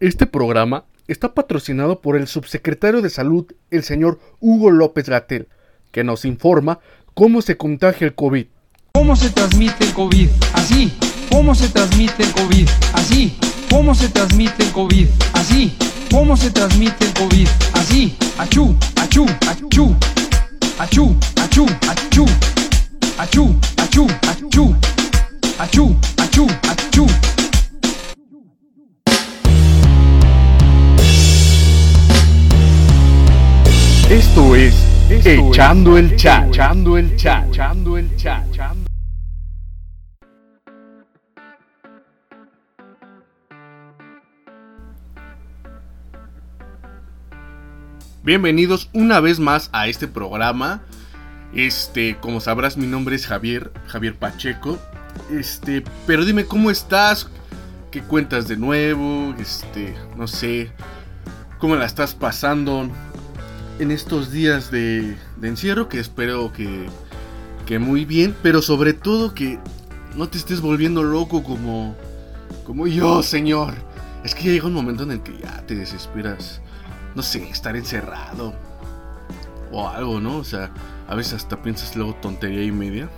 Este 0.00 0.26
programa 0.26 0.86
está 1.06 1.34
patrocinado 1.34 2.00
por 2.00 2.16
el 2.16 2.26
subsecretario 2.26 3.00
de 3.00 3.10
Salud, 3.10 3.46
el 3.70 3.84
señor 3.84 4.18
Hugo 4.40 4.72
López 4.72 5.08
Gatel, 5.08 5.48
que 5.92 6.02
nos 6.02 6.24
informa 6.24 6.80
cómo 7.14 7.42
se 7.42 7.56
contagia 7.56 8.08
el 8.08 8.14
COVID. 8.14 8.46
¿Cómo 8.92 9.14
se 9.14 9.30
transmite 9.30 9.84
el 9.84 9.92
COVID? 9.92 10.28
Así. 10.52 10.92
¿Cómo 11.30 11.54
se 11.54 11.68
transmite 11.68 12.24
el 12.24 12.32
COVID? 12.32 12.68
Así. 12.92 13.38
¿Cómo 13.70 13.94
se 13.94 14.08
transmite 14.08 14.64
el 14.64 14.72
COVID? 14.72 15.08
Así. 15.32 15.76
¿Cómo 16.10 16.36
se 16.36 16.50
transmite 16.50 17.04
el 17.04 17.14
COVID? 17.14 17.48
Así. 17.74 18.16
Achú, 18.36 18.76
achú, 18.96 19.26
achú. 19.48 19.96
Achú, 20.78 21.16
achú, 21.36 21.66
achú. 21.88 22.26
Achú, 23.16 23.56
achú, 23.76 24.06
achú. 24.28 24.76
Achú, 25.58 25.96
achú, 26.18 26.46
achú. 26.68 27.53
Esto 34.14 34.54
es 34.54 34.76
Echando 35.10 35.98
el 35.98 36.14
Chat. 36.14 36.46
Echando 36.46 36.96
el 36.96 37.16
Chat. 37.16 37.48
Echando 37.48 37.98
el 37.98 38.14
Chat. 38.14 38.44
Bienvenidos 48.22 48.88
una 48.92 49.18
vez 49.18 49.40
más 49.40 49.68
a 49.72 49.88
este 49.88 50.06
programa. 50.06 50.82
Este, 51.52 52.16
como 52.20 52.38
sabrás, 52.38 52.76
mi 52.76 52.86
nombre 52.86 53.16
es 53.16 53.26
Javier, 53.26 53.72
Javier 53.88 54.16
Pacheco. 54.16 54.78
Este, 55.32 55.82
pero 56.06 56.24
dime 56.24 56.44
cómo 56.44 56.70
estás, 56.70 57.28
qué 57.90 58.00
cuentas 58.00 58.46
de 58.46 58.56
nuevo, 58.58 59.34
este, 59.40 59.96
no 60.16 60.28
sé, 60.28 60.70
cómo 61.58 61.74
la 61.74 61.84
estás 61.84 62.14
pasando 62.14 62.88
en 63.78 63.90
estos 63.90 64.30
días 64.30 64.70
de, 64.70 65.16
encierro, 65.42 65.88
que 65.88 66.00
espero 66.00 66.52
que, 66.52 66.86
que 67.66 67.78
muy 67.78 68.04
bien, 68.04 68.34
pero 68.42 68.62
sobre 68.62 68.92
todo 68.92 69.34
que 69.34 69.58
no 70.16 70.28
te 70.28 70.38
estés 70.38 70.60
volviendo 70.60 71.02
loco 71.02 71.42
como, 71.42 71.96
como 72.64 72.86
yo, 72.86 73.22
señor. 73.22 73.74
Es 74.24 74.34
que 74.34 74.44
llega 74.44 74.66
un 74.66 74.72
momento 74.72 75.02
en 75.02 75.10
el 75.10 75.20
que 75.22 75.36
ya 75.38 75.64
te 75.66 75.74
desesperas 75.74 76.62
no 77.14 77.22
sé, 77.22 77.48
estar 77.48 77.76
encerrado 77.76 78.54
o 79.72 79.88
algo, 79.88 80.20
¿no? 80.20 80.38
O 80.38 80.44
sea, 80.44 80.70
a 81.08 81.14
veces 81.14 81.34
hasta 81.34 81.62
piensas 81.62 81.96
luego 81.96 82.14
tontería 82.14 82.62
y 82.62 82.72
media. 82.72 83.08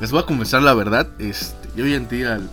Les 0.00 0.10
voy 0.10 0.22
a 0.22 0.26
confesar 0.26 0.62
la 0.62 0.74
verdad, 0.74 1.08
este, 1.18 1.68
yo 1.76 1.86
ya 1.86 1.96
entré 1.96 2.26
al, 2.26 2.50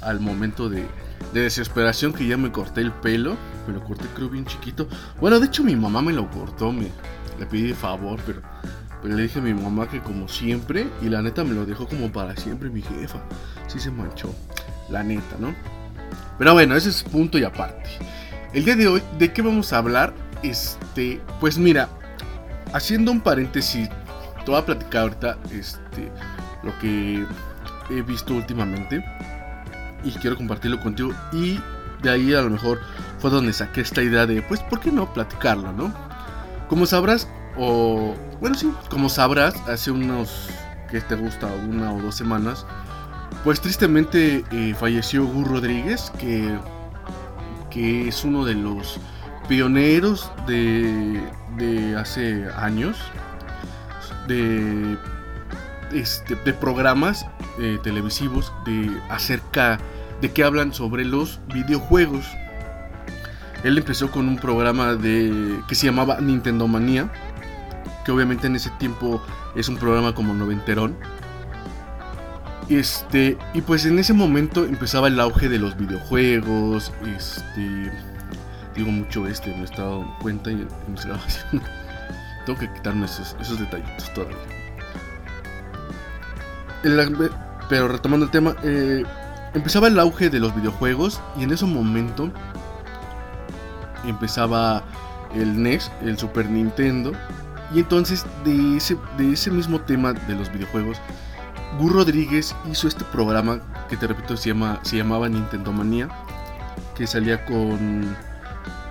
al, 0.00 0.20
momento 0.20 0.68
de, 0.68 0.86
de, 1.32 1.40
desesperación 1.40 2.12
que 2.12 2.26
ya 2.26 2.36
me 2.36 2.52
corté 2.52 2.80
el 2.80 2.92
pelo. 2.92 3.36
Me 3.66 3.74
lo 3.74 3.84
corté 3.84 4.06
creo 4.14 4.28
bien 4.28 4.46
chiquito. 4.46 4.88
Bueno, 5.20 5.40
de 5.40 5.46
hecho 5.46 5.64
mi 5.64 5.76
mamá 5.76 6.02
me 6.02 6.12
lo 6.12 6.30
cortó, 6.30 6.72
me, 6.72 6.88
le 7.38 7.46
pedí 7.46 7.72
favor, 7.72 8.18
pero, 8.26 8.40
pero 9.02 9.14
le 9.14 9.22
dije 9.22 9.38
a 9.38 9.42
mi 9.42 9.54
mamá 9.54 9.88
que 9.88 10.00
como 10.00 10.28
siempre, 10.28 10.86
y 11.02 11.08
la 11.08 11.22
neta 11.22 11.44
me 11.44 11.54
lo 11.54 11.66
dejó 11.66 11.86
como 11.86 12.10
para 12.12 12.36
siempre 12.36 12.70
mi 12.70 12.82
jefa. 12.82 13.18
Sí 13.66 13.80
se 13.80 13.90
manchó, 13.90 14.34
la 14.88 15.02
neta, 15.02 15.36
¿no? 15.38 15.54
Pero 16.38 16.52
bueno, 16.52 16.76
ese 16.76 16.90
es 16.90 17.02
punto 17.02 17.38
y 17.38 17.44
aparte. 17.44 17.88
El 18.52 18.64
día 18.64 18.76
de 18.76 18.88
hoy, 18.88 19.02
¿de 19.18 19.32
qué 19.32 19.42
vamos 19.42 19.72
a 19.72 19.78
hablar? 19.78 20.14
Este, 20.42 21.20
pues 21.40 21.58
mira, 21.58 21.88
haciendo 22.72 23.10
un 23.10 23.20
paréntesis, 23.20 23.88
te 24.44 24.50
voy 24.50 24.60
a 24.60 24.64
platicar 24.64 25.02
ahorita 25.02 25.38
este, 25.50 26.10
lo 26.62 26.78
que 26.78 27.24
he 27.90 28.02
visto 28.02 28.34
últimamente 28.34 29.04
y 30.04 30.10
quiero 30.12 30.36
compartirlo 30.36 30.80
contigo 30.80 31.12
y 31.32 31.58
de 32.02 32.10
ahí 32.10 32.34
a 32.34 32.42
lo 32.42 32.50
mejor 32.50 32.80
fue 33.18 33.30
donde 33.30 33.52
saqué 33.52 33.80
esta 33.80 34.02
idea 34.02 34.26
de, 34.26 34.42
pues, 34.42 34.60
¿por 34.60 34.80
qué 34.80 34.90
no 34.90 35.12
platicarlo, 35.12 35.72
no? 35.72 35.92
Como 36.68 36.86
sabrás, 36.86 37.28
o, 37.56 38.14
bueno, 38.40 38.56
sí, 38.56 38.72
como 38.90 39.08
sabrás, 39.08 39.54
hace 39.68 39.90
unos, 39.90 40.48
que 40.90 41.00
te 41.00 41.14
gusta, 41.14 41.46
una 41.46 41.92
o 41.92 42.00
dos 42.00 42.14
semanas, 42.14 42.66
pues 43.44 43.60
tristemente 43.60 44.44
eh, 44.50 44.74
falleció 44.78 45.24
Gur 45.26 45.48
Rodríguez, 45.48 46.12
que, 46.18 46.58
que 47.70 48.08
es 48.08 48.24
uno 48.24 48.44
de 48.44 48.54
los 48.54 48.98
pioneros 49.48 50.30
de, 50.46 51.22
de 51.56 51.96
hace 51.96 52.48
años 52.56 52.98
de, 54.26 54.98
este, 55.92 56.34
de 56.34 56.52
programas 56.52 57.26
eh, 57.60 57.78
televisivos 57.82 58.52
de 58.64 58.90
acerca 59.08 59.78
de 60.20 60.32
que 60.32 60.44
hablan 60.44 60.72
sobre 60.72 61.04
los 61.04 61.40
videojuegos. 61.52 62.26
Él 63.64 63.78
empezó 63.78 64.10
con 64.10 64.28
un 64.28 64.36
programa 64.36 64.94
de 64.94 65.60
que 65.68 65.74
se 65.74 65.86
llamaba 65.86 66.20
Nintendo 66.20 66.68
Manía, 66.68 67.10
que 68.04 68.12
obviamente 68.12 68.46
en 68.46 68.56
ese 68.56 68.70
tiempo 68.78 69.22
es 69.54 69.68
un 69.68 69.76
programa 69.76 70.14
como 70.14 70.34
noventerón. 70.34 70.96
Este, 72.68 73.38
y 73.54 73.62
pues 73.62 73.86
en 73.86 73.98
ese 73.98 74.12
momento 74.12 74.64
empezaba 74.64 75.08
el 75.08 75.20
auge 75.20 75.48
de 75.48 75.58
los 75.58 75.76
videojuegos, 75.76 76.92
este, 77.16 77.92
digo 78.74 78.90
mucho 78.90 79.26
este, 79.28 79.50
me 79.50 79.60
he 79.60 79.64
estado 79.64 80.00
dando 80.00 80.18
cuenta 80.20 80.50
en, 80.50 80.60
en 80.60 80.92
mis 80.92 81.04
grabaciones. 81.04 81.68
Tengo 82.46 82.58
que 82.58 82.72
quitarme 82.72 83.06
esos, 83.06 83.36
esos 83.40 83.58
detallitos 83.58 84.12
todavía. 84.14 84.36
Pero 87.68 87.88
retomando 87.88 88.26
el 88.26 88.30
tema, 88.30 88.54
eh, 88.62 89.04
empezaba 89.54 89.88
el 89.88 89.98
auge 89.98 90.30
de 90.30 90.38
los 90.38 90.54
videojuegos 90.54 91.20
y 91.36 91.42
en 91.42 91.52
ese 91.52 91.66
momento 91.66 92.30
empezaba 94.10 94.82
el 95.34 95.62
NES, 95.62 95.90
el 96.02 96.18
Super 96.18 96.48
Nintendo. 96.48 97.12
Y 97.74 97.80
entonces 97.80 98.24
de 98.44 98.76
ese, 98.76 98.96
de 99.18 99.32
ese 99.32 99.50
mismo 99.50 99.80
tema 99.80 100.12
de 100.12 100.34
los 100.34 100.52
videojuegos, 100.52 100.98
Gur 101.78 101.92
Rodríguez 101.92 102.54
hizo 102.70 102.88
este 102.88 103.04
programa 103.04 103.60
que 103.88 103.96
te 103.96 104.06
repito 104.06 104.36
se, 104.36 104.50
llama, 104.50 104.80
se 104.82 104.96
llamaba 104.96 105.28
Nintendo 105.28 105.72
Manía, 105.72 106.08
que 106.96 107.06
salía 107.06 107.44
con 107.44 108.16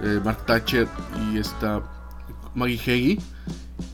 eh, 0.04 0.20
Mark 0.24 0.46
Thatcher 0.46 0.88
y 1.24 1.38
esta 1.38 1.82
Maggie 2.54 2.80
Heggie, 2.86 3.20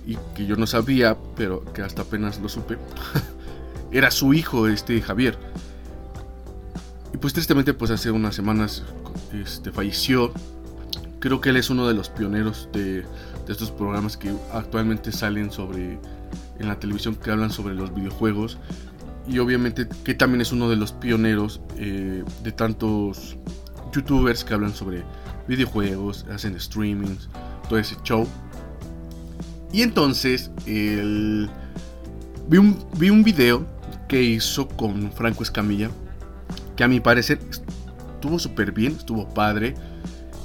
y 0.05 0.17
que 0.35 0.45
yo 0.45 0.55
no 0.55 0.67
sabía, 0.67 1.17
pero 1.35 1.63
que 1.73 1.81
hasta 1.81 2.01
apenas 2.01 2.39
lo 2.39 2.49
supe, 2.49 2.77
era 3.91 4.11
su 4.11 4.33
hijo, 4.33 4.67
este 4.67 5.01
Javier. 5.01 5.37
Y 7.13 7.17
pues 7.17 7.33
tristemente, 7.33 7.73
pues 7.73 7.91
hace 7.91 8.11
unas 8.11 8.35
semanas 8.35 8.83
este, 9.33 9.71
falleció. 9.71 10.31
Creo 11.21 11.39
que 11.39 11.51
él 11.51 11.57
es 11.57 11.69
uno 11.69 11.87
de 11.87 11.93
los 11.93 12.09
pioneros 12.09 12.67
de, 12.73 13.03
de 13.03 13.05
estos 13.47 13.71
programas 13.71 14.17
que 14.17 14.33
actualmente 14.51 15.13
salen 15.13 15.51
sobre 15.51 15.97
en 16.59 16.67
la 16.67 16.79
televisión 16.79 17.15
que 17.15 17.31
hablan 17.31 17.51
sobre 17.51 17.73
los 17.73 17.93
videojuegos 17.93 18.57
y 19.27 19.39
obviamente 19.39 19.87
que 20.03 20.13
también 20.13 20.41
es 20.41 20.51
uno 20.51 20.69
de 20.69 20.75
los 20.75 20.91
pioneros 20.91 21.61
eh, 21.77 22.23
de 22.43 22.51
tantos 22.51 23.37
youtubers 23.93 24.43
que 24.43 24.53
hablan 24.53 24.73
sobre 24.73 25.03
videojuegos, 25.47 26.25
hacen 26.31 26.59
streamings, 26.59 27.29
todo 27.67 27.79
ese 27.79 27.95
show. 28.03 28.27
Y 29.71 29.83
entonces 29.83 30.51
el... 30.65 31.49
vi, 32.47 32.57
un, 32.57 32.77
vi 32.97 33.09
un 33.09 33.23
video 33.23 33.65
que 34.07 34.21
hizo 34.21 34.67
con 34.67 35.11
Franco 35.11 35.43
Escamilla, 35.43 35.89
que 36.75 36.83
a 36.83 36.87
mi 36.87 36.99
parecer 36.99 37.39
estuvo 37.49 38.39
súper 38.39 38.71
bien, 38.71 38.93
estuvo 38.93 39.27
padre. 39.33 39.75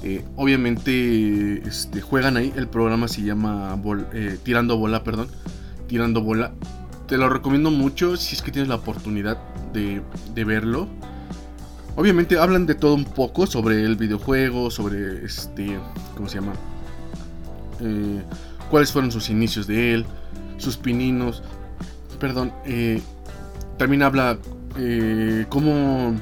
Eh, 0.08 0.24
obviamente 0.36 1.66
este, 1.66 2.00
juegan 2.00 2.36
ahí, 2.36 2.52
el 2.54 2.68
programa 2.68 3.08
se 3.08 3.22
llama 3.22 3.76
eh, 4.12 4.38
Tirando 4.40 4.78
Bola, 4.78 5.02
perdón. 5.02 5.26
Tirando 5.88 6.22
Bola. 6.22 6.52
Te 7.08 7.18
lo 7.18 7.28
recomiendo 7.28 7.72
mucho 7.72 8.16
si 8.16 8.36
es 8.36 8.42
que 8.42 8.52
tienes 8.52 8.68
la 8.68 8.76
oportunidad 8.76 9.36
de, 9.72 10.00
verlo. 10.44 10.86
Obviamente 11.96 12.38
hablan 12.38 12.66
de 12.66 12.76
todo 12.76 12.94
un 12.94 13.04
poco 13.04 13.48
sobre 13.48 13.82
el 13.82 13.96
videojuego, 13.96 14.70
sobre 14.70 15.24
este, 15.24 15.76
¿cómo 16.14 16.28
se 16.28 16.36
llama? 16.36 16.52
Eh, 17.80 18.22
cuáles 18.70 18.92
fueron 18.92 19.10
sus 19.10 19.28
inicios 19.28 19.66
de 19.66 19.92
él, 19.92 20.06
sus 20.56 20.76
pininos. 20.76 21.42
Perdón, 22.20 22.52
también 23.76 24.04
habla 24.04 24.38
cómo 25.48 26.14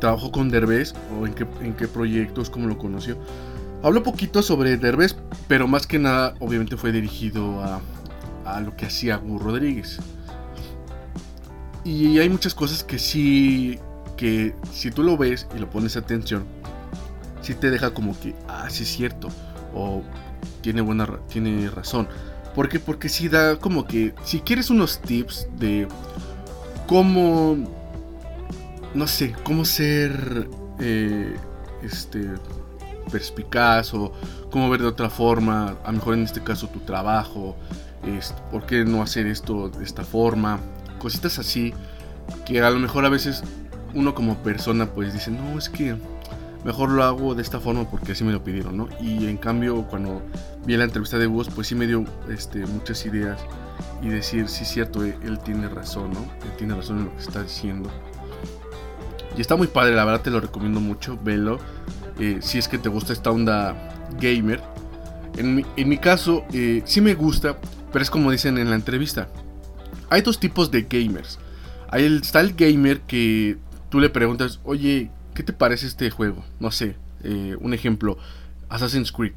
trabajó 0.00 0.32
con 0.32 0.48
Derbez 0.48 0.94
o 1.18 1.26
en 1.26 1.34
qué, 1.34 1.46
en 1.62 1.74
qué 1.74 1.86
proyectos, 1.86 2.50
cómo 2.50 2.66
lo 2.66 2.78
conoció. 2.78 3.16
Habló 3.82 4.02
poquito 4.02 4.42
sobre 4.42 4.76
Derbez, 4.76 5.16
pero 5.48 5.66
más 5.66 5.86
que 5.86 5.98
nada, 5.98 6.34
obviamente 6.40 6.76
fue 6.76 6.92
dirigido 6.92 7.62
a, 7.62 7.80
a 8.44 8.60
lo 8.60 8.76
que 8.76 8.86
hacía 8.86 9.16
Gur 9.16 9.42
Rodríguez. 9.42 9.98
Y 11.84 12.18
hay 12.18 12.28
muchas 12.28 12.54
cosas 12.54 12.84
que 12.84 12.98
sí 12.98 13.78
que 14.16 14.54
si 14.70 14.90
tú 14.90 15.02
lo 15.02 15.16
ves 15.16 15.46
y 15.56 15.58
lo 15.58 15.70
pones 15.70 15.96
atención, 15.96 16.44
si 17.40 17.54
te 17.54 17.70
deja 17.70 17.94
como 17.94 18.18
que, 18.20 18.34
ah, 18.48 18.68
sí 18.68 18.82
es 18.82 18.90
cierto, 18.90 19.28
o 19.74 20.02
tiene 20.60 20.82
buena, 20.82 21.08
tiene 21.28 21.70
razón. 21.70 22.06
¿Por 22.54 22.68
qué? 22.68 22.78
Porque 22.78 23.08
si 23.08 23.28
da 23.28 23.56
como 23.56 23.86
que, 23.86 24.14
si 24.24 24.40
quieres 24.40 24.68
unos 24.68 25.00
tips 25.00 25.48
de 25.58 25.88
cómo, 26.86 27.56
no 28.94 29.06
sé, 29.06 29.34
cómo 29.44 29.64
ser 29.64 30.48
eh, 30.78 31.36
este, 31.82 32.28
perspicaz 33.10 33.94
o 33.94 34.12
cómo 34.50 34.68
ver 34.70 34.80
de 34.80 34.88
otra 34.88 35.10
forma, 35.10 35.76
a 35.84 35.92
lo 35.92 35.98
mejor 35.98 36.14
en 36.14 36.22
este 36.22 36.42
caso 36.42 36.68
tu 36.68 36.80
trabajo, 36.80 37.56
por 38.50 38.66
qué 38.66 38.84
no 38.84 39.02
hacer 39.02 39.26
esto 39.26 39.68
de 39.68 39.84
esta 39.84 40.04
forma, 40.04 40.58
cositas 40.98 41.38
así 41.38 41.74
que 42.44 42.62
a 42.62 42.70
lo 42.70 42.78
mejor 42.78 43.04
a 43.04 43.08
veces 43.08 43.42
uno 43.94 44.14
como 44.14 44.36
persona 44.38 44.86
pues 44.86 45.12
dice, 45.12 45.30
no, 45.30 45.58
es 45.58 45.68
que 45.68 45.96
mejor 46.64 46.90
lo 46.90 47.04
hago 47.04 47.34
de 47.34 47.42
esta 47.42 47.60
forma 47.60 47.88
porque 47.90 48.12
así 48.12 48.24
me 48.24 48.32
lo 48.32 48.42
pidieron, 48.42 48.76
¿no? 48.76 48.88
Y 49.00 49.26
en 49.26 49.36
cambio 49.36 49.86
cuando 49.88 50.22
vi 50.66 50.76
la 50.76 50.84
entrevista 50.84 51.18
de 51.18 51.26
Woz 51.26 51.48
pues 51.48 51.66
sí 51.68 51.74
me 51.74 51.86
dio 51.86 52.04
este, 52.28 52.64
muchas 52.66 53.04
ideas 53.06 53.38
y 54.02 54.08
decir, 54.08 54.48
sí 54.48 54.62
es 54.62 54.68
cierto, 54.68 55.04
él, 55.04 55.38
tiene 55.44 55.68
razón, 55.68 56.12
¿no? 56.12 56.20
Él 56.20 56.56
tiene 56.56 56.74
razón 56.74 56.98
en 56.98 57.04
lo 57.06 57.12
que 57.14 57.22
está 57.22 57.42
diciendo. 57.42 57.90
Y 59.36 59.40
está 59.40 59.56
muy 59.56 59.66
padre, 59.66 59.94
la 59.94 60.04
verdad 60.04 60.22
te 60.22 60.30
lo 60.30 60.40
recomiendo 60.40 60.80
mucho, 60.80 61.18
velo. 61.22 61.58
Eh, 62.18 62.38
si 62.40 62.58
es 62.58 62.68
que 62.68 62.78
te 62.78 62.88
gusta 62.88 63.12
esta 63.12 63.30
onda 63.30 63.74
gamer. 64.20 64.60
En 65.36 65.54
mi, 65.54 65.64
en 65.76 65.88
mi 65.88 65.98
caso, 65.98 66.44
eh, 66.52 66.82
sí 66.84 67.00
me 67.00 67.14
gusta, 67.14 67.58
pero 67.92 68.02
es 68.02 68.10
como 68.10 68.30
dicen 68.30 68.58
en 68.58 68.70
la 68.70 68.76
entrevista. 68.76 69.28
Hay 70.10 70.22
dos 70.22 70.40
tipos 70.40 70.70
de 70.70 70.82
gamers. 70.82 71.38
Ahí 71.88 72.04
está 72.04 72.40
el 72.40 72.54
gamer 72.54 73.00
que 73.02 73.56
tú 73.88 74.00
le 74.00 74.10
preguntas, 74.10 74.60
oye, 74.64 75.10
¿qué 75.34 75.42
te 75.42 75.52
parece 75.52 75.86
este 75.86 76.10
juego? 76.10 76.44
No 76.58 76.70
sé, 76.70 76.96
eh, 77.22 77.56
un 77.60 77.74
ejemplo, 77.74 78.18
Assassin's 78.68 79.12
Creed. 79.12 79.32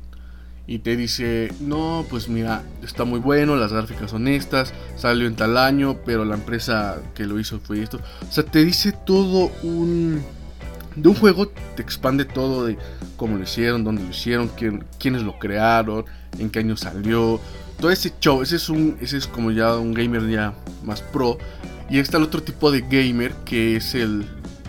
Y 0.65 0.79
te 0.79 0.95
dice, 0.95 1.51
no, 1.59 2.05
pues 2.09 2.29
mira, 2.29 2.63
está 2.81 3.03
muy 3.03 3.19
bueno, 3.19 3.55
las 3.57 3.73
gráficas 3.73 4.11
son 4.11 4.27
estas, 4.29 4.73
salió 4.95 5.27
en 5.27 5.35
tal 5.35 5.57
año, 5.57 5.97
pero 6.05 6.23
la 6.23 6.35
empresa 6.35 7.01
que 7.15 7.25
lo 7.25 7.39
hizo 7.39 7.59
fue 7.59 7.81
esto. 7.81 7.99
O 8.27 8.31
sea, 8.31 8.43
te 8.43 8.63
dice 8.63 8.91
todo 8.91 9.51
un... 9.63 10.21
De 10.95 11.09
un 11.09 11.15
juego 11.15 11.47
te 11.75 11.81
expande 11.81 12.23
todo 12.23 12.65
de 12.65 12.77
cómo 13.17 13.37
lo 13.37 13.43
hicieron, 13.43 13.83
dónde 13.83 14.03
lo 14.03 14.09
hicieron, 14.09 14.47
quién, 14.55 14.83
quiénes 14.99 15.23
lo 15.23 15.39
crearon, 15.39 16.05
en 16.37 16.51
qué 16.51 16.59
año 16.59 16.77
salió. 16.77 17.39
Todo 17.79 17.89
ese 17.89 18.13
show, 18.21 18.43
ese 18.43 18.57
es 18.57 18.69
un, 18.69 18.95
ese 19.01 19.17
es 19.17 19.25
como 19.25 19.49
ya 19.49 19.75
un 19.75 19.93
gamer 19.95 20.29
ya 20.29 20.53
más 20.83 21.01
pro 21.01 21.39
y 21.89 21.99
está 21.99 22.17
el 22.17 22.23
otro 22.23 22.41
tipo 22.41 22.71
de 22.71 22.81
gamer 22.81 23.33
que 23.45 23.75
es 23.75 23.93
el. 23.95 24.25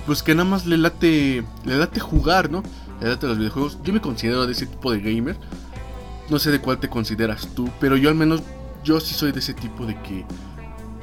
Pues 0.07 0.23
que 0.23 0.35
nada 0.35 0.49
más 0.49 0.67
le 0.67 0.77
late. 0.77 1.45
Le 1.65 1.79
late 1.79 2.01
jugar, 2.01 2.51
¿no? 2.51 2.63
Le 3.01 3.09
late 3.09 3.27
los 3.27 3.39
videojuegos. 3.39 3.79
Yo 3.83 3.93
me 3.93 4.01
considero 4.01 4.47
de 4.47 4.53
ese 4.53 4.67
tipo 4.67 4.93
de 4.93 5.01
gamer. 5.01 5.37
No 6.31 6.39
sé 6.39 6.51
de 6.51 6.61
cuál 6.61 6.79
te 6.79 6.89
consideras 6.89 7.49
tú. 7.55 7.71
Pero 7.81 7.97
yo 7.97 8.09
al 8.09 8.15
menos. 8.15 8.43
Yo 8.83 9.01
sí 9.01 9.15
soy 9.15 9.33
de 9.33 9.41
ese 9.41 9.55
tipo 9.55 9.87
de 9.87 10.01
que. 10.03 10.25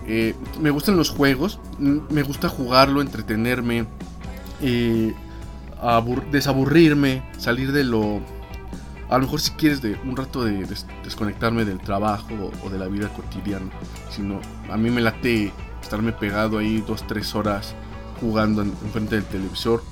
Eh, 0.07 0.35
me 0.59 0.69
gustan 0.69 0.97
los 0.97 1.09
juegos. 1.09 1.59
Me 1.79 2.23
gusta 2.23 2.49
jugarlo, 2.49 3.01
entretenerme. 3.01 3.85
Eh, 4.61 5.13
desaburrirme. 6.31 7.23
Salir 7.37 7.71
de 7.71 7.83
lo. 7.83 8.21
A 9.09 9.17
lo 9.17 9.23
mejor 9.23 9.41
si 9.41 9.51
quieres 9.51 9.81
de 9.81 9.99
un 10.05 10.15
rato 10.15 10.45
de 10.45 10.65
desconectarme 11.03 11.65
del 11.65 11.79
trabajo 11.79 12.51
o 12.63 12.69
de 12.69 12.79
la 12.79 12.87
vida 12.87 13.09
cotidiana. 13.09 13.69
Sino 14.09 14.39
a 14.69 14.77
mí 14.77 14.89
me 14.89 15.01
late 15.01 15.51
estarme 15.81 16.13
pegado 16.13 16.57
ahí 16.57 16.81
dos, 16.87 17.05
tres 17.05 17.35
horas 17.35 17.75
jugando 18.21 18.61
en, 18.61 18.71
frente 18.93 19.15
del 19.15 19.25
televisor. 19.25 19.83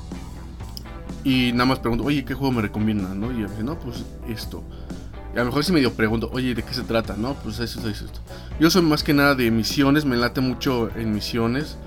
Y 1.23 1.51
nada 1.51 1.65
más 1.65 1.79
pregunto, 1.79 2.05
oye, 2.05 2.23
¿qué 2.23 2.33
juego 2.33 2.53
me 2.53 2.61
recomiendan? 2.61 3.19
¿no? 3.19 3.31
Y 3.31 3.41
yo 3.41 3.47
no, 3.63 3.77
pues 3.77 4.05
esto. 4.29 4.63
A 5.33 5.39
lo 5.39 5.45
mejor 5.45 5.63
si 5.63 5.71
medio 5.71 5.93
pregunto, 5.93 6.29
oye, 6.33 6.55
¿de 6.55 6.63
qué 6.63 6.73
se 6.73 6.83
trata? 6.83 7.15
No, 7.15 7.35
pues 7.35 7.59
eso, 7.59 7.79
eso, 7.87 8.05
esto. 8.05 8.19
Yo 8.59 8.69
soy 8.69 8.81
más 8.81 9.03
que 9.03 9.13
nada 9.13 9.35
de 9.35 9.51
misiones, 9.51 10.05
me 10.05 10.17
late 10.17 10.41
mucho 10.41 10.89
en 10.95 11.13
misiones. 11.13 11.77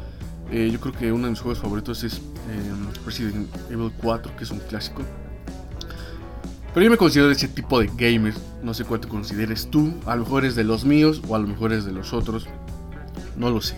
Eh, 0.51 0.71
yo 0.73 0.81
creo 0.81 0.93
que 0.93 1.13
uno 1.13 1.25
de 1.25 1.31
mis 1.31 1.41
juegos 1.41 1.59
favoritos 1.59 2.05
es 2.05 2.19
eh, 2.19 3.01
Resident 3.05 3.49
Evil 3.71 3.91
4, 4.01 4.37
que 4.37 4.45
es 4.45 4.51
un 4.51 4.61
clásico. 4.61 5.03
Pero 6.73 6.85
yo 6.85 6.91
me 6.91 6.97
considero 6.97 7.29
de 7.29 7.35
ese 7.35 7.49
tipo 7.49 7.81
de 7.81 7.91
gamers. 7.97 8.39
No 8.63 8.75
sé 8.75 8.85
cuál 8.85 9.01
te 9.01 9.09
consideres 9.09 9.69
tú. 9.71 9.93
A 10.07 10.17
lo 10.17 10.23
mejor 10.23 10.45
es 10.45 10.55
de 10.55 10.65
los 10.65 10.85
míos 10.85 11.21
o 11.29 11.35
a 11.35 11.39
lo 11.39 11.47
mejor 11.47 11.73
es 11.73 11.85
de 11.85 11.93
los 11.93 12.13
otros. 12.13 12.47
No 13.37 13.51
lo 13.51 13.61
sé. 13.61 13.77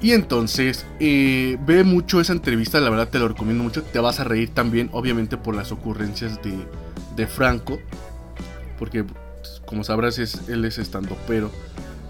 Y 0.00 0.12
entonces, 0.12 0.86
eh, 1.00 1.58
ve 1.66 1.82
mucho 1.82 2.20
esa 2.20 2.32
entrevista, 2.32 2.78
la 2.78 2.90
verdad 2.90 3.08
te 3.08 3.18
lo 3.18 3.26
recomiendo 3.26 3.64
mucho. 3.64 3.82
Te 3.82 3.98
vas 3.98 4.20
a 4.20 4.24
reír 4.24 4.50
también, 4.50 4.90
obviamente, 4.92 5.36
por 5.36 5.56
las 5.56 5.72
ocurrencias 5.72 6.40
de, 6.42 6.54
de 7.16 7.26
Franco. 7.26 7.80
Porque, 8.78 9.04
como 9.66 9.84
sabrás, 9.84 10.18
es, 10.18 10.48
él 10.48 10.64
es 10.64 10.78
estando 10.78 11.16
pero. 11.26 11.50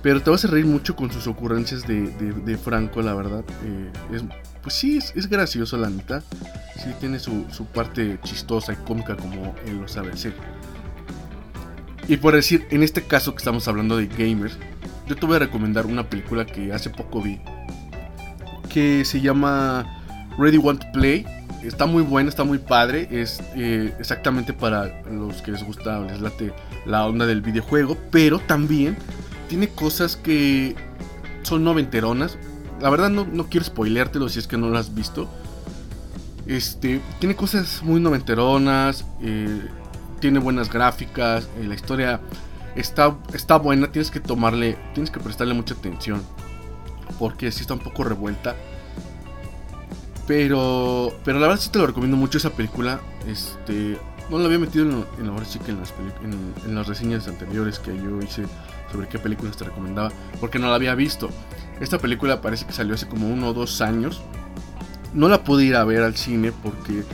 Pero 0.00 0.22
te 0.22 0.30
vas 0.30 0.44
a 0.44 0.48
reír 0.48 0.64
mucho 0.64 0.94
con 0.94 1.10
sus 1.10 1.26
ocurrencias 1.26 1.86
de, 1.86 2.08
de, 2.08 2.56
Franco, 2.56 3.02
la 3.02 3.14
verdad. 3.14 3.44
Eh, 3.64 3.90
es, 4.14 4.22
pues 4.62 4.74
sí, 4.74 4.96
es, 4.96 5.28
gracioso 5.28 5.76
la 5.76 5.90
mitad. 5.90 6.22
Sí, 6.76 6.90
tiene 7.00 7.18
su, 7.18 7.46
su, 7.50 7.66
parte 7.66 8.18
chistosa 8.22 8.74
y 8.74 8.76
cómica 8.76 9.16
como 9.16 9.56
él 9.66 9.78
lo 9.78 9.88
sabe 9.88 10.12
hacer. 10.12 10.34
Y 12.06 12.16
por 12.16 12.34
decir, 12.34 12.64
en 12.70 12.84
este 12.84 13.02
caso 13.02 13.32
que 13.32 13.38
estamos 13.38 13.66
hablando 13.66 13.96
de 13.96 14.06
gamers, 14.06 14.56
yo 15.08 15.16
te 15.16 15.26
voy 15.26 15.36
a 15.36 15.40
recomendar 15.40 15.84
una 15.84 16.08
película 16.08 16.46
que 16.46 16.72
hace 16.72 16.90
poco 16.90 17.20
vi 17.20 17.40
que 18.68 19.04
se 19.04 19.20
llama 19.20 19.84
Ready 20.38 20.58
Want 20.58 20.80
to 20.80 20.92
Play. 20.92 21.26
Está 21.62 21.86
muy 21.86 22.02
buena, 22.02 22.28
está 22.28 22.44
muy 22.44 22.58
padre. 22.58 23.08
Es 23.10 23.40
eh, 23.56 23.92
exactamente 23.98 24.52
para 24.52 25.02
los 25.10 25.42
que 25.42 25.52
les 25.52 25.64
gusta, 25.64 26.00
les 26.00 26.20
late 26.20 26.52
la 26.86 27.06
onda 27.06 27.26
del 27.26 27.40
videojuego. 27.40 27.96
Pero 28.10 28.38
también 28.38 28.96
tiene 29.48 29.68
cosas 29.68 30.16
que 30.16 30.76
son 31.42 31.64
noventeronas. 31.64 32.38
La 32.80 32.90
verdad 32.90 33.08
no, 33.08 33.26
no 33.26 33.48
quiero 33.48 33.66
spoileártelo 33.66 34.28
si 34.28 34.38
es 34.38 34.46
que 34.46 34.56
no 34.56 34.68
lo 34.68 34.78
has 34.78 34.94
visto. 34.94 35.28
Este, 36.46 37.00
tiene 37.18 37.34
cosas 37.34 37.82
muy 37.82 38.00
noventeronas. 38.00 39.04
Eh, 39.20 39.66
tiene 40.20 40.38
buenas 40.38 40.70
gráficas. 40.70 41.48
Eh, 41.58 41.64
la 41.64 41.74
historia 41.74 42.20
está, 42.76 43.16
está 43.34 43.58
buena. 43.58 43.90
Tienes 43.90 44.10
que 44.10 44.20
tomarle, 44.20 44.78
tienes 44.94 45.10
que 45.10 45.20
prestarle 45.20 45.54
mucha 45.54 45.74
atención 45.74 46.22
porque 47.18 47.50
sí 47.50 47.62
está 47.62 47.74
un 47.74 47.80
poco 47.80 48.04
revuelta. 48.04 48.56
Pero, 50.28 51.10
pero 51.24 51.40
la 51.40 51.48
verdad 51.48 51.60
sí 51.60 51.70
te 51.70 51.78
lo 51.78 51.86
recomiendo 51.86 52.16
mucho 52.16 52.36
esa 52.36 52.50
película. 52.50 53.00
Este, 53.26 53.98
no 54.30 54.38
la 54.38 54.44
había 54.44 54.58
metido 54.58 54.84
en, 54.84 54.90
en, 54.92 55.34
que 55.64 55.70
en, 55.70 55.80
las 55.80 55.94
en, 56.66 56.74
las 56.74 56.86
reseñas 56.86 57.26
anteriores 57.26 57.78
que 57.78 57.96
yo 57.96 58.20
hice 58.20 58.44
sobre 58.92 59.08
qué 59.08 59.18
películas 59.18 59.56
te 59.56 59.64
recomendaba, 59.64 60.12
porque 60.38 60.58
no 60.58 60.68
la 60.68 60.74
había 60.74 60.94
visto. 60.94 61.30
Esta 61.80 61.98
película 61.98 62.42
parece 62.42 62.66
que 62.66 62.74
salió 62.74 62.94
hace 62.94 63.08
como 63.08 63.26
uno 63.26 63.48
o 63.48 63.52
dos 63.54 63.80
años. 63.80 64.20
No 65.14 65.28
la 65.28 65.42
pude 65.42 65.64
ir 65.64 65.76
a 65.76 65.84
ver 65.84 66.02
al 66.02 66.14
cine 66.14 66.52
porque, 66.52 67.04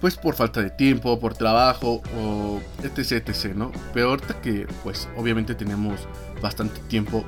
pues 0.00 0.16
por 0.16 0.34
falta 0.34 0.60
de 0.60 0.70
tiempo, 0.70 1.20
por 1.20 1.34
trabajo 1.34 2.02
o 2.16 2.60
etc, 2.82 3.28
etc, 3.28 3.54
¿no? 3.54 3.70
Pero 3.94 4.10
ahorita 4.10 4.40
que, 4.40 4.66
pues 4.82 5.08
obviamente 5.16 5.54
tenemos 5.54 6.08
bastante 6.42 6.80
tiempo 6.88 7.24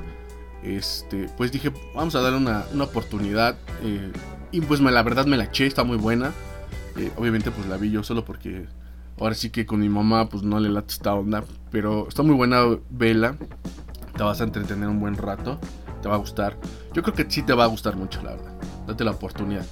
este, 0.63 1.27
pues 1.37 1.51
dije, 1.51 1.71
vamos 1.95 2.13
a 2.15 2.21
darle 2.21 2.37
una, 2.37 2.65
oportunidad. 2.83 3.55
Eh, 3.83 4.11
y 4.51 4.61
pues 4.61 4.79
la 4.81 5.03
verdad 5.03 5.25
me 5.25 5.37
la 5.37 5.45
eché, 5.45 5.65
está 5.65 5.83
muy 5.83 5.97
buena. 5.97 6.31
Eh, 6.97 7.11
obviamente 7.17 7.51
pues 7.51 7.67
la 7.67 7.77
vi 7.77 7.89
yo 7.89 8.03
solo 8.03 8.25
porque 8.25 8.65
ahora 9.19 9.33
sí 9.33 9.49
que 9.49 9.65
con 9.65 9.79
mi 9.79 9.87
mamá 9.87 10.27
pues 10.29 10.43
no 10.43 10.59
le 10.59 10.69
late 10.69 10.91
esta 10.91 11.13
onda. 11.13 11.43
Pero 11.71 12.07
está 12.07 12.23
muy 12.23 12.35
buena, 12.35 12.63
vela. 12.89 13.35
Te 14.15 14.23
vas 14.23 14.41
a 14.41 14.43
entretener 14.43 14.89
un 14.89 14.99
buen 14.99 15.15
rato. 15.15 15.59
Te 16.01 16.09
va 16.09 16.15
a 16.15 16.17
gustar. 16.17 16.57
Yo 16.93 17.01
creo 17.03 17.15
que 17.15 17.25
sí 17.29 17.43
te 17.43 17.53
va 17.53 17.63
a 17.63 17.67
gustar 17.67 17.95
mucho, 17.95 18.21
la 18.23 18.31
verdad. 18.31 18.53
Date 18.87 19.03
la 19.03 19.11
oportunidad. 19.11 19.65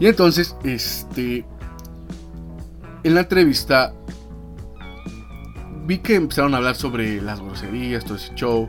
Y 0.00 0.06
entonces, 0.06 0.56
este... 0.64 1.44
En 3.04 3.14
la 3.14 3.20
entrevista 3.20 3.92
vi 5.86 5.98
que 5.98 6.14
empezaron 6.14 6.54
a 6.54 6.58
hablar 6.58 6.76
sobre 6.76 7.20
las 7.20 7.40
groserías, 7.40 8.04
todo 8.04 8.16
ese 8.16 8.34
show. 8.34 8.68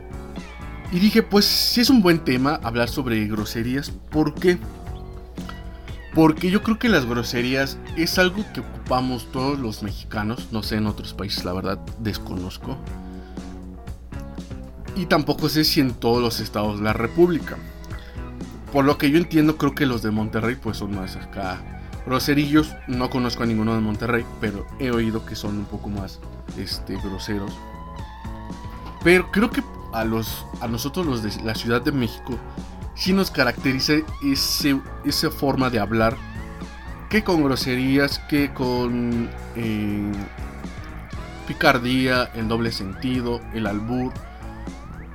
Y 0.92 0.98
dije, 0.98 1.22
pues 1.22 1.44
si 1.44 1.80
es 1.80 1.90
un 1.90 2.02
buen 2.02 2.18
tema 2.20 2.60
hablar 2.62 2.88
sobre 2.88 3.26
groserías. 3.26 3.90
¿Por 3.90 4.34
qué? 4.34 4.58
Porque 6.14 6.48
yo 6.48 6.62
creo 6.62 6.78
que 6.78 6.88
las 6.88 7.06
groserías 7.06 7.76
es 7.96 8.18
algo 8.18 8.44
que 8.52 8.60
ocupamos 8.60 9.30
todos 9.32 9.58
los 9.58 9.82
mexicanos. 9.82 10.48
No 10.52 10.62
sé 10.62 10.76
en 10.76 10.86
otros 10.86 11.12
países, 11.12 11.44
la 11.44 11.52
verdad, 11.52 11.78
desconozco. 11.98 12.76
Y 14.94 15.06
tampoco 15.06 15.48
sé 15.48 15.64
si 15.64 15.80
en 15.80 15.92
todos 15.92 16.22
los 16.22 16.38
estados 16.38 16.78
de 16.78 16.84
la 16.84 16.92
República. 16.92 17.56
Por 18.72 18.84
lo 18.84 18.96
que 18.96 19.10
yo 19.10 19.18
entiendo, 19.18 19.56
creo 19.56 19.74
que 19.74 19.86
los 19.86 20.02
de 20.02 20.12
Monterrey 20.12 20.54
pues 20.54 20.76
son 20.76 20.94
más 20.94 21.16
acá. 21.16 21.60
Groserillos, 22.06 22.74
no 22.86 23.10
conozco 23.10 23.42
a 23.42 23.46
ninguno 23.46 23.74
de 23.74 23.80
Monterrey, 23.80 24.24
pero 24.40 24.66
he 24.78 24.92
oído 24.92 25.26
que 25.26 25.34
son 25.34 25.58
un 25.58 25.64
poco 25.64 25.88
más 25.88 26.20
este, 26.56 26.96
groseros. 26.96 27.52
Pero 29.02 29.32
creo 29.32 29.50
que 29.50 29.62
a, 29.92 30.04
los, 30.04 30.46
a 30.60 30.68
nosotros 30.68 31.06
los 31.06 31.22
de 31.22 31.42
la 31.42 31.54
Ciudad 31.54 31.82
de 31.82 31.92
México 31.92 32.38
sí 32.94 33.12
nos 33.12 33.30
caracteriza 33.30 33.94
ese, 34.22 34.80
esa 35.04 35.30
forma 35.30 35.70
de 35.70 35.80
hablar 35.80 36.16
que 37.08 37.22
con 37.22 37.44
groserías, 37.44 38.18
que 38.18 38.52
con 38.52 39.28
eh, 39.56 40.12
picardía, 41.46 42.30
el 42.34 42.48
doble 42.48 42.72
sentido, 42.72 43.40
el 43.52 43.66
albur. 43.66 44.12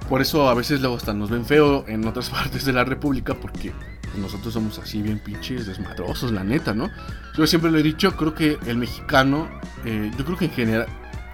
Por 0.08 0.22
eso 0.22 0.50
a 0.50 0.54
veces 0.54 0.80
luego 0.82 0.96
hasta 0.96 1.14
nos 1.14 1.30
ven 1.30 1.46
feo 1.46 1.86
en 1.88 2.08
otras 2.08 2.30
partes 2.32 2.66
de 2.66 2.74
la 2.74 2.84
República 2.84 3.34
porque 3.34 3.74
nosotros 4.18 4.54
somos 4.54 4.80
así 4.80 5.02
bien 5.02 5.20
pinches 5.20 5.68
desmadrosos, 5.68 6.32
la 6.32 6.44
neta, 6.44 6.74
¿no? 6.74 6.90
Yo 7.38 7.46
siempre 7.46 7.72
lo 7.72 7.78
he 7.78 7.84
dicho, 7.84 8.16
creo 8.16 8.34
que 8.34 8.58
el 8.66 8.78
mexicano, 8.78 9.50
eh, 9.86 10.12
yo 10.18 10.26
creo 10.26 10.38
que 10.38 10.46
en 10.46 10.52
general, 10.52 10.88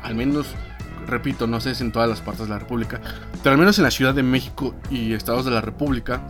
al 0.04 0.16
menos, 0.16 0.48
repito, 1.06 1.48
no 1.48 1.60
sé 1.60 1.76
si 1.76 1.84
en 1.84 1.92
todas 1.92 2.10
las 2.10 2.22
partes 2.22 2.48
de 2.48 2.54
la 2.54 2.60
República, 2.60 3.02
pero 3.44 3.54
al 3.54 3.58
menos 3.58 3.78
en 3.78 3.84
la 3.84 3.92
Ciudad 3.92 4.14
de 4.14 4.24
México 4.24 4.76
y 4.90 5.14
estados 5.14 5.46
de 5.46 5.52
la 5.52 5.62
República, 5.62 6.22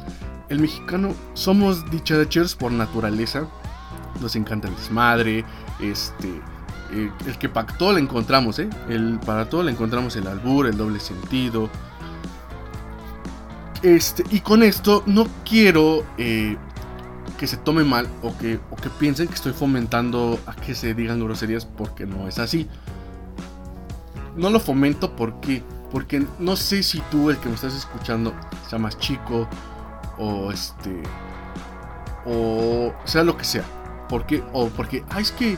el 0.50 0.60
mexicano 0.60 1.14
somos 1.34 1.90
dicharachers 1.90 2.56
por 2.56 2.72
naturaleza. 2.72 3.48
Nos 4.22 4.36
encanta 4.36 4.68
el 4.68 4.76
desmadre, 4.76 5.44
este, 5.82 6.30
eh, 6.94 7.12
el 7.26 7.38
que 7.38 7.50
todo 7.78 7.94
le 7.94 8.00
encontramos, 8.00 8.60
¿eh? 8.60 8.70
El, 8.88 9.20
para 9.26 9.50
todo 9.50 9.64
le 9.64 9.72
encontramos 9.72 10.16
el 10.16 10.28
albur, 10.28 10.68
el 10.68 10.78
doble 10.78 11.00
sentido, 11.00 11.70
este, 13.86 14.24
y 14.32 14.40
con 14.40 14.64
esto 14.64 15.04
no 15.06 15.28
quiero 15.48 16.04
eh, 16.18 16.58
que 17.38 17.46
se 17.46 17.56
tome 17.56 17.84
mal 17.84 18.08
o 18.24 18.36
que, 18.36 18.60
o 18.72 18.76
que 18.76 18.90
piensen 18.90 19.28
que 19.28 19.36
estoy 19.36 19.54
fomentando 19.54 20.40
a 20.48 20.56
que 20.56 20.74
se 20.74 20.96
digan 20.96 21.20
groserías 21.20 21.66
porque 21.66 22.08
no 22.08 22.28
es 22.28 22.40
así. 22.40 22.68
No 24.36 24.50
lo 24.50 24.60
fomento 24.60 25.16
porque, 25.16 25.64
porque 25.92 26.26
no 26.40 26.56
sé 26.56 26.84
si 26.84 27.00
tú, 27.12 27.30
el 27.30 27.38
que 27.38 27.50
me 27.50 27.56
estás 27.56 27.76
escuchando, 27.76 28.34
sea 28.70 28.80
más 28.80 28.98
chico 28.98 29.48
o 30.18 30.52
este. 30.52 31.04
o 32.26 32.94
sea 33.06 33.24
lo 33.24 33.38
que 33.38 33.46
sea. 33.46 33.64
Porque, 34.10 34.44
o 34.54 34.68
porque, 34.70 35.04
ah, 35.10 35.20
es 35.20 35.32
que. 35.32 35.58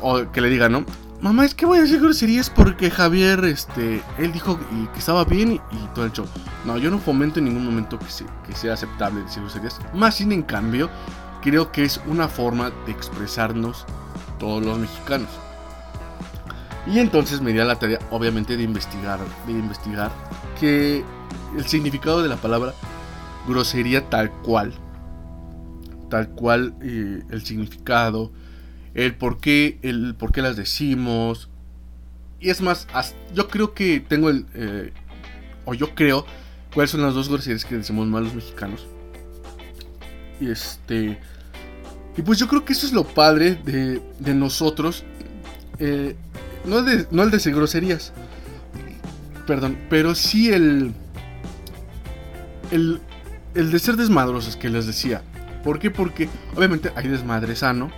O 0.00 0.30
que 0.30 0.40
le 0.40 0.50
diga, 0.50 0.68
¿no? 0.68 0.84
mamá, 1.20 1.44
es 1.44 1.54
que 1.54 1.66
voy 1.66 1.78
a 1.78 1.82
decir 1.82 2.00
groserías 2.00 2.50
porque 2.50 2.90
Javier, 2.90 3.44
este, 3.44 4.02
él 4.18 4.32
dijo 4.32 4.58
que 4.92 4.98
estaba 4.98 5.24
bien 5.24 5.54
y, 5.54 5.60
todo 5.94 6.04
el 6.04 6.12
show. 6.12 6.26
No, 6.64 6.76
yo 6.78 6.90
no 6.90 6.98
fomento 6.98 7.38
en 7.38 7.46
ningún 7.46 7.64
momento 7.64 7.98
que, 7.98 8.06
que 8.46 8.54
sea 8.54 8.74
aceptable 8.74 9.22
decir 9.22 9.42
groserías. 9.42 9.78
Más 9.94 10.16
sin 10.16 10.32
en 10.32 10.42
cambio, 10.42 10.90
creo 11.42 11.72
que 11.72 11.84
es 11.84 12.00
una 12.06 12.28
forma 12.28 12.70
de 12.86 12.92
expresarnos 12.92 13.86
todos 14.38 14.64
los 14.64 14.78
mexicanos. 14.78 15.30
Y 16.86 17.00
entonces 17.00 17.40
me 17.40 17.52
di 17.52 17.58
la 17.58 17.76
tarea, 17.76 17.98
obviamente, 18.10 18.56
de 18.56 18.62
investigar, 18.62 19.18
de 19.46 19.52
investigar 19.52 20.12
que 20.60 21.04
el 21.56 21.66
significado 21.66 22.22
de 22.22 22.28
la 22.28 22.36
palabra 22.36 22.74
grosería 23.48 24.08
tal 24.08 24.30
cual, 24.30 24.72
tal 26.08 26.28
cual 26.30 26.74
eh, 26.82 27.22
el 27.30 27.44
significado, 27.44 28.30
el 28.94 29.14
por 29.14 29.38
qué, 29.38 29.78
el 29.82 30.14
por 30.14 30.32
qué 30.32 30.42
las 30.42 30.56
decimos. 30.56 31.48
Y 32.38 32.50
es 32.50 32.60
más, 32.60 32.86
yo 33.34 33.48
creo 33.48 33.74
que 33.74 34.00
tengo 34.00 34.30
el, 34.30 34.46
eh, 34.54 34.92
o 35.64 35.74
yo 35.74 35.94
creo, 35.94 36.24
cuáles 36.72 36.90
son 36.90 37.02
las 37.02 37.14
dos 37.14 37.28
groserías 37.28 37.64
que 37.64 37.76
decimos 37.76 38.06
mal 38.06 38.24
los 38.24 38.34
mexicanos. 38.34 38.86
Y 40.40 40.50
este, 40.50 41.18
y 42.16 42.22
pues 42.22 42.38
yo 42.38 42.46
creo 42.46 42.64
que 42.64 42.74
eso 42.74 42.86
es 42.86 42.92
lo 42.92 43.04
padre 43.04 43.56
de, 43.56 44.00
de 44.20 44.34
nosotros. 44.34 45.04
Eh, 45.78 46.16
no, 46.66 46.82
de, 46.82 47.06
no 47.10 47.22
el 47.22 47.30
groserías, 47.30 48.12
perdón, 49.46 49.78
pero 49.88 50.14
sí 50.14 50.52
el, 50.52 50.92
el, 52.70 53.00
el 53.54 53.70
de 53.70 53.78
ser 53.78 53.96
desmadrosos 53.96 54.56
que 54.56 54.68
les 54.68 54.86
decía. 54.86 55.22
¿Por 55.64 55.78
qué? 55.78 55.90
Porque 55.90 56.28
obviamente 56.54 56.92
hay 56.94 57.08
desmadre 57.08 57.56
sano 57.56 57.90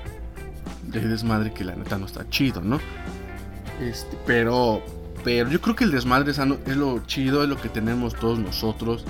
de 0.84 1.00
desmadre 1.00 1.52
que 1.52 1.64
la 1.64 1.76
neta 1.76 1.98
no 1.98 2.06
está 2.06 2.28
chido, 2.30 2.62
¿no? 2.62 2.80
Este, 3.80 4.16
pero, 4.26 4.82
pero 5.22 5.50
yo 5.50 5.60
creo 5.60 5.76
que 5.76 5.84
el 5.84 5.90
desmadre 5.90 6.32
sano 6.34 6.56
es 6.66 6.76
lo 6.76 7.04
chido, 7.06 7.42
es 7.42 7.48
lo 7.48 7.60
que 7.60 7.68
tenemos 7.68 8.14
todos 8.14 8.38
nosotros. 8.38 9.04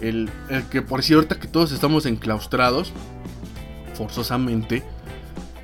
El, 0.00 0.30
el 0.48 0.62
que 0.64 0.80
por 0.80 1.02
cierto 1.02 1.38
que 1.38 1.48
todos 1.48 1.72
estamos 1.72 2.06
enclaustrados, 2.06 2.92
forzosamente, 3.94 4.84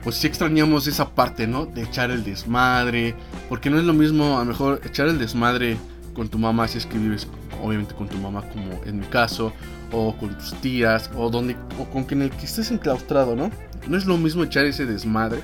pues 0.04 0.16
sí 0.16 0.26
extrañamos 0.26 0.86
esa 0.86 1.08
parte, 1.10 1.46
¿no? 1.46 1.66
De 1.66 1.82
echar 1.82 2.10
el 2.10 2.22
desmadre, 2.22 3.14
porque 3.48 3.70
no 3.70 3.78
es 3.78 3.84
lo 3.84 3.94
mismo 3.94 4.36
a 4.36 4.40
lo 4.40 4.44
mejor 4.44 4.80
echar 4.84 5.08
el 5.08 5.18
desmadre 5.18 5.76
con 6.14 6.28
tu 6.28 6.38
mamá 6.38 6.68
si 6.68 6.78
es 6.78 6.86
que 6.86 6.96
vives 6.96 7.26
obviamente 7.62 7.94
con 7.94 8.08
tu 8.08 8.18
mamá 8.18 8.42
como 8.42 8.80
en 8.84 9.00
mi 9.00 9.06
caso, 9.06 9.52
o 9.90 10.14
con 10.16 10.36
tus 10.36 10.54
tías, 10.60 11.10
o 11.16 11.30
donde 11.30 11.56
o 11.78 11.84
con 11.86 12.04
quien 12.04 12.22
el 12.22 12.30
que 12.30 12.44
estés 12.44 12.70
enclaustrado, 12.70 13.34
¿no? 13.34 13.50
No 13.88 13.96
es 13.96 14.06
lo 14.06 14.16
mismo 14.16 14.44
echar 14.44 14.66
ese 14.66 14.86
desmadre, 14.86 15.42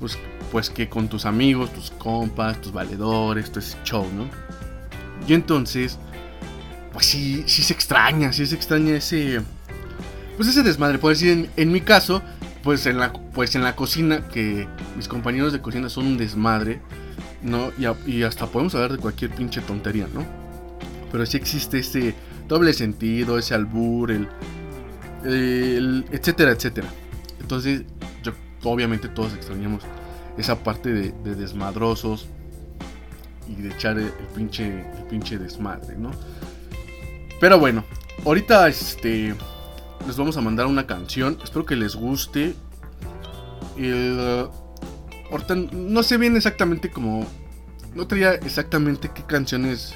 pues, 0.00 0.18
pues 0.50 0.70
que 0.70 0.88
con 0.88 1.08
tus 1.08 1.26
amigos, 1.26 1.72
tus 1.72 1.90
compas, 1.90 2.60
tus 2.60 2.72
valedores, 2.72 3.50
todo 3.50 3.60
ese 3.60 3.76
show, 3.84 4.06
¿no? 4.14 4.28
Y 5.26 5.34
entonces, 5.34 5.98
pues 6.92 7.06
sí, 7.06 7.44
sí 7.46 7.62
se 7.62 7.72
extraña, 7.72 8.32
sí 8.32 8.46
se 8.46 8.54
extraña 8.54 8.96
ese, 8.96 9.40
pues 10.36 10.48
ese 10.48 10.62
desmadre. 10.62 10.98
Puedo 10.98 11.14
decir, 11.14 11.50
en, 11.56 11.72
mi 11.72 11.80
caso, 11.80 12.22
pues 12.64 12.86
en, 12.86 12.98
la, 12.98 13.12
pues 13.12 13.54
en 13.54 13.62
la 13.62 13.76
cocina, 13.76 14.26
que 14.28 14.66
mis 14.96 15.06
compañeros 15.06 15.52
de 15.52 15.60
cocina 15.60 15.90
son 15.90 16.06
un 16.06 16.16
desmadre, 16.16 16.80
¿no? 17.42 17.70
Y, 18.06 18.22
hasta 18.22 18.46
podemos 18.46 18.74
hablar 18.74 18.92
de 18.92 18.98
cualquier 18.98 19.30
pinche 19.32 19.60
tontería, 19.60 20.08
¿no? 20.12 20.24
Pero 21.12 21.26
sí 21.26 21.36
existe 21.36 21.80
ese 21.80 22.14
doble 22.48 22.72
sentido, 22.72 23.38
ese 23.38 23.54
albur, 23.54 24.10
el, 24.10 24.28
el 25.24 26.06
etcétera, 26.10 26.52
etcétera. 26.52 26.88
Entonces, 27.38 27.82
yo, 28.22 28.32
obviamente 28.62 29.08
todos 29.08 29.34
extrañamos 29.34 29.82
esa 30.38 30.64
parte 30.64 30.90
de, 30.90 31.34
desmadrosos 31.34 32.26
y 33.46 33.60
de 33.60 33.74
echar 33.74 33.98
el, 33.98 34.10
pinche, 34.34 34.66
el 34.66 35.04
pinche 35.10 35.36
desmadre, 35.36 35.96
¿no? 35.98 36.12
Pero 37.40 37.58
bueno, 37.58 37.84
ahorita 38.24 38.66
este, 38.68 39.34
les 40.06 40.16
vamos 40.16 40.36
a 40.36 40.40
mandar 40.40 40.66
una 40.66 40.86
canción. 40.86 41.38
Espero 41.42 41.64
que 41.64 41.76
les 41.76 41.94
guste. 41.94 42.54
El, 43.76 44.48
ahorita 45.30 45.54
no 45.54 46.02
sé 46.02 46.16
bien 46.16 46.36
exactamente 46.36 46.90
cómo. 46.90 47.26
No 47.94 48.06
traía 48.06 48.34
exactamente 48.34 49.10
qué 49.14 49.22
canciones 49.22 49.94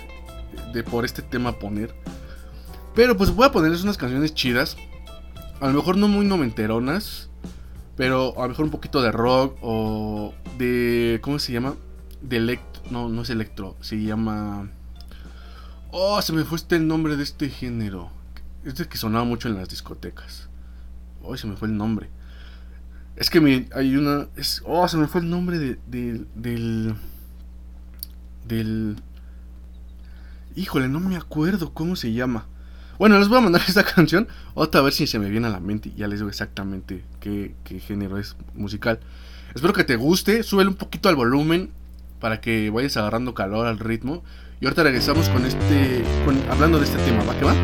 de 0.73 0.83
por 0.83 1.05
este 1.05 1.23
tema 1.23 1.59
poner. 1.59 1.95
Pero 2.95 3.17
pues 3.17 3.35
voy 3.35 3.47
a 3.47 3.53
ponerles 3.53 3.83
unas 3.83 3.99
canciones 3.99 4.35
chidas. 4.35 4.77
A 5.61 5.67
lo 5.67 5.75
mejor 5.75 5.97
no 5.97 6.09
muy 6.09 6.27
noventeronas. 6.27 7.31
Pero 7.97 8.35
a 8.39 8.43
lo 8.43 8.49
mejor 8.51 8.65
un 8.65 8.71
poquito 8.71 9.03
de 9.03 9.13
rock 9.13 9.57
o 9.61 10.33
de. 10.57 11.19
¿Cómo 11.23 11.39
se 11.39 11.53
llama? 11.53 11.75
De 12.23 12.37
electro. 12.37 12.83
No, 12.91 13.09
no 13.09 13.23
es 13.23 13.31
electro. 13.31 13.77
Se 13.81 14.01
llama. 14.01 14.71
Oh, 15.91 16.21
se 16.23 16.33
me 16.33 16.45
fue 16.45 16.57
este 16.57 16.77
el 16.77 16.87
nombre 16.87 17.17
de 17.17 17.25
este 17.25 17.49
género. 17.49 18.18
Este 18.65 18.87
que 18.87 18.99
sonaba 18.99 19.25
mucho 19.25 19.49
en 19.49 19.55
las 19.55 19.69
discotecas. 19.69 20.49
Oh, 21.23 21.37
se 21.37 21.47
me 21.47 21.57
fue 21.57 21.69
el 21.69 21.77
nombre. 21.77 22.09
Es 23.17 23.31
que 23.31 23.69
hay 23.75 23.97
una. 23.97 24.29
Es, 24.37 24.63
oh, 24.65 24.87
se 24.89 24.97
me 24.97 25.09
fue 25.09 25.21
el 25.21 25.31
nombre 25.31 25.59
de, 25.59 25.79
del. 25.87 26.95
Del. 28.47 28.97
Híjole, 30.55 30.89
no 30.89 31.01
me 31.01 31.17
acuerdo 31.17 31.73
cómo 31.75 31.97
se 31.97 32.13
llama. 32.13 32.47
Bueno, 32.99 33.19
les 33.19 33.29
voy 33.29 33.39
a 33.39 33.43
mandar 33.43 33.63
esta 33.69 33.85
canción. 33.85 34.29
Otra 34.55 34.81
vez 34.81 34.97
si 34.97 35.07
se 35.07 35.19
me 35.19 35.31
viene 35.31 35.47
a 35.47 35.51
la 35.51 35.61
mente 35.61 35.91
y 35.91 35.99
ya 35.99 36.09
les 36.09 36.19
digo 36.19 36.29
exactamente 36.29 37.05
qué, 37.21 37.55
género 37.87 38.19
es 38.19 38.37
musical. 38.55 39.01
Espero 39.55 39.73
que 39.73 39.85
te 39.85 39.97
guste. 39.97 40.43
Súbele 40.43 40.71
un 40.71 40.77
poquito 40.77 41.09
al 41.09 41.17
volumen 41.17 41.71
para 42.21 42.41
que 42.41 42.71
vayas 42.71 42.97
agarrando 42.97 43.35
calor 43.35 43.67
al 43.67 43.79
ritmo. 43.79 44.23
Y 44.61 44.67
ahorita 44.67 44.83
regresamos 44.83 45.29
con 45.29 45.45
este. 45.45 46.05
hablando 46.51 46.79
de 46.79 46.85
este 46.85 46.99
tema. 46.99 47.23
¿Va 47.25 47.37
que 47.39 47.45
va? 47.45 47.55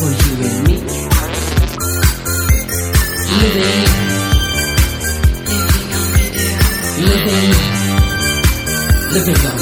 For 0.00 0.10
you 0.10 0.34
and 0.48 0.66
me. 0.66 0.76
Living, 3.40 3.84
living, 7.06 7.52
living. 9.12 9.46
On 9.46 9.61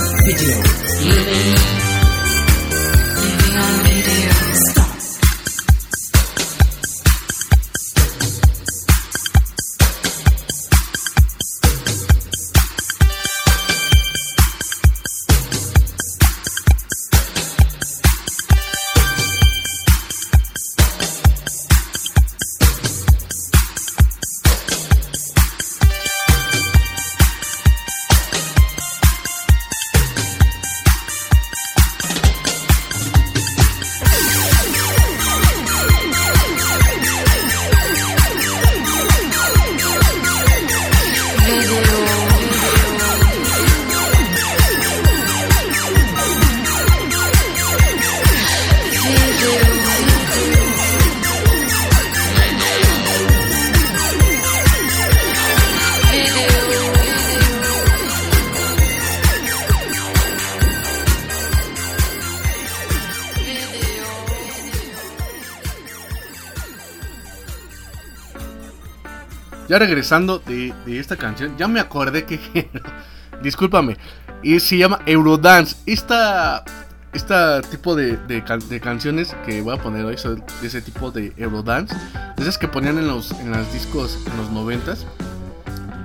Ya 69.70 69.78
regresando 69.78 70.40
de, 70.40 70.74
de 70.85 70.98
esta 70.98 71.14
canción, 71.16 71.56
ya 71.56 71.68
me 71.68 71.78
acordé 71.78 72.24
que. 72.24 72.40
Discúlpame. 73.42 73.96
Y 74.42 74.59
se 74.59 74.76
llama 74.76 74.98
Eurodance. 75.06 75.76
Esta. 75.87 76.64
Este 77.12 77.35
tipo 77.70 77.94
de, 77.94 78.16
de 78.16 78.42
can- 78.42 78.68
de 78.68 78.80
canciones 78.80 79.37
que 79.46 79.62
voy 79.62 79.76
a 79.76 79.80
poner 79.80 80.04
hoy 80.04 80.18
son 80.18 80.42
de 80.61 80.66
ese 80.66 80.83
tipo 80.83 81.12
de 81.12 81.33
Eurodance. 81.37 81.94
Esas 82.37 82.59
que 82.59 82.66
ponían 82.66 82.98
en 82.98 83.06
los, 83.06 83.30
en 83.30 83.52
discos 83.72 84.18
en 84.28 84.37
los 84.38 84.50
noventas. 84.50 85.06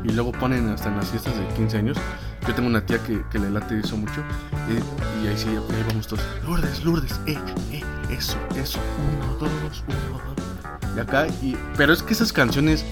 Y 0.03 0.09
luego 0.11 0.31
ponen 0.31 0.69
hasta 0.69 0.89
en 0.89 0.97
las 0.97 1.09
fiestas 1.09 1.35
de 1.35 1.47
15 1.55 1.77
años. 1.79 1.97
Yo 2.47 2.53
tengo 2.53 2.67
una 2.69 2.85
tía 2.85 2.99
que, 2.99 3.19
que 3.31 3.39
le 3.39 3.49
late 3.49 3.79
eso 3.79 3.97
mucho. 3.97 4.21
Y, 4.69 5.25
y 5.25 5.27
ahí 5.27 5.37
sí, 5.37 5.47
ahí 5.49 5.85
vamos 5.87 6.05
todos. 6.05 6.23
Lourdes, 6.43 6.83
Lourdes, 6.83 7.19
eh, 7.25 7.35
eh, 7.71 7.81
eso, 8.11 8.37
eso. 8.55 8.77
Uno, 9.23 9.33
dos, 9.39 9.83
uno, 9.87 10.21
dos. 10.35 10.95
Y 10.95 10.99
acá, 10.99 11.25
y, 11.41 11.57
pero 11.77 11.93
es 11.93 12.03
que 12.03 12.13
esas 12.13 12.31
canciones 12.31 12.85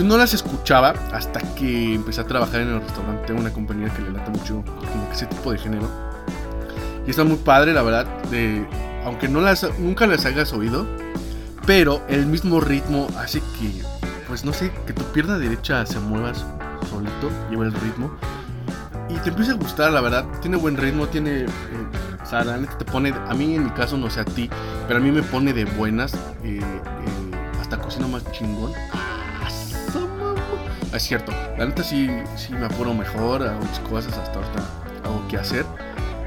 yo 0.00 0.06
no 0.06 0.16
las 0.16 0.32
escuchaba 0.32 0.94
hasta 1.12 1.40
que 1.56 1.94
empecé 1.94 2.22
a 2.22 2.24
trabajar 2.24 2.62
en 2.62 2.68
el 2.68 2.80
restaurante. 2.80 3.34
Una 3.34 3.52
compañía 3.52 3.90
que 3.90 4.00
le 4.00 4.12
late 4.12 4.30
mucho 4.30 4.64
como 4.64 5.12
ese 5.12 5.26
tipo 5.26 5.52
de 5.52 5.58
género. 5.58 5.90
Y 7.06 7.10
está 7.10 7.22
muy 7.22 7.36
padre, 7.36 7.74
la 7.74 7.82
verdad. 7.82 8.06
De, 8.30 8.66
aunque 9.04 9.28
no 9.28 9.42
las, 9.42 9.66
nunca 9.78 10.06
las 10.06 10.24
hayas 10.24 10.54
oído. 10.54 10.86
Pero 11.66 12.02
el 12.08 12.24
mismo 12.24 12.62
ritmo 12.62 13.08
hace 13.18 13.40
que, 13.40 13.82
pues 14.26 14.42
no 14.42 14.54
sé, 14.54 14.72
que 14.86 14.94
tu 14.94 15.02
pierna 15.12 15.36
derecha 15.36 15.84
se 15.84 15.98
mueva 15.98 16.32
solito, 16.88 17.28
lleva 17.50 17.66
el 17.66 17.72
ritmo. 17.74 18.10
Y 19.10 19.16
te 19.18 19.28
empieza 19.28 19.52
a 19.52 19.56
gustar, 19.56 19.92
la 19.92 20.00
verdad. 20.00 20.24
Tiene 20.40 20.56
buen 20.56 20.78
ritmo, 20.78 21.08
tiene... 21.08 21.42
eh, 21.42 22.66
te 22.78 22.84
pone, 22.86 23.12
a 23.12 23.34
mí 23.34 23.54
en 23.54 23.64
mi 23.64 23.70
caso 23.72 23.98
no 23.98 24.08
sé 24.08 24.20
a 24.20 24.24
ti, 24.24 24.48
pero 24.88 24.98
a 24.98 25.02
mí 25.02 25.10
me 25.10 25.22
pone 25.22 25.52
de 25.52 25.66
buenas. 25.66 26.14
eh, 26.42 26.58
eh, 26.62 27.60
hasta 27.60 27.76
cocino 27.76 28.08
más 28.08 28.24
chingón. 28.32 28.72
Es 30.92 31.04
cierto, 31.04 31.32
la 31.56 31.66
neta 31.66 31.84
sí, 31.84 32.10
sí 32.36 32.52
me 32.52 32.66
apuro 32.66 32.92
mejor, 32.92 33.42
hago 33.42 33.60
mis 33.60 33.78
cosas, 33.80 34.16
hasta 34.18 34.40
ahorita 34.40 34.62
hago 35.04 35.28
que 35.28 35.36
hacer. 35.36 35.64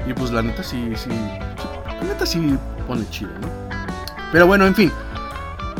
Y 0.06 0.14
pues 0.14 0.30
la 0.30 0.42
neta 0.42 0.62
sí, 0.62 0.92
sí, 0.96 1.10
la 1.86 2.02
neta 2.02 2.24
sí 2.24 2.58
pone 2.86 3.08
chido, 3.10 3.32
¿no? 3.40 3.48
Pero 4.32 4.46
bueno, 4.46 4.66
en 4.66 4.74
fin, 4.74 4.90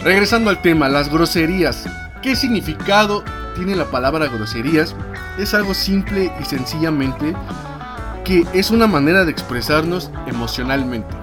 regresando 0.03 0.51
al 0.51 0.61
tema, 0.61 0.88
las 0.88 1.09
groserías. 1.09 1.87
¿Qué 2.23 2.37
significado 2.37 3.25
tiene 3.55 3.75
la 3.75 3.87
palabra 3.87 4.27
groserías? 4.27 4.94
Es 5.38 5.55
algo 5.55 5.75
simple 5.75 6.31
y 6.40 6.44
sencillamente 6.44 7.35
que 8.25 8.47
es 8.53 8.70
una 8.70 8.87
manera 8.87 9.25
de 9.25 9.31
expresarnos 9.31 10.11
emocionalmente. 10.27 11.14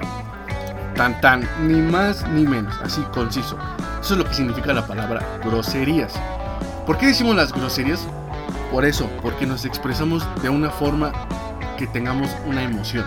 Tan 0.96 1.20
tan, 1.22 1.48
ni 1.68 1.80
más 1.80 2.28
ni 2.30 2.46
menos, 2.46 2.76
así 2.84 3.02
conciso. 3.14 3.58
Eso 4.02 4.14
es 4.14 4.20
lo 4.20 4.26
que 4.26 4.34
significa 4.34 4.74
la 4.74 4.86
palabra 4.86 5.26
groserías. 5.44 6.14
¿Por 6.86 6.98
qué 6.98 7.08
decimos 7.08 7.36
las 7.36 7.54
groserías? 7.54 8.08
Por 8.72 8.86
eso, 8.86 9.10
porque 9.22 9.46
nos 9.46 9.66
expresamos 9.66 10.28
de 10.42 10.50
una 10.50 10.70
forma 10.70 11.12
que 11.78 11.88
tengamos 11.88 12.30
una 12.46 12.64
emoción. 12.64 13.06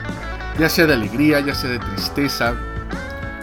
Ya 0.59 0.69
sea 0.69 0.87
de 0.87 0.95
alegría, 0.95 1.41
ya 1.41 1.55
sea 1.55 1.71
de 1.71 1.79
tristeza, 1.79 2.55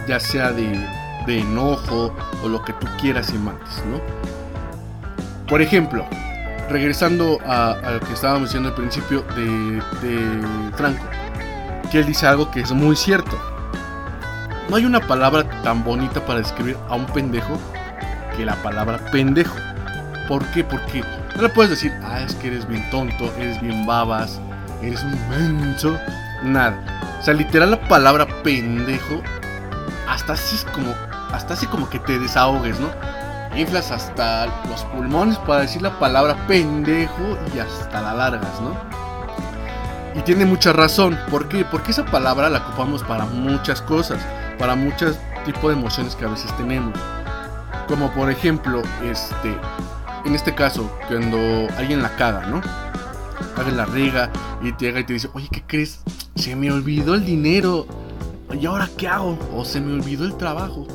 ya 0.08 0.18
sea 0.18 0.52
de, 0.52 0.78
enojo 1.26 2.14
o 2.42 2.48
lo 2.48 2.62
que 2.64 2.72
tú 2.74 2.86
quieras 3.00 3.32
y 3.34 3.38
mandes, 3.38 3.82
¿no? 3.90 4.00
Por 5.46 5.60
ejemplo, 5.60 6.06
regresando 6.68 7.38
a, 7.46 7.76
lo 7.92 8.00
que 8.00 8.12
estábamos 8.12 8.48
diciendo 8.48 8.70
al 8.70 8.74
principio 8.74 9.22
de 9.36 9.80
Franco, 10.76 11.04
que 11.90 11.98
él 11.98 12.06
dice 12.06 12.26
algo 12.26 12.50
que 12.50 12.60
es 12.60 12.72
muy 12.72 12.96
cierto. 12.96 13.38
No 14.70 14.76
hay 14.76 14.86
una 14.86 15.00
palabra 15.00 15.44
tan 15.62 15.84
bonita 15.84 16.24
para 16.24 16.38
describir 16.38 16.78
a 16.88 16.94
un 16.94 17.04
pendejo 17.04 17.58
que 18.34 18.46
la 18.46 18.54
palabra 18.62 18.98
pendejo. 19.10 19.54
¿Por 20.28 20.44
qué? 20.46 20.64
Porque 20.64 21.04
no 21.36 21.42
le 21.42 21.48
puedes 21.48 21.70
decir, 21.70 21.92
ah, 22.04 22.20
es 22.20 22.34
que 22.36 22.48
eres 22.48 22.66
bien 22.68 22.88
tonto, 22.90 23.32
eres 23.38 23.60
bien 23.60 23.86
babas, 23.86 24.40
eres 24.82 25.02
un 25.02 25.28
menso. 25.28 25.98
Nada. 26.42 26.76
O 27.20 27.22
sea, 27.22 27.34
literal 27.34 27.70
la 27.70 27.80
palabra 27.88 28.26
pendejo, 28.42 29.22
hasta 30.08 30.32
así 30.32 30.56
es 30.56 30.64
como, 30.64 30.92
hasta 31.32 31.54
así 31.54 31.66
como 31.66 31.88
que 31.88 31.98
te 32.00 32.18
desahogues, 32.18 32.80
¿no? 32.80 32.88
Inflas 33.56 33.90
hasta 33.90 34.46
los 34.68 34.82
pulmones 34.84 35.38
para 35.38 35.60
decir 35.60 35.82
la 35.82 35.98
palabra 35.98 36.36
pendejo 36.46 37.38
y 37.54 37.58
hasta 37.58 38.00
la 38.00 38.14
largas, 38.14 38.60
¿no? 38.60 38.74
Y 40.14 40.20
tiene 40.22 40.44
mucha 40.44 40.72
razón. 40.72 41.18
¿Por 41.30 41.48
qué? 41.48 41.64
Porque 41.64 41.92
esa 41.92 42.04
palabra 42.04 42.50
la 42.50 42.58
ocupamos 42.58 43.02
para 43.02 43.24
muchas 43.24 43.80
cosas, 43.82 44.18
para 44.58 44.74
muchos 44.74 45.16
tipos 45.44 45.72
de 45.72 45.78
emociones 45.78 46.16
que 46.16 46.24
a 46.24 46.28
veces 46.28 46.54
tenemos. 46.56 46.92
Como 47.88 48.10
por 48.12 48.30
ejemplo, 48.30 48.82
este, 49.04 49.56
en 50.24 50.34
este 50.34 50.54
caso, 50.54 50.90
cuando 51.08 51.38
alguien 51.76 52.02
la 52.02 52.14
caga, 52.16 52.46
¿no? 52.46 52.60
Alguien 53.56 53.76
la 53.76 53.86
riega 53.86 54.30
y 54.62 54.72
te 54.72 54.86
llega 54.86 55.00
y 55.00 55.04
te 55.04 55.12
dice, 55.14 55.28
oye, 55.34 55.48
¿qué 55.50 55.62
crees? 55.66 56.00
Se 56.36 56.54
me 56.54 56.70
olvidó 56.70 57.14
el 57.14 57.24
dinero. 57.24 57.86
¿Y 58.52 58.66
ahora 58.66 58.88
qué 58.96 59.08
hago? 59.08 59.38
O 59.54 59.64
se 59.64 59.80
me 59.80 59.94
olvidó 59.94 60.24
el 60.24 60.36
trabajo. 60.36 60.86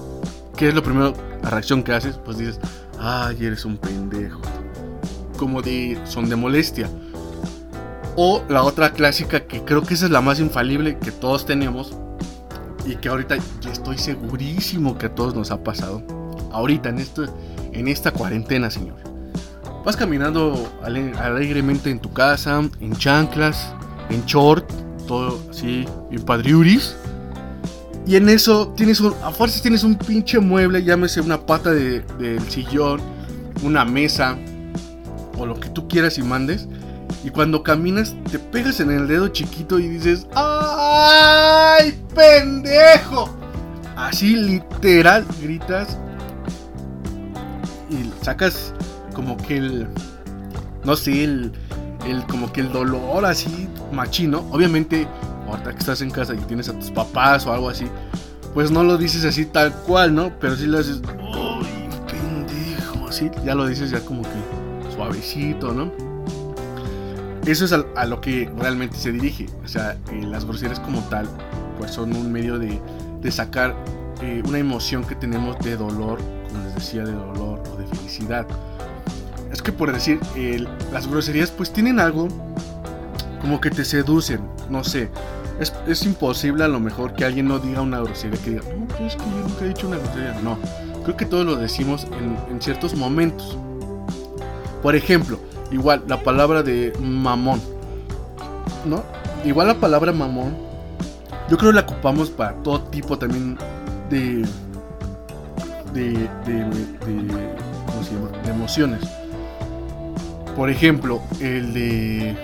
¿Qué 0.55 0.69
es 0.69 0.73
lo 0.73 0.81
primero, 0.81 1.13
la 1.43 1.49
reacción 1.49 1.83
que 1.83 1.93
haces? 1.93 2.17
Pues 2.17 2.37
dices, 2.37 2.59
ay, 2.99 3.37
eres 3.45 3.65
un 3.65 3.77
pendejo. 3.77 4.41
Como 5.37 5.61
de, 5.61 5.99
son 6.05 6.29
de 6.29 6.35
molestia. 6.35 6.89
O 8.15 8.43
la 8.49 8.63
otra 8.63 8.91
clásica, 8.91 9.41
que 9.41 9.63
creo 9.63 9.83
que 9.83 9.93
esa 9.93 10.05
es 10.05 10.11
la 10.11 10.21
más 10.21 10.39
infalible 10.39 10.97
que 10.97 11.11
todos 11.11 11.45
tenemos. 11.45 11.95
Y 12.85 12.95
que 12.95 13.09
ahorita 13.09 13.35
yo 13.61 13.71
estoy 13.71 13.97
segurísimo 13.97 14.97
que 14.97 15.07
a 15.07 15.15
todos 15.15 15.35
nos 15.35 15.51
ha 15.51 15.63
pasado. 15.63 16.01
Ahorita, 16.51 16.89
en, 16.89 16.99
esto, 16.99 17.25
en 17.73 17.87
esta 17.87 18.11
cuarentena, 18.11 18.71
señor. 18.71 19.06
Vas 19.85 19.95
caminando 19.95 20.71
ale- 20.83 21.13
alegremente 21.17 21.89
en 21.89 21.99
tu 21.99 22.11
casa, 22.11 22.61
en 22.81 22.95
chanclas, 22.97 23.73
en 24.09 24.25
short, 24.25 24.69
todo 25.07 25.39
así, 25.49 25.85
en 26.11 26.21
padriuris. 26.23 26.95
Y 28.05 28.15
en 28.15 28.29
eso 28.29 28.69
tienes 28.69 28.99
un, 29.01 29.13
a 29.23 29.31
fuerzas 29.31 29.61
tienes 29.61 29.83
un 29.83 29.95
pinche 29.97 30.39
mueble, 30.39 30.83
llámese 30.83 31.21
una 31.21 31.45
pata 31.45 31.71
de- 31.71 32.01
del 32.19 32.41
sillón, 32.49 33.01
una 33.63 33.85
mesa, 33.85 34.37
o 35.37 35.45
lo 35.45 35.59
que 35.59 35.69
tú 35.69 35.87
quieras 35.87 36.17
y 36.17 36.23
mandes. 36.23 36.67
Y 37.23 37.29
cuando 37.29 37.63
caminas, 37.63 38.15
te 38.31 38.39
pegas 38.39 38.79
en 38.79 38.91
el 38.91 39.07
dedo 39.07 39.29
chiquito 39.29 39.79
y 39.79 39.87
dices, 39.87 40.27
¡ay, 40.35 42.01
pendejo! 42.13 43.29
Así 43.95 44.35
literal 44.35 45.25
gritas 45.41 45.97
y 47.89 48.09
sacas 48.23 48.73
como 49.17 49.35
que 49.35 49.57
el, 49.57 49.87
no 50.85 50.95
sé, 50.95 51.23
el, 51.23 51.51
el 52.05 52.23
como 52.27 52.53
que 52.53 52.61
el 52.61 52.71
dolor 52.71 53.25
así 53.25 53.67
machino. 53.91 54.45
Obviamente, 54.51 55.07
ahorita 55.49 55.71
que 55.71 55.79
estás 55.79 56.01
en 56.01 56.11
casa 56.11 56.35
y 56.35 56.37
tienes 56.37 56.69
a 56.69 56.73
tus 56.73 56.91
papás 56.91 57.47
o 57.47 57.51
algo 57.51 57.67
así, 57.67 57.87
pues 58.53 58.69
no 58.69 58.83
lo 58.83 58.95
dices 58.95 59.25
así 59.25 59.45
tal 59.45 59.73
cual, 59.73 60.13
¿no? 60.13 60.31
Pero 60.39 60.55
sí 60.55 60.67
lo 60.67 60.77
haces, 60.77 61.01
¡ay, 61.07 61.89
pendejo! 62.05 63.07
Así, 63.07 63.31
ya 63.43 63.55
lo 63.55 63.65
dices 63.65 63.89
ya 63.89 64.01
como 64.01 64.21
que 64.21 64.91
suavecito, 64.93 65.73
¿no? 65.73 65.91
Eso 67.47 67.65
es 67.65 67.73
a, 67.73 68.05
lo 68.05 68.21
que 68.21 68.51
realmente 68.55 68.97
se 68.97 69.11
dirige. 69.11 69.47
O 69.65 69.67
sea, 69.67 69.97
eh, 70.11 70.21
las 70.21 70.45
groserías 70.45 70.79
como 70.79 70.99
tal, 71.09 71.27
pues 71.79 71.89
son 71.89 72.15
un 72.15 72.31
medio 72.31 72.59
de, 72.59 72.79
de 73.21 73.31
sacar 73.31 73.75
eh, 74.21 74.43
una 74.45 74.59
emoción 74.59 75.03
que 75.03 75.15
tenemos 75.15 75.57
de 75.59 75.75
dolor, 75.75 76.19
como 76.49 76.63
les 76.65 76.75
decía, 76.75 77.03
de 77.03 77.13
dolor 77.13 77.63
o 77.71 77.77
de 77.77 77.87
felicidad. 77.87 78.45
Es 79.51 79.61
que 79.61 79.71
por 79.71 79.91
decir, 79.91 80.19
las 80.91 81.07
groserías 81.07 81.51
pues 81.51 81.71
tienen 81.71 81.99
algo 81.99 82.27
como 83.41 83.61
que 83.61 83.69
te 83.69 83.85
seducen, 83.85 84.41
no 84.69 84.83
sé. 84.83 85.09
Es, 85.59 85.73
es 85.87 86.05
imposible 86.05 86.63
a 86.63 86.67
lo 86.67 86.79
mejor 86.79 87.13
que 87.13 87.25
alguien 87.25 87.47
no 87.47 87.57
diga 87.57 87.81
una 87.81 87.99
grosería, 87.99 88.39
que 88.43 88.49
diga, 88.51 88.63
no, 88.77 88.85
pues 88.87 89.01
es 89.01 89.15
que 89.15 89.23
yo 89.23 89.47
nunca 89.47 89.65
he 89.65 89.67
dicho 89.69 89.87
una 89.87 89.97
grosería. 89.97 90.39
No, 90.43 90.57
creo 91.03 91.17
que 91.17 91.25
todos 91.25 91.45
lo 91.45 91.55
decimos 91.55 92.05
en, 92.05 92.37
en 92.51 92.61
ciertos 92.61 92.95
momentos. 92.95 93.57
Por 94.83 94.95
ejemplo, 94.95 95.39
igual 95.71 96.03
la 96.07 96.21
palabra 96.21 96.61
de 96.61 96.93
mamón, 96.99 97.61
¿no? 98.85 99.03
Igual 99.43 99.67
la 99.67 99.75
palabra 99.75 100.11
mamón, 100.11 100.55
yo 101.49 101.57
creo 101.57 101.71
que 101.71 101.75
la 101.75 101.81
ocupamos 101.81 102.29
para 102.29 102.53
todo 102.63 102.81
tipo 102.83 103.17
también 103.17 103.57
de. 104.09 104.45
de. 105.93 106.11
de. 106.45 106.63
de 106.65 107.57
¿Cómo 107.85 108.03
se 108.03 108.13
llama? 108.13 108.29
De 108.43 108.49
emociones. 108.51 109.01
Por 110.57 110.71
ejemplo, 110.71 111.21
el 111.39 111.71
de. 111.71 112.35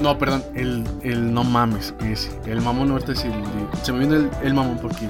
No, 0.00 0.18
perdón, 0.18 0.42
el, 0.56 0.84
el 1.04 1.32
no 1.32 1.44
mames, 1.44 1.94
ese. 2.04 2.32
El 2.46 2.60
mamón 2.60 2.90
ahorita 2.90 3.12
es 3.12 3.24
el 3.24 3.30
de. 3.30 3.84
Se 3.84 3.92
me 3.92 4.00
viene 4.00 4.16
el, 4.16 4.30
el 4.42 4.54
mamón 4.54 4.78
porque 4.82 5.08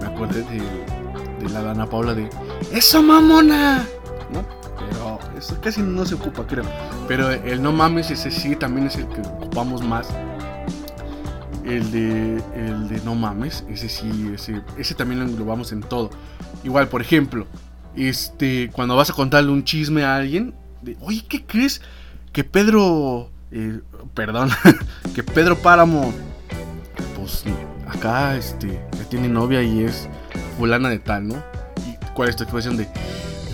me 0.00 0.06
acordé 0.08 0.42
de, 0.42 0.60
de 1.40 1.48
la 1.52 1.62
Dana 1.62 1.86
Paula 1.86 2.14
de. 2.14 2.28
¡Eso 2.72 3.00
mamona! 3.00 3.86
¿No? 4.32 4.44
Pero 4.76 5.20
eso 5.38 5.56
casi 5.60 5.82
no 5.82 6.04
se 6.04 6.16
ocupa, 6.16 6.44
creo. 6.48 6.64
Pero 7.06 7.30
el 7.30 7.62
no 7.62 7.70
mames, 7.70 8.10
ese 8.10 8.32
sí 8.32 8.56
también 8.56 8.88
es 8.88 8.96
el 8.96 9.06
que 9.06 9.20
ocupamos 9.20 9.84
más. 9.84 10.08
El 11.64 11.92
de, 11.92 12.42
el 12.56 12.88
de 12.88 13.00
no 13.04 13.14
mames, 13.14 13.64
ese 13.68 13.88
sí, 13.88 14.32
ese, 14.34 14.62
ese 14.76 14.94
también 14.96 15.20
lo 15.20 15.26
englobamos 15.26 15.70
en 15.70 15.80
todo. 15.80 16.10
Igual, 16.64 16.88
por 16.88 17.02
ejemplo, 17.02 17.46
este, 17.94 18.68
cuando 18.72 18.96
vas 18.96 19.10
a 19.10 19.12
contarle 19.12 19.52
un 19.52 19.62
chisme 19.62 20.02
a 20.02 20.16
alguien, 20.16 20.52
de, 20.82 20.96
oye, 21.00 21.24
¿qué 21.28 21.44
crees? 21.44 21.80
Que 22.32 22.44
Pedro, 22.44 23.30
eh, 23.50 23.80
perdón, 24.14 24.50
que 25.14 25.22
Pedro 25.22 25.56
Páramo, 25.58 26.12
pues 27.16 27.44
acá, 27.88 28.36
este, 28.36 28.68
ya 28.98 29.04
tiene 29.08 29.28
novia 29.28 29.62
y 29.62 29.84
es 29.84 30.08
fulana 30.58 30.88
de 30.88 30.98
tal, 30.98 31.28
¿no? 31.28 31.34
¿Y 31.86 31.96
cuál 32.14 32.28
es 32.28 32.36
tu 32.36 32.42
expresión 32.44 32.76
de, 32.76 32.88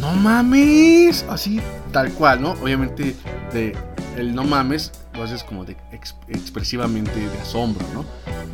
no 0.00 0.12
mames? 0.14 1.24
Así, 1.28 1.60
tal 1.92 2.10
cual, 2.12 2.40
¿no? 2.42 2.52
Obviamente, 2.52 3.14
de 3.52 3.76
el 4.16 4.34
no 4.34 4.44
mames 4.44 4.92
lo 5.14 5.22
haces 5.22 5.42
como 5.44 5.64
de 5.64 5.76
ex- 5.92 6.16
expresivamente 6.28 7.18
de 7.18 7.38
asombro, 7.40 7.84
¿no? 7.94 8.04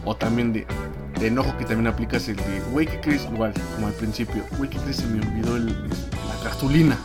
O 0.05 0.15
también 0.17 0.53
de, 0.53 0.67
de 1.19 1.27
enojo 1.29 1.57
que 1.59 1.65
también 1.65 1.87
aplicas 1.87 2.29
el 2.29 2.37
de, 2.37 2.61
güey, 2.71 2.87
¿qué 2.87 3.01
crees? 3.01 3.25
Igual, 3.33 3.53
como 3.75 3.87
al 3.89 3.93
principio, 3.95 4.45
güey, 4.57 4.69
¿qué 4.71 4.79
crees? 4.79 4.97
Se 4.99 5.07
me 5.07 5.21
olvidó 5.27 5.57
el- 5.57 5.89
la 5.89 6.45
gasolina. 6.45 6.97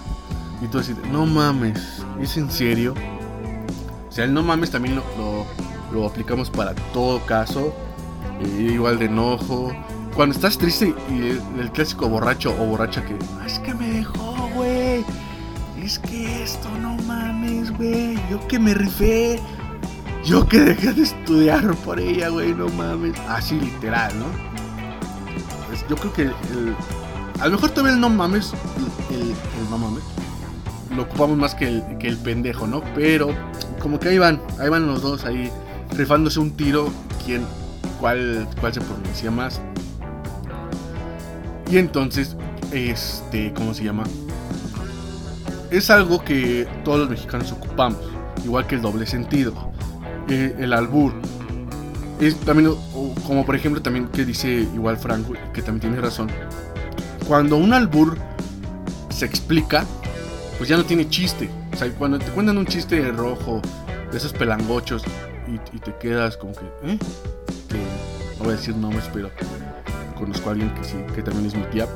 Y 0.63 0.67
tú 0.67 0.79
así, 0.79 0.95
no 1.11 1.25
mames, 1.25 2.03
¿es 2.21 2.37
en 2.37 2.49
serio? 2.49 2.93
O 4.07 4.11
sea, 4.11 4.25
el 4.25 4.33
no 4.33 4.43
mames 4.43 4.71
también 4.71 4.95
lo, 4.95 5.45
lo- 5.91 6.05
aplicamos 6.07 6.49
para 6.49 6.73
todo 6.93 7.19
caso. 7.25 7.73
eh, 8.41 8.71
igual 8.73 8.97
de 8.99 9.05
enojo. 9.05 9.71
Cuando 10.15 10.35
estás 10.35 10.57
triste 10.57 10.93
y 11.09 11.59
el, 11.59 11.71
clásico 11.71 12.07
borracho 12.09 12.51
o 12.59 12.65
borracha 12.65 13.03
que, 13.05 13.15
"Ah, 13.41 13.45
es 13.45 13.59
que 13.59 13.73
me 13.73 13.87
dejó, 13.89 14.49
güey. 14.55 15.03
Es 15.81 15.99
que 15.99 16.43
esto 16.43 16.69
no 16.81 16.95
mames, 17.07 17.71
güey. 17.77 18.15
Yo 18.29 18.45
que 18.47 18.59
me 18.59 18.73
rifé. 18.73 19.39
Yo 20.23 20.47
que 20.47 20.59
dejé 20.61 20.93
de 20.93 21.03
estudiar 21.03 21.75
por 21.77 21.99
ella, 21.99 22.29
güey. 22.29 22.53
No 22.53 22.69
mames. 22.69 23.13
Así 23.27 23.59
literal, 23.59 24.11
¿no? 24.19 24.25
Pues 25.67 25.85
yo 25.89 25.95
creo 25.95 26.13
que 26.13 26.21
el, 26.23 26.75
a 27.39 27.45
lo 27.47 27.51
mejor 27.53 27.69
todavía 27.71 27.93
el 27.95 27.99
no 28.01 28.09
mames. 28.09 28.53
El- 29.09 29.31
el 29.31 29.69
no 29.69 29.77
mames. 29.77 30.03
Lo 30.95 31.03
ocupamos 31.03 31.37
más 31.37 31.55
que 31.55 31.67
el, 31.67 31.83
que 31.99 32.07
el 32.07 32.17
pendejo, 32.17 32.67
¿no? 32.67 32.83
Pero 32.95 33.29
como 33.79 33.99
que 33.99 34.09
ahí 34.09 34.17
van. 34.17 34.41
Ahí 34.59 34.69
van 34.69 34.85
los 34.87 35.01
dos 35.01 35.25
ahí 35.25 35.51
rifándose 35.95 36.39
un 36.39 36.51
tiro. 36.51 36.91
¿Quién? 37.25 37.45
¿Cuál, 37.99 38.47
cuál 38.59 38.73
se 38.73 38.81
pronuncia 38.81 39.31
más? 39.31 39.61
Y 41.71 41.77
entonces, 41.77 42.35
este, 42.71 43.53
¿cómo 43.53 43.73
se 43.73 43.83
llama? 43.83 44.03
es 45.73 45.89
algo 45.89 46.23
que 46.23 46.67
todos 46.85 46.99
los 46.99 47.09
mexicanos 47.09 47.51
ocupamos, 47.51 47.99
igual 48.45 48.67
que 48.67 48.75
el 48.75 48.83
doble 48.83 49.07
sentido, 49.07 49.71
eh, 50.29 50.55
el 50.59 50.71
albur. 50.71 51.13
Es 52.19 52.39
también, 52.41 52.75
como 53.25 53.43
por 53.43 53.55
ejemplo, 53.55 53.81
también 53.81 54.07
que 54.07 54.23
dice 54.23 54.67
igual 54.75 54.97
Franco, 54.97 55.33
que 55.51 55.63
también 55.63 55.81
tiene 55.81 55.99
razón. 55.99 56.29
Cuando 57.27 57.57
un 57.57 57.73
albur 57.73 58.19
se 59.09 59.25
explica, 59.25 59.83
pues 60.57 60.69
ya 60.69 60.77
no 60.77 60.85
tiene 60.85 61.09
chiste. 61.09 61.49
O 61.73 61.75
sea, 61.75 61.89
cuando 61.91 62.19
te 62.19 62.31
cuentan 62.31 62.57
un 62.57 62.65
chiste 62.65 63.01
rojo, 63.11 63.61
de 64.11 64.17
esos 64.17 64.33
pelangochos, 64.33 65.03
y, 65.47 65.75
y 65.75 65.79
te 65.79 65.93
quedas 65.95 66.37
como 66.37 66.53
que, 66.53 66.65
¿eh? 66.83 66.97
Que, 67.69 67.77
no 68.37 68.45
voy 68.45 68.53
a 68.53 68.57
decir 68.57 68.75
nombres, 68.75 69.09
pero 69.13 69.29
conozco 70.17 70.49
a 70.49 70.51
alguien 70.53 70.73
que 70.75 70.83
sí, 70.83 70.97
que 71.15 71.21
también 71.21 71.47
es 71.47 71.55
mi 71.55 71.63
tía. 71.63 71.87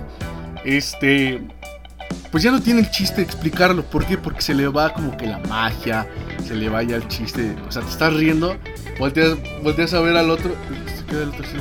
este 0.64 1.40
pues 2.32 2.42
ya 2.42 2.50
no 2.50 2.62
tiene 2.62 2.80
el 2.80 2.90
chiste 2.90 3.16
de 3.16 3.22
explicarlo. 3.24 3.84
¿Por 3.84 4.06
qué? 4.06 4.16
Porque 4.16 4.40
se 4.40 4.54
le 4.54 4.66
va 4.66 4.94
como 4.94 5.14
que 5.18 5.26
la 5.26 5.38
magia, 5.40 6.08
se 6.42 6.54
le 6.54 6.70
va 6.70 6.82
ya 6.82 6.96
el 6.96 7.06
chiste. 7.06 7.54
O 7.68 7.70
sea, 7.70 7.82
te 7.82 7.90
estás 7.90 8.14
riendo, 8.14 8.56
volteas, 8.98 9.36
volteas 9.62 9.92
a 9.92 10.00
ver 10.00 10.16
al 10.16 10.30
otro 10.30 10.50
y 10.50 10.98
se 10.98 11.04
queda 11.04 11.24
el 11.24 11.28
otro 11.28 11.44
así. 11.44 11.58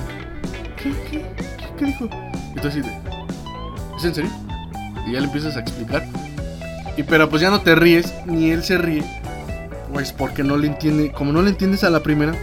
¿Qué, 0.82 0.92
qué, 1.10 1.26
qué, 1.58 1.66
qué 1.78 1.86
dijo? 1.86 2.06
Y 2.56 2.60
tú 2.62 2.68
así 2.70 2.80
de, 2.80 2.98
¿es 3.98 4.06
en 4.06 4.16
serio? 4.16 4.32
Y 5.06 5.12
ya 5.12 5.20
le 5.20 5.26
empiezas 5.26 5.58
a 5.58 5.60
explicar. 5.60 6.08
Y 6.98 7.04
pero 7.04 7.30
pues 7.30 7.42
ya 7.42 7.50
no 7.50 7.62
te 7.62 7.76
ríes, 7.76 8.14
ni 8.26 8.52
él 8.52 8.64
se 8.64 8.78
ríe. 8.78 9.04
Pues 9.94 10.14
porque 10.14 10.44
no 10.44 10.58
le 10.58 10.68
entiende, 10.68 11.12
como 11.12 11.32
no 11.32 11.42
le 11.42 11.50
entiendes 11.50 11.84
a 11.84 11.90
la 11.90 12.02
primera, 12.02 12.34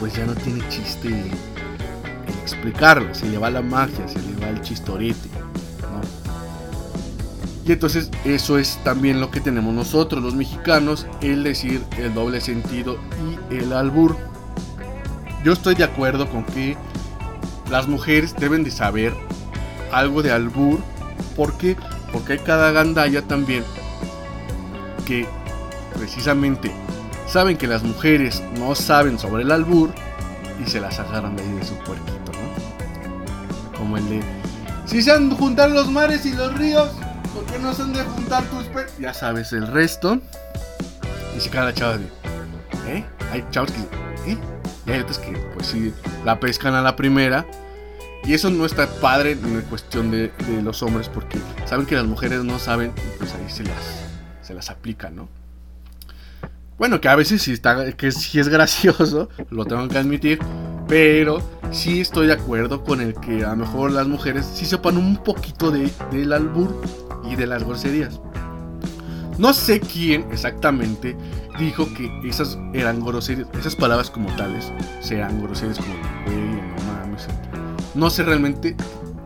pues 0.00 0.14
ya 0.14 0.24
no 0.24 0.34
tiene 0.34 0.66
chiste 0.68 1.08
el 1.08 1.30
explicarlo. 2.42 3.14
Se 3.14 3.26
le 3.26 3.38
va 3.38 3.50
la 3.50 3.62
magia, 3.62 4.06
se 4.08 4.20
le 4.20 4.40
va 4.40 4.48
el 4.48 4.60
chistorete. 4.60 5.28
Y 7.66 7.72
entonces 7.72 8.10
eso 8.24 8.58
es 8.58 8.78
también 8.84 9.20
lo 9.20 9.30
que 9.30 9.40
tenemos 9.40 9.72
nosotros 9.74 10.22
los 10.22 10.34
mexicanos, 10.34 11.06
el 11.22 11.42
decir 11.42 11.82
el 11.96 12.12
doble 12.12 12.40
sentido 12.40 12.98
y 13.50 13.56
el 13.56 13.72
albur. 13.72 14.16
Yo 15.44 15.52
estoy 15.52 15.74
de 15.74 15.84
acuerdo 15.84 16.28
con 16.28 16.44
que 16.44 16.76
las 17.70 17.88
mujeres 17.88 18.34
deben 18.36 18.64
de 18.64 18.70
saber 18.70 19.14
algo 19.92 20.22
de 20.22 20.30
albur. 20.30 20.80
¿Por 21.36 21.56
qué? 21.56 21.76
Porque 22.14 22.34
hay 22.34 22.38
cada 22.38 22.70
gandalla 22.70 23.22
también 23.22 23.64
que 25.04 25.26
precisamente 25.94 26.70
saben 27.26 27.58
que 27.58 27.66
las 27.66 27.82
mujeres 27.82 28.40
no 28.56 28.76
saben 28.76 29.18
sobre 29.18 29.42
el 29.42 29.50
albur 29.50 29.90
y 30.64 30.70
se 30.70 30.80
las 30.80 31.00
agarran 31.00 31.36
de 31.36 31.42
ahí 31.42 31.52
de 31.54 31.64
su 31.64 31.74
puerquito, 31.78 32.30
¿no? 32.32 33.76
Como 33.76 33.96
el 33.96 34.08
de... 34.08 34.20
Si 34.86 35.02
se 35.02 35.10
han 35.10 35.28
de 35.28 35.34
juntar 35.34 35.72
los 35.72 35.90
mares 35.90 36.24
y 36.24 36.32
los 36.32 36.56
ríos, 36.56 36.88
¿por 37.34 37.44
qué 37.46 37.58
no 37.58 37.74
se 37.74 37.82
han 37.82 37.92
de 37.92 38.04
juntar 38.04 38.44
tus 38.44 38.62
pe... 38.66 38.86
Ya 39.00 39.12
sabes 39.12 39.52
el 39.52 39.66
resto. 39.66 40.20
Y 41.36 41.40
se 41.40 41.50
queda 41.50 41.64
la 41.64 41.74
chava 41.74 41.98
de... 41.98 42.04
¿Eh? 42.86 43.04
Hay 43.32 43.44
chavos 43.50 43.72
que... 43.72 44.30
¿Eh? 44.30 44.38
Y 44.86 44.90
hay 44.92 45.00
otros 45.00 45.18
que, 45.18 45.32
pues 45.52 45.66
sí, 45.66 45.92
la 46.24 46.38
pescan 46.38 46.74
a 46.74 46.80
la 46.82 46.94
primera. 46.94 47.44
Y 48.26 48.32
eso 48.32 48.48
no 48.50 48.64
está 48.64 48.88
padre 49.00 49.32
en 49.32 49.60
cuestión 49.62 50.10
de, 50.10 50.32
los 50.62 50.82
hombres 50.82 51.08
porque 51.08 51.38
saben 51.66 51.84
que 51.84 51.94
las 51.94 52.06
mujeres 52.06 52.42
no 52.42 52.58
saben 52.58 52.92
y 52.96 53.18
pues 53.18 53.34
ahí 53.34 53.50
se 53.50 53.64
las, 53.64 54.06
se 54.42 54.54
las 54.54 54.70
aplican, 54.70 55.16
¿no? 55.16 55.28
Bueno, 56.78 57.00
que 57.00 57.08
a 57.08 57.14
veces 57.14 57.42
sí, 57.42 57.52
está, 57.52 57.92
que 57.92 58.10
sí 58.10 58.40
es 58.40 58.48
gracioso, 58.48 59.28
lo 59.50 59.64
tengo 59.64 59.86
que 59.88 59.98
admitir, 59.98 60.40
pero 60.88 61.38
sí 61.70 62.00
estoy 62.00 62.26
de 62.26 62.32
acuerdo 62.32 62.82
con 62.82 63.00
el 63.00 63.14
que 63.14 63.44
a 63.44 63.50
lo 63.50 63.56
mejor 63.56 63.92
las 63.92 64.08
mujeres 64.08 64.44
sí 64.54 64.64
sepan 64.64 64.96
un 64.96 65.22
poquito 65.22 65.70
de, 65.70 65.90
del 66.10 66.32
albur 66.32 66.82
y 67.30 67.36
de 67.36 67.46
las 67.46 67.62
groserías. 67.62 68.20
No 69.38 69.52
sé 69.52 69.80
quién 69.80 70.26
exactamente 70.32 71.16
dijo 71.58 71.86
que 71.94 72.10
esas 72.28 72.58
eran 72.72 73.04
groserías, 73.04 73.48
esas 73.58 73.76
palabras 73.76 74.10
como 74.10 74.34
tales 74.36 74.72
serán 75.00 75.42
groserías 75.42 75.78
como 75.78 75.94
güey, 76.26 76.43
no 77.94 78.10
sé 78.10 78.22
realmente 78.22 78.76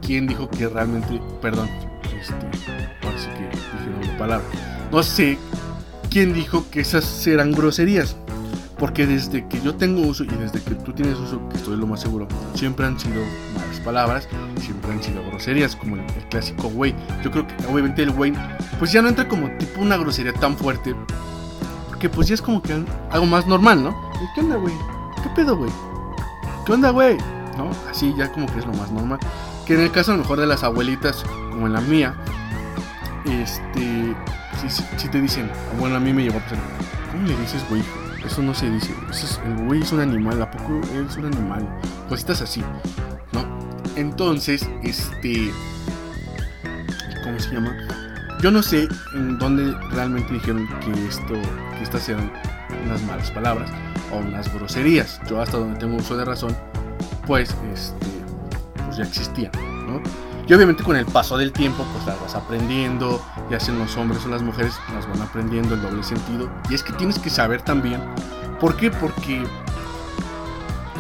quién 0.02 0.26
dijo 0.26 0.48
que 0.48 0.68
realmente, 0.68 1.20
perdón, 1.40 1.68
este, 2.18 2.34
ahora 3.02 3.18
sí 3.18 3.28
que 3.36 3.44
dije 3.48 3.90
doble 3.94 4.18
palabra. 4.18 4.46
No 4.90 5.02
sé 5.02 5.38
quién 6.10 6.32
dijo 6.32 6.64
que 6.70 6.80
esas 6.80 7.26
eran 7.26 7.52
groserías. 7.52 8.16
Porque 8.78 9.06
desde 9.08 9.48
que 9.48 9.60
yo 9.60 9.74
tengo 9.74 10.02
uso 10.02 10.22
y 10.22 10.28
desde 10.28 10.62
que 10.62 10.76
tú 10.76 10.92
tienes 10.92 11.18
uso, 11.18 11.48
que 11.48 11.56
estoy 11.56 11.76
lo 11.76 11.88
más 11.88 12.00
seguro, 12.00 12.28
siempre 12.54 12.86
han 12.86 12.98
sido 12.98 13.24
malas 13.56 13.80
palabras, 13.80 14.28
siempre 14.60 14.92
han 14.92 15.02
sido 15.02 15.20
groserías, 15.28 15.74
como 15.74 15.96
el, 15.96 16.02
el 16.02 16.28
clásico 16.30 16.68
güey. 16.68 16.94
Yo 17.24 17.32
creo 17.32 17.44
que 17.44 17.54
obviamente 17.66 18.04
el 18.04 18.12
güey, 18.12 18.32
pues 18.78 18.92
ya 18.92 19.02
no 19.02 19.08
entra 19.08 19.26
como 19.26 19.50
tipo 19.58 19.80
una 19.80 19.96
grosería 19.96 20.32
tan 20.32 20.56
fuerte, 20.56 20.94
porque 21.88 22.08
pues 22.08 22.28
ya 22.28 22.34
es 22.34 22.42
como 22.42 22.62
que 22.62 22.72
algo 23.10 23.26
más 23.26 23.48
normal, 23.48 23.82
¿no? 23.82 23.90
¿Y 24.14 24.32
¿Qué 24.36 24.42
onda, 24.42 24.54
güey? 24.54 24.74
¿Qué 25.24 25.28
pedo, 25.34 25.56
güey? 25.56 25.72
¿Qué 26.64 26.72
onda, 26.72 26.90
güey? 26.90 27.18
¿No? 27.58 27.70
Así 27.90 28.14
ya 28.16 28.32
como 28.32 28.46
que 28.46 28.60
es 28.60 28.66
lo 28.66 28.72
más 28.72 28.90
normal. 28.90 29.18
Que 29.66 29.74
en 29.74 29.80
el 29.80 29.90
caso 29.90 30.12
a 30.12 30.16
lo 30.16 30.22
mejor 30.22 30.40
de 30.40 30.46
las 30.46 30.62
abuelitas, 30.64 31.24
como 31.50 31.66
en 31.66 31.72
la 31.74 31.80
mía, 31.82 32.14
este, 33.26 34.14
si, 34.96 35.08
te 35.08 35.20
dicen, 35.20 35.50
bueno, 35.78 35.96
a 35.96 36.00
mí 36.00 36.12
me 36.12 36.22
llegó 36.22 36.38
a 36.38 36.40
pasar, 36.42 36.58
¿cómo 37.12 37.26
le 37.26 37.36
dices, 37.36 37.62
güey? 37.68 37.82
Eso 38.24 38.42
no 38.42 38.54
se 38.54 38.70
dice. 38.70 38.94
Eso 39.10 39.26
es- 39.26 39.40
el 39.44 39.66
güey 39.66 39.82
es 39.82 39.92
un 39.92 40.00
animal, 40.00 40.40
¿a 40.40 40.50
poco 40.50 40.80
es 40.86 41.16
un 41.16 41.26
animal? 41.26 41.68
Cositas 42.08 42.40
así, 42.42 42.62
¿no? 43.32 43.44
Entonces, 43.96 44.68
este, 44.82 45.52
¿cómo 47.24 47.38
se 47.40 47.50
llama? 47.54 47.76
Yo 48.40 48.52
no 48.52 48.62
sé 48.62 48.88
en 49.14 49.36
dónde 49.38 49.74
realmente 49.90 50.32
dijeron 50.34 50.68
que 50.80 50.92
esto, 51.08 51.34
que 51.76 51.82
estas 51.82 52.08
eran 52.08 52.32
unas 52.86 53.02
malas 53.02 53.30
palabras 53.32 53.68
o 54.12 54.18
unas 54.18 54.52
groserías. 54.54 55.20
Yo 55.28 55.40
hasta 55.42 55.58
donde 55.58 55.78
tengo 55.80 55.96
uso 55.96 56.16
de 56.16 56.24
razón, 56.24 56.56
pues, 57.28 57.54
este, 57.72 58.06
pues 58.84 58.96
ya 58.96 59.04
existían, 59.04 59.52
¿no? 59.86 60.00
Y 60.48 60.54
obviamente 60.54 60.82
con 60.82 60.96
el 60.96 61.04
paso 61.04 61.36
del 61.36 61.52
tiempo, 61.52 61.84
pues 61.92 62.06
las 62.06 62.18
vas 62.22 62.34
aprendiendo, 62.34 63.22
ya 63.50 63.60
sean 63.60 63.78
los 63.78 63.94
hombres 63.98 64.24
o 64.24 64.28
las 64.30 64.40
mujeres, 64.40 64.72
las 64.94 65.06
van 65.06 65.20
aprendiendo 65.20 65.74
el 65.74 65.82
doble 65.82 66.02
sentido. 66.02 66.50
Y 66.70 66.74
es 66.74 66.82
que 66.82 66.94
tienes 66.94 67.18
que 67.18 67.28
saber 67.28 67.60
también, 67.60 68.00
¿por 68.58 68.76
qué? 68.78 68.90
Porque 68.90 69.44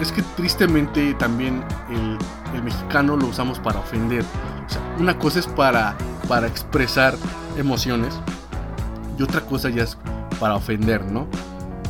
es 0.02 0.12
que 0.12 0.22
tristemente 0.36 1.14
también 1.14 1.64
el, 1.88 2.18
mexicano 2.62 3.16
lo 3.16 3.26
usamos 3.26 3.58
para 3.58 3.80
ofender. 3.80 4.22
O 4.66 4.70
sea, 4.70 4.82
una 4.98 5.18
cosa 5.18 5.38
es 5.38 5.46
para, 5.46 5.96
para 6.28 6.46
expresar 6.46 7.14
emociones 7.56 8.20
y 9.18 9.22
otra 9.22 9.40
cosa 9.40 9.70
ya 9.70 9.84
es 9.84 9.96
para 10.38 10.56
ofender, 10.56 11.10
¿no? 11.10 11.26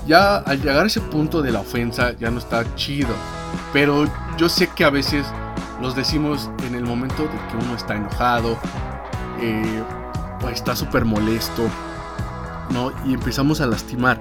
Ya 0.06 0.36
al 0.36 0.62
llegar 0.62 0.84
a 0.84 0.86
ese 0.86 1.00
punto 1.00 1.42
de 1.42 1.50
la 1.50 1.60
ofensa 1.60 2.12
ya 2.12 2.30
no 2.30 2.38
está 2.38 2.64
chido. 2.76 3.14
Pero 3.72 4.06
yo 4.36 4.48
sé 4.48 4.68
que 4.68 4.84
a 4.84 4.90
veces 4.90 5.26
los 5.80 5.94
decimos 5.94 6.50
en 6.66 6.74
el 6.74 6.84
momento 6.84 7.24
de 7.24 7.28
que 7.28 7.64
uno 7.64 7.74
está 7.74 7.94
enojado 7.94 8.58
eh, 9.40 9.82
o 10.42 10.48
está 10.48 10.74
súper 10.74 11.04
molesto, 11.04 11.62
¿no? 12.70 12.92
Y 13.06 13.14
empezamos 13.14 13.60
a 13.60 13.66
lastimar. 13.66 14.18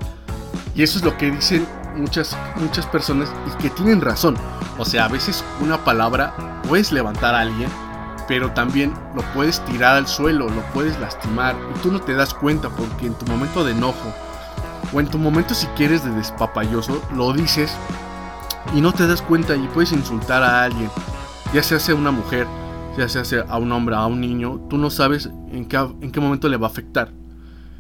Y 0.76 0.84
eso 0.84 1.00
es 1.00 1.06
lo 1.06 1.18
que 1.18 1.32
dicen 1.32 1.68
muchas, 1.96 2.38
muchas 2.58 2.86
personas 2.86 3.32
y 3.48 3.62
que 3.62 3.70
tienen 3.70 4.02
razón. 4.02 4.36
O 4.78 4.86
sea, 4.86 5.06
a 5.06 5.08
veces 5.08 5.44
una 5.60 5.84
palabra 5.84 6.34
puedes 6.68 6.92
levantar 6.92 7.34
a 7.34 7.42
alguien, 7.42 7.70
pero 8.28 8.52
también 8.52 8.94
lo 9.16 9.22
puedes 9.34 9.64
tirar 9.66 9.96
al 9.96 10.08
suelo, 10.08 10.50
lo 10.50 10.62
puedes 10.74 11.00
lastimar 11.00 11.56
y 11.74 11.80
tú 11.80 11.92
no 11.92 12.00
te 12.00 12.14
das 12.14 12.34
cuenta 12.34 12.70
porque 12.70 13.08
en 13.08 13.14
tu 13.16 13.26
momento 13.26 13.64
de 13.64 13.72
enojo 13.72 14.14
o 14.94 15.00
en 15.00 15.08
tu 15.08 15.18
momento 15.18 15.54
si 15.54 15.66
quieres 15.68 16.04
de 16.04 16.12
despapalloso 16.12 17.02
lo 17.14 17.34
dices 17.34 17.72
y 18.76 18.82
no 18.82 18.94
te 18.94 19.08
das 19.08 19.22
cuenta 19.22 19.56
y 19.56 19.68
puedes 19.68 19.92
insultar 19.92 20.44
a 20.44 20.64
alguien, 20.64 20.90
ya 21.54 21.64
sea 21.64 21.80
sea 21.80 21.96
una 21.96 22.12
mujer, 22.12 22.46
ya 22.98 23.08
sea 23.10 23.24
sea 23.26 23.46
a 23.50 23.58
un 23.58 23.72
hombre, 23.72 23.96
a 23.96 24.06
un 24.06 24.20
niño, 24.22 24.66
tú 24.70 24.78
no 24.78 24.90
sabes 24.90 25.30
en 25.52 25.66
qué, 25.68 25.78
en 25.78 26.12
qué 26.12 26.20
momento 26.20 26.50
le 26.50 26.58
va 26.58 26.68
a 26.68 26.70
afectar. 26.70 27.12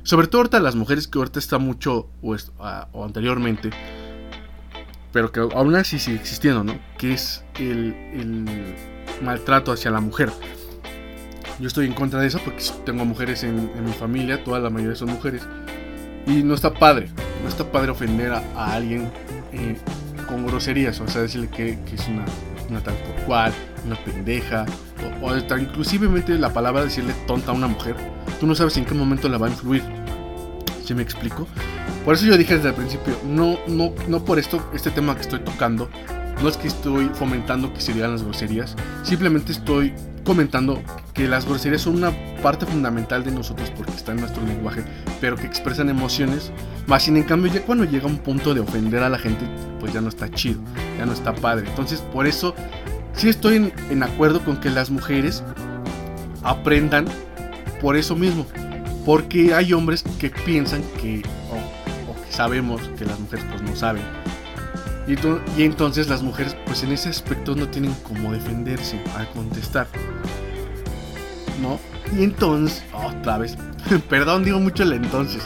Sobre 0.03 0.27
todo 0.27 0.41
ahorita 0.41 0.59
las 0.61 0.75
mujeres 0.75 1.07
que 1.07 1.17
ahorita 1.19 1.39
está 1.39 1.57
mucho 1.57 2.09
o, 2.21 2.33
es- 2.35 2.51
a- 2.59 2.87
o 2.93 3.03
anteriormente, 3.03 3.71
pero 5.11 5.31
que 5.31 5.39
aún 5.41 5.75
así 5.75 5.99
sigue 5.99 6.17
existiendo, 6.17 6.63
¿no? 6.63 6.73
Que 6.97 7.13
es 7.13 7.43
el, 7.59 7.93
el 8.13 8.45
maltrato 9.21 9.71
hacia 9.71 9.91
la 9.91 9.99
mujer. 9.99 10.31
Yo 11.59 11.67
estoy 11.67 11.87
en 11.87 11.93
contra 11.93 12.19
de 12.21 12.27
eso 12.27 12.39
porque 12.45 12.63
tengo 12.85 13.03
mujeres 13.03 13.43
en, 13.43 13.71
en 13.75 13.83
mi 13.85 13.91
familia, 13.93 14.43
toda 14.43 14.59
la 14.59 14.69
mayoría 14.69 14.95
son 14.95 15.09
mujeres. 15.09 15.41
Y 16.27 16.43
no 16.43 16.53
está 16.53 16.73
padre, 16.73 17.09
no 17.41 17.49
está 17.49 17.69
padre 17.71 17.89
ofender 17.91 18.31
a, 18.31 18.43
a 18.55 18.73
alguien 18.75 19.09
eh, 19.53 19.75
con 20.27 20.45
groserías, 20.45 20.99
o 20.99 21.07
sea, 21.07 21.21
decirle 21.21 21.49
que, 21.49 21.77
es 21.93 22.07
una, 22.07 22.25
una 22.69 22.81
tal 22.81 22.95
por 22.95 23.15
cual, 23.25 23.53
una 23.85 23.95
pendeja, 23.95 24.65
o, 25.21 25.25
o 25.25 25.29
hasta 25.31 25.59
inclusivemente 25.59 26.37
la 26.37 26.53
palabra 26.53 26.83
decirle 26.83 27.13
tonta 27.25 27.51
a 27.51 27.53
una 27.55 27.67
mujer, 27.67 27.95
tú 28.39 28.45
no 28.47 28.55
sabes 28.55 28.77
en 28.77 28.85
qué 28.85 28.93
momento 28.93 29.29
la 29.29 29.37
va 29.37 29.47
a 29.47 29.49
influir. 29.49 29.83
¿Sí 30.85 30.93
me 30.93 31.01
explico? 31.01 31.47
Por 32.05 32.13
eso 32.15 32.25
yo 32.25 32.37
dije 32.37 32.55
desde 32.55 32.69
el 32.69 32.75
principio, 32.75 33.17
no, 33.25 33.57
no, 33.67 33.93
no 34.07 34.23
por 34.23 34.39
esto, 34.39 34.69
este 34.73 34.91
tema 34.91 35.15
que 35.15 35.21
estoy 35.21 35.39
tocando, 35.39 35.89
no 36.41 36.49
es 36.49 36.57
que 36.57 36.67
estoy 36.67 37.09
fomentando 37.13 37.73
que 37.73 37.81
se 37.81 37.93
digan 37.93 38.11
las 38.11 38.23
groserías, 38.23 38.75
simplemente 39.03 39.51
estoy 39.51 39.93
comentando 40.23 40.81
que 41.13 41.27
las 41.27 41.45
groserías 41.45 41.81
son 41.81 41.95
una 41.95 42.11
parte 42.43 42.65
fundamental 42.65 43.23
de 43.23 43.31
nosotros 43.31 43.71
porque 43.75 43.93
está 43.93 44.11
en 44.11 44.19
nuestro 44.19 44.45
lenguaje, 44.45 44.83
pero 45.19 45.35
que 45.35 45.47
expresan 45.47 45.89
emociones, 45.89 46.51
más 46.85 47.03
sin 47.03 47.17
en 47.17 47.23
cambio 47.23 47.51
ya 47.51 47.61
cuando 47.61 47.85
llega 47.85 48.05
un 48.05 48.17
punto 48.17 48.53
de 48.53 48.59
ofender 48.59 49.03
a 49.03 49.09
la 49.09 49.17
gente, 49.17 49.45
pues 49.79 49.93
ya 49.93 50.01
no 50.01 50.09
está 50.09 50.29
chido, 50.29 50.59
ya 50.97 51.05
no 51.05 51.13
está 51.13 51.33
padre. 51.33 51.67
Entonces 51.69 52.01
por 52.13 52.27
eso 52.27 52.53
sí 53.13 53.29
estoy 53.29 53.71
en, 53.89 54.03
acuerdo 54.03 54.43
con 54.43 54.59
que 54.59 54.69
las 54.69 54.89
mujeres 54.89 55.43
aprendan 56.43 57.05
por 57.81 57.95
eso 57.95 58.15
mismo, 58.15 58.45
porque 59.05 59.53
hay 59.53 59.73
hombres 59.73 60.03
que 60.19 60.29
piensan 60.29 60.83
que, 61.01 61.23
o, 61.49 62.11
o 62.11 62.25
que 62.25 62.31
sabemos 62.31 62.81
que 62.97 63.05
las 63.05 63.19
mujeres 63.19 63.45
pues 63.49 63.61
no 63.61 63.75
saben. 63.75 64.03
Y, 65.07 65.15
to- 65.15 65.39
y 65.57 65.63
entonces 65.63 66.09
las 66.09 66.21
mujeres 66.21 66.55
pues 66.65 66.83
en 66.83 66.91
ese 66.91 67.09
aspecto 67.09 67.55
no 67.55 67.67
tienen 67.69 67.93
cómo 68.03 68.31
defenderse 68.33 68.99
al 69.15 69.27
contestar. 69.29 69.87
¿No? 71.61 71.79
Y 72.17 72.23
entonces, 72.23 72.83
otra 72.93 73.37
vez, 73.37 73.57
perdón, 74.09 74.43
digo 74.43 74.59
mucho 74.59 74.83
el 74.83 74.93
entonces. 74.93 75.43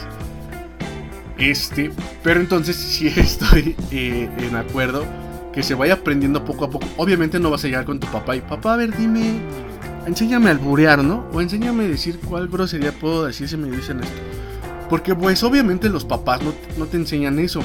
Este, 1.38 1.90
pero 2.22 2.40
entonces 2.40 2.76
sí 2.76 3.08
estoy 3.08 3.76
eh, 3.90 4.28
en 4.38 4.56
acuerdo 4.56 5.04
que 5.52 5.62
se 5.62 5.74
vaya 5.74 5.94
aprendiendo 5.94 6.44
poco 6.44 6.64
a 6.64 6.70
poco. 6.70 6.86
Obviamente 6.96 7.38
no 7.38 7.50
vas 7.50 7.64
a 7.64 7.68
llegar 7.68 7.84
con 7.84 8.00
tu 8.00 8.06
papá 8.08 8.36
y 8.36 8.40
papá, 8.40 8.74
a 8.74 8.76
ver, 8.76 8.96
dime, 8.96 9.38
enséñame 10.06 10.48
a 10.48 10.52
alburear, 10.52 11.02
¿no? 11.04 11.26
O 11.32 11.40
enséñame 11.40 11.84
a 11.84 11.88
decir 11.88 12.18
cuál 12.20 12.48
grosería 12.48 12.92
puedo 12.92 13.26
decir 13.26 13.48
si 13.48 13.56
me 13.56 13.70
dicen 13.70 14.00
esto. 14.00 14.14
Porque 14.88 15.14
pues 15.14 15.42
obviamente 15.42 15.88
los 15.88 16.04
papás 16.04 16.42
no, 16.42 16.52
no 16.78 16.86
te 16.86 16.96
enseñan 16.96 17.38
eso. 17.38 17.60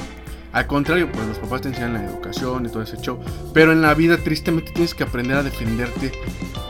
Al 0.58 0.65
contrario, 0.65 1.08
pues 1.12 1.28
los 1.28 1.38
papás 1.38 1.62
te 1.62 1.67
enseñan 1.67 1.93
la 1.93 2.04
educación 2.04 2.65
y 2.65 2.70
todo 2.70 2.82
ese 2.82 2.98
show. 2.98 3.20
Pero 3.54 3.74
en 3.74 3.84
la 3.84 3.93
vida 3.93 4.17
tristemente 4.17 4.72
tienes 4.72 4.96
que 4.96 5.04
aprender 5.04 5.38
a 5.38 5.43
defenderte 5.43 6.12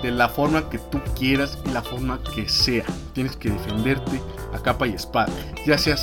de 0.03 0.11
la 0.11 0.27
forma 0.27 0.69
que 0.69 0.77
tú 0.77 0.99
quieras 1.17 1.57
y 1.65 1.71
la 1.71 1.81
forma 1.81 2.19
que 2.35 2.49
sea. 2.49 2.83
Tienes 3.13 3.37
que 3.37 3.49
defenderte 3.49 4.21
a 4.53 4.61
capa 4.61 4.87
y 4.87 4.91
espada. 4.91 5.31
Ya 5.65 5.77
sea, 5.77 5.95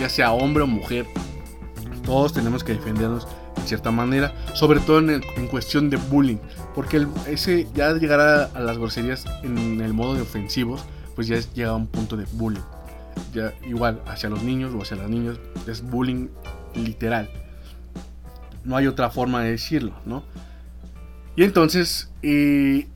ya 0.00 0.08
sea 0.08 0.32
hombre 0.32 0.62
o 0.62 0.66
mujer. 0.66 1.04
Todos 2.06 2.32
tenemos 2.32 2.64
que 2.64 2.72
defendernos 2.72 3.28
de 3.56 3.62
cierta 3.66 3.90
manera. 3.90 4.32
Sobre 4.54 4.80
todo 4.80 5.00
en, 5.00 5.22
en 5.36 5.48
cuestión 5.48 5.90
de 5.90 5.98
bullying. 5.98 6.38
Porque 6.74 7.06
ese 7.26 7.68
ya 7.74 7.92
llegar 7.92 8.18
a, 8.18 8.44
a 8.44 8.60
las 8.60 8.78
groserías 8.78 9.26
en 9.42 9.82
el 9.82 9.92
modo 9.92 10.14
de 10.14 10.22
ofensivos. 10.22 10.86
Pues 11.14 11.26
ya 11.26 11.36
es 11.36 11.52
llega 11.52 11.68
a 11.68 11.76
un 11.76 11.86
punto 11.86 12.16
de 12.16 12.24
bullying. 12.32 12.62
Ya 13.34 13.52
igual 13.66 14.00
hacia 14.06 14.30
los 14.30 14.42
niños 14.42 14.72
o 14.74 14.80
hacia 14.80 14.96
las 14.96 15.10
niñas. 15.10 15.36
Es 15.66 15.82
bullying 15.82 16.28
literal. 16.76 17.30
No 18.64 18.76
hay 18.76 18.86
otra 18.86 19.10
forma 19.10 19.42
de 19.42 19.52
decirlo, 19.52 19.94
¿no? 20.04 20.24
Y 21.36 21.44
entonces, 21.44 22.10
eh, 22.22 22.88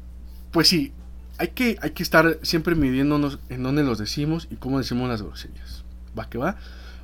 pues 0.51 0.69
sí, 0.69 0.93
hay 1.39 1.49
que, 1.49 1.79
hay 1.83 1.91
que 1.91 2.03
estar 2.03 2.39
siempre 2.43 2.75
midiéndonos 2.75 3.39
en 3.49 3.63
dónde 3.63 3.83
los 3.85 3.99
decimos 3.99 4.49
y 4.51 4.57
cómo 4.57 4.79
decimos 4.79 5.09
las 5.09 5.23
groserías. 5.23 5.85
Va 6.19 6.29
que 6.29 6.39
va. 6.39 6.57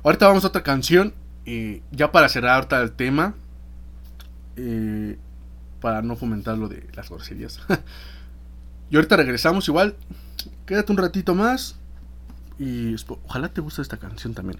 Ahorita 0.03 0.27
vamos 0.27 0.43
a 0.45 0.47
otra 0.49 0.63
canción. 0.63 1.13
eh, 1.45 1.81
ya 1.91 2.11
para 2.11 2.29
cerrar 2.29 2.55
ahorita 2.55 2.81
el 2.81 2.91
tema. 2.91 3.35
eh, 4.55 5.17
para 5.81 6.01
no 6.01 6.15
fomentar 6.15 6.57
lo 6.57 6.67
de 6.67 6.87
las 6.95 7.09
groserías. 7.09 7.59
y 8.89 8.95
ahorita 8.95 9.15
regresamos 9.17 9.67
igual. 9.67 9.95
Quédate 10.65 10.91
un 10.91 10.97
ratito 10.97 11.35
más. 11.35 11.75
Y 12.59 12.95
ojalá 13.25 13.49
te 13.49 13.61
guste 13.61 13.81
esta 13.81 13.97
canción 13.97 14.33
también. 14.33 14.59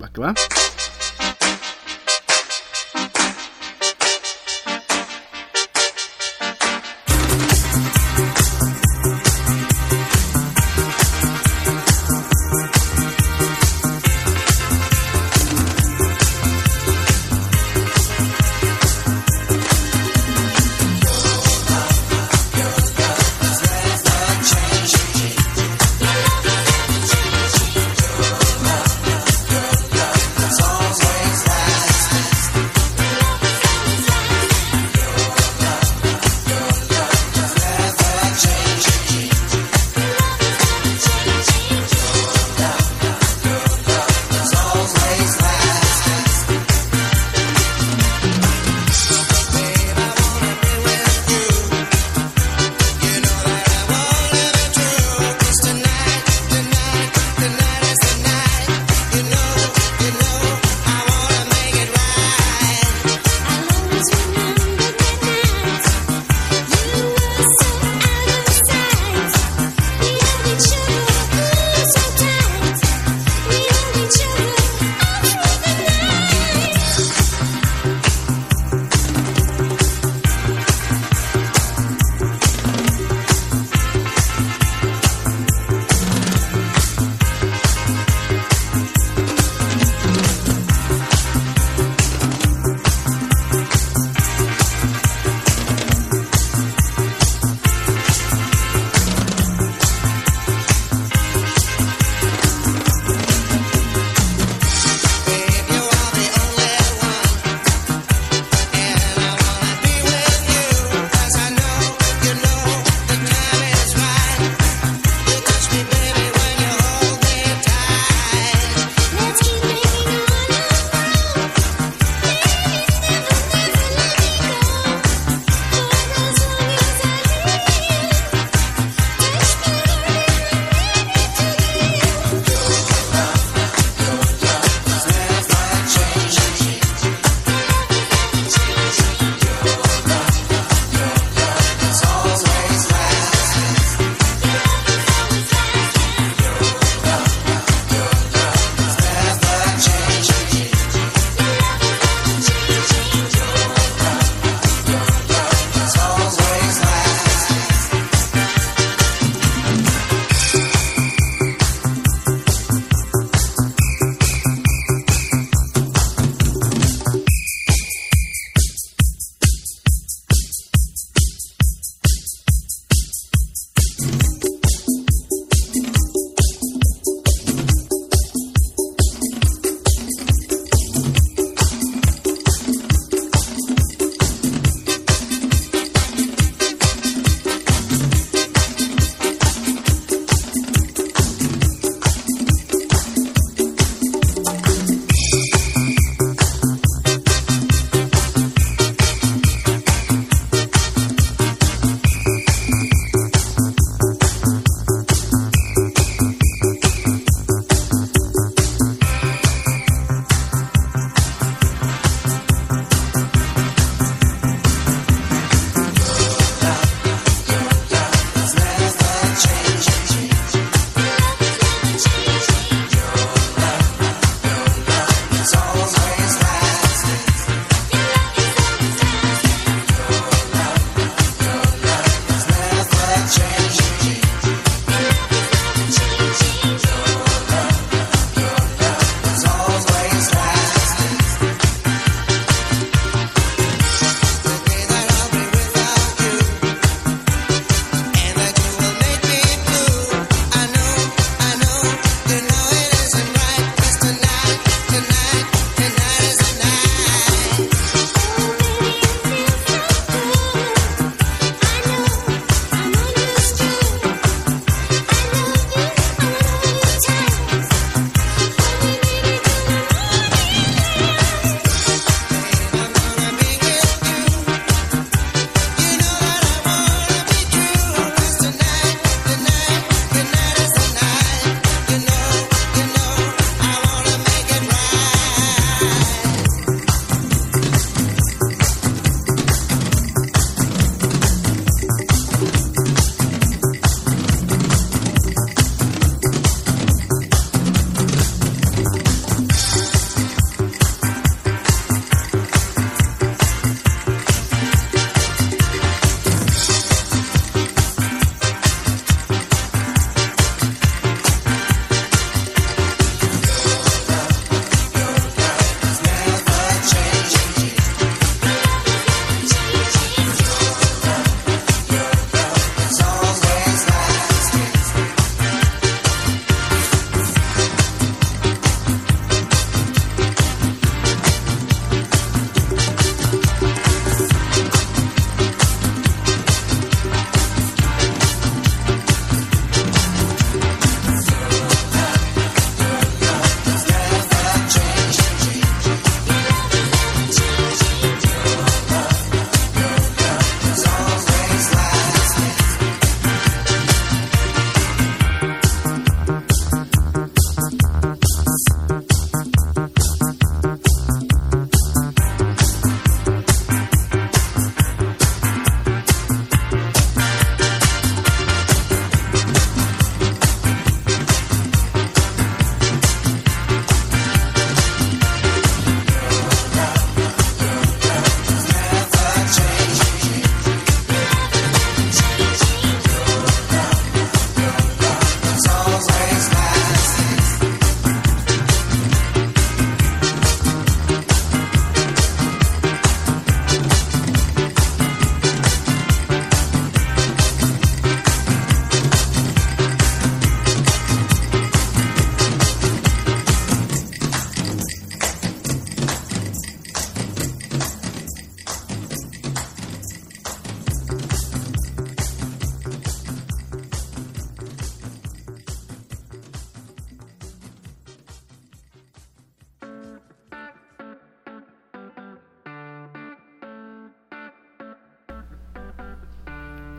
Va 0.00 0.08
que 0.12 0.20
va. 0.20 0.34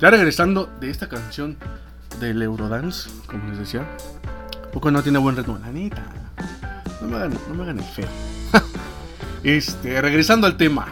Ya 0.03 0.09
regresando 0.09 0.69
de 0.81 0.89
esta 0.89 1.07
canción 1.07 1.55
del 2.19 2.41
Eurodance, 2.41 3.09
como 3.25 3.47
les 3.47 3.59
decía, 3.59 3.87
poco 4.73 4.91
no 4.91 5.01
tiene 5.01 5.17
buen 5.17 5.37
ritmo, 5.37 5.57
la 5.57 5.71
neta. 5.71 6.03
No 6.99 7.07
me 7.07 7.15
hagan, 7.15 7.33
no 7.47 7.55
me 7.55 7.63
hagan 7.63 7.79
el 7.79 7.85
feo. 7.85 8.09
este, 9.45 10.01
regresando 10.01 10.45
al 10.45 10.57
tema, 10.57 10.87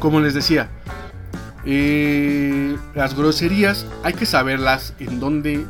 como 0.00 0.18
les 0.18 0.34
decía, 0.34 0.70
eh, 1.64 2.76
las 2.96 3.14
groserías 3.14 3.86
hay 4.02 4.14
que 4.14 4.26
saberlas 4.26 4.94
en 4.98 5.20
dónde, 5.20 5.64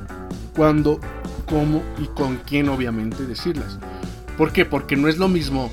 cuándo, 0.57 1.01
cómo 1.47 1.83
y 1.99 2.07
con 2.07 2.39
quién 2.39 2.71
obviamente 2.71 3.27
decirlas. 3.27 3.79
¿Por 4.39 4.51
qué? 4.51 4.65
Porque 4.65 4.97
no 4.97 5.09
es 5.09 5.19
lo 5.19 5.29
mismo 5.29 5.71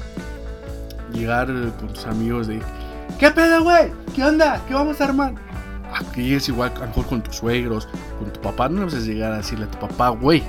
llegar 1.14 1.48
con 1.80 1.94
tus 1.94 2.06
amigos 2.08 2.48
de 2.48 2.60
¿Qué 3.18 3.32
pedo, 3.32 3.64
güey? 3.64 3.94
¿Qué 4.14 4.26
onda? 4.26 4.62
¿Qué 4.68 4.74
vamos 4.74 5.00
a 5.00 5.06
armar? 5.06 5.51
Aquí 5.94 6.34
es 6.34 6.48
igual, 6.48 6.72
a 6.76 6.80
lo 6.80 6.88
mejor 6.88 7.08
con 7.08 7.22
tus 7.22 7.36
suegros, 7.38 7.88
con 8.20 8.32
tu 8.32 8.42
papá. 8.42 8.70
No 8.70 8.84
a 8.84 8.88
llegar 8.88 9.34
a 9.34 9.38
decirle 9.38 9.66
a 9.66 9.72
tu 9.72 9.80
papá, 9.80 10.10
güey. 10.10 10.44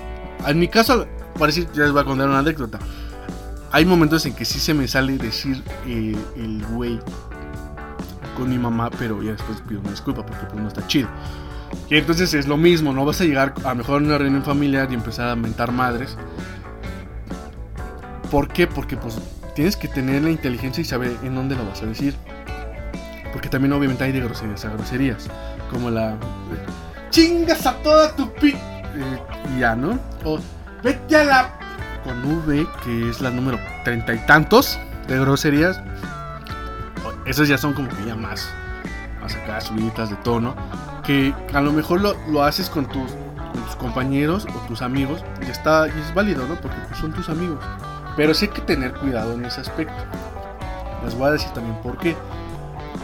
En 0.46 0.58
mi 0.58 0.68
caso, 0.68 1.06
parece 1.38 1.66
ya 1.74 1.82
les 1.82 1.92
voy 1.92 2.02
a 2.02 2.04
contar 2.04 2.28
una 2.28 2.38
anécdota. 2.38 2.78
Hay 3.70 3.84
momentos 3.84 4.26
en 4.26 4.34
que 4.34 4.44
sí 4.44 4.60
se 4.60 4.74
me 4.74 4.86
sale 4.86 5.16
decir 5.16 5.62
eh, 5.86 6.16
el 6.36 6.64
güey 6.66 7.00
con 8.36 8.50
mi 8.50 8.58
mamá, 8.58 8.90
pero 8.98 9.22
ya 9.22 9.32
después 9.32 9.60
pido 9.66 9.80
una 9.80 9.90
disculpa 9.90 10.24
porque 10.24 10.46
pues 10.46 10.60
no 10.60 10.68
está 10.68 10.86
chido. 10.86 11.08
Y 11.88 11.96
entonces 11.96 12.34
es 12.34 12.46
lo 12.46 12.56
mismo, 12.56 12.92
no 12.92 13.04
vas 13.04 13.20
a 13.20 13.24
llegar 13.24 13.54
a 13.64 13.70
lo 13.70 13.76
mejor 13.76 14.02
a 14.02 14.04
una 14.04 14.18
reunión 14.18 14.42
familiar 14.42 14.88
y 14.90 14.94
empezar 14.94 15.28
a 15.28 15.36
mentar 15.36 15.72
madres. 15.72 16.16
¿Por 18.30 18.48
qué? 18.48 18.66
Porque 18.66 18.96
pues 18.96 19.18
tienes 19.54 19.76
que 19.76 19.88
tener 19.88 20.22
la 20.22 20.30
inteligencia 20.30 20.80
y 20.80 20.84
saber 20.84 21.16
en 21.22 21.34
dónde 21.34 21.56
lo 21.56 21.64
vas 21.66 21.82
a 21.82 21.86
decir. 21.86 22.14
Porque 23.32 23.48
también 23.48 23.72
obviamente 23.72 24.04
hay 24.04 24.12
de 24.12 24.20
groserías 24.20 24.64
a 24.64 24.68
groserías. 24.70 25.28
Como 25.70 25.90
la... 25.90 26.16
Chingas 27.10 27.66
a 27.66 27.74
toda 27.82 28.14
tu 28.14 28.32
pi... 28.34 28.50
eh, 28.50 29.22
ya, 29.58 29.74
¿no? 29.74 29.98
O 30.24 30.38
vete 30.82 31.16
a 31.16 31.24
la... 31.24 31.58
Con 32.04 32.24
V, 32.24 32.66
que 32.84 33.10
es 33.10 33.20
la 33.20 33.30
número 33.30 33.58
treinta 33.84 34.12
y 34.12 34.18
tantos 34.26 34.78
de 35.08 35.18
groserías. 35.20 35.80
Esas 37.24 37.48
ya 37.48 37.56
son 37.56 37.72
como 37.72 37.88
que 37.88 38.04
ya 38.04 38.16
más... 38.16 38.48
Más 39.20 39.34
acá, 39.36 39.60
subiditas 39.60 40.10
de 40.10 40.16
tono. 40.16 40.54
Que 41.04 41.34
a 41.54 41.60
lo 41.60 41.72
mejor 41.72 42.00
lo, 42.00 42.14
lo 42.28 42.42
haces 42.42 42.68
con 42.68 42.86
tus, 42.86 43.12
con 43.52 43.62
tus 43.64 43.76
compañeros 43.76 44.46
o 44.54 44.66
tus 44.66 44.82
amigos. 44.82 45.24
Y 45.46 45.50
está... 45.50 45.86
Y 45.88 46.00
es 46.00 46.12
válido, 46.12 46.46
¿no? 46.46 46.56
Porque 46.56 46.76
pues, 46.88 47.00
son 47.00 47.12
tus 47.12 47.28
amigos. 47.28 47.64
Pero 48.16 48.34
sí 48.34 48.46
hay 48.46 48.50
que 48.50 48.62
tener 48.62 48.92
cuidado 48.94 49.32
en 49.32 49.44
ese 49.44 49.60
aspecto. 49.60 49.94
Les 51.04 51.14
voy 51.14 51.28
a 51.28 51.32
decir 51.32 51.50
también 51.52 51.76
por 51.82 51.96
qué. 51.98 52.16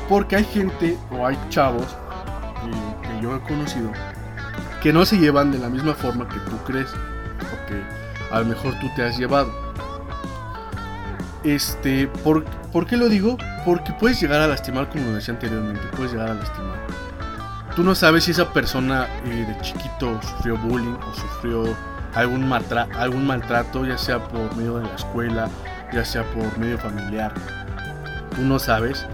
Porque 0.08 0.36
hay 0.36 0.44
gente 0.44 0.96
o 1.10 1.26
hay 1.26 1.38
chavos 1.50 1.84
eh, 1.84 2.96
que 3.02 3.22
yo 3.22 3.36
he 3.36 3.40
conocido 3.40 3.90
que 4.82 4.92
no 4.92 5.04
se 5.04 5.18
llevan 5.18 5.50
de 5.50 5.58
la 5.58 5.68
misma 5.68 5.94
forma 5.94 6.28
que 6.28 6.38
tú 6.40 6.56
crees. 6.64 6.90
Porque 7.50 7.82
a 8.30 8.40
lo 8.40 8.46
mejor 8.46 8.74
tú 8.80 8.88
te 8.94 9.04
has 9.04 9.18
llevado. 9.18 9.50
Este, 11.44 12.08
¿por, 12.24 12.44
¿por 12.72 12.86
qué 12.86 12.96
lo 12.96 13.08
digo? 13.08 13.36
Porque 13.64 13.92
puedes 13.92 14.20
llegar 14.20 14.40
a 14.40 14.46
lastimar, 14.46 14.88
como 14.88 15.06
lo 15.06 15.14
decía 15.14 15.34
anteriormente, 15.34 15.80
puedes 15.96 16.12
llegar 16.12 16.30
a 16.30 16.34
lastimar. 16.34 16.78
Tú 17.74 17.84
no 17.84 17.94
sabes 17.94 18.24
si 18.24 18.32
esa 18.32 18.52
persona 18.52 19.06
eh, 19.24 19.46
de 19.48 19.60
chiquito 19.60 20.20
sufrió 20.20 20.56
bullying 20.56 20.96
o 20.96 21.14
sufrió 21.14 21.76
algún, 22.14 22.52
algún 22.52 23.26
maltrato, 23.26 23.84
ya 23.86 23.96
sea 23.96 24.18
por 24.18 24.56
medio 24.56 24.78
de 24.78 24.88
la 24.88 24.94
escuela, 24.94 25.48
ya 25.92 26.04
sea 26.04 26.24
por 26.24 26.58
medio 26.58 26.76
familiar. 26.78 27.32
Tú 28.34 28.42
no 28.42 28.58
sabes. 28.58 29.06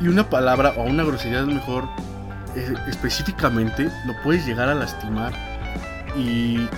Y 0.00 0.08
una 0.08 0.28
palabra 0.28 0.74
o 0.76 0.82
una 0.82 1.04
grosería 1.04 1.40
lo 1.40 1.46
mejor 1.46 1.88
eh, 2.54 2.74
específicamente 2.88 3.90
lo 4.06 4.14
puedes 4.22 4.46
llegar 4.46 4.68
a 4.68 4.74
lastimar 4.74 5.32
y, 6.16 6.68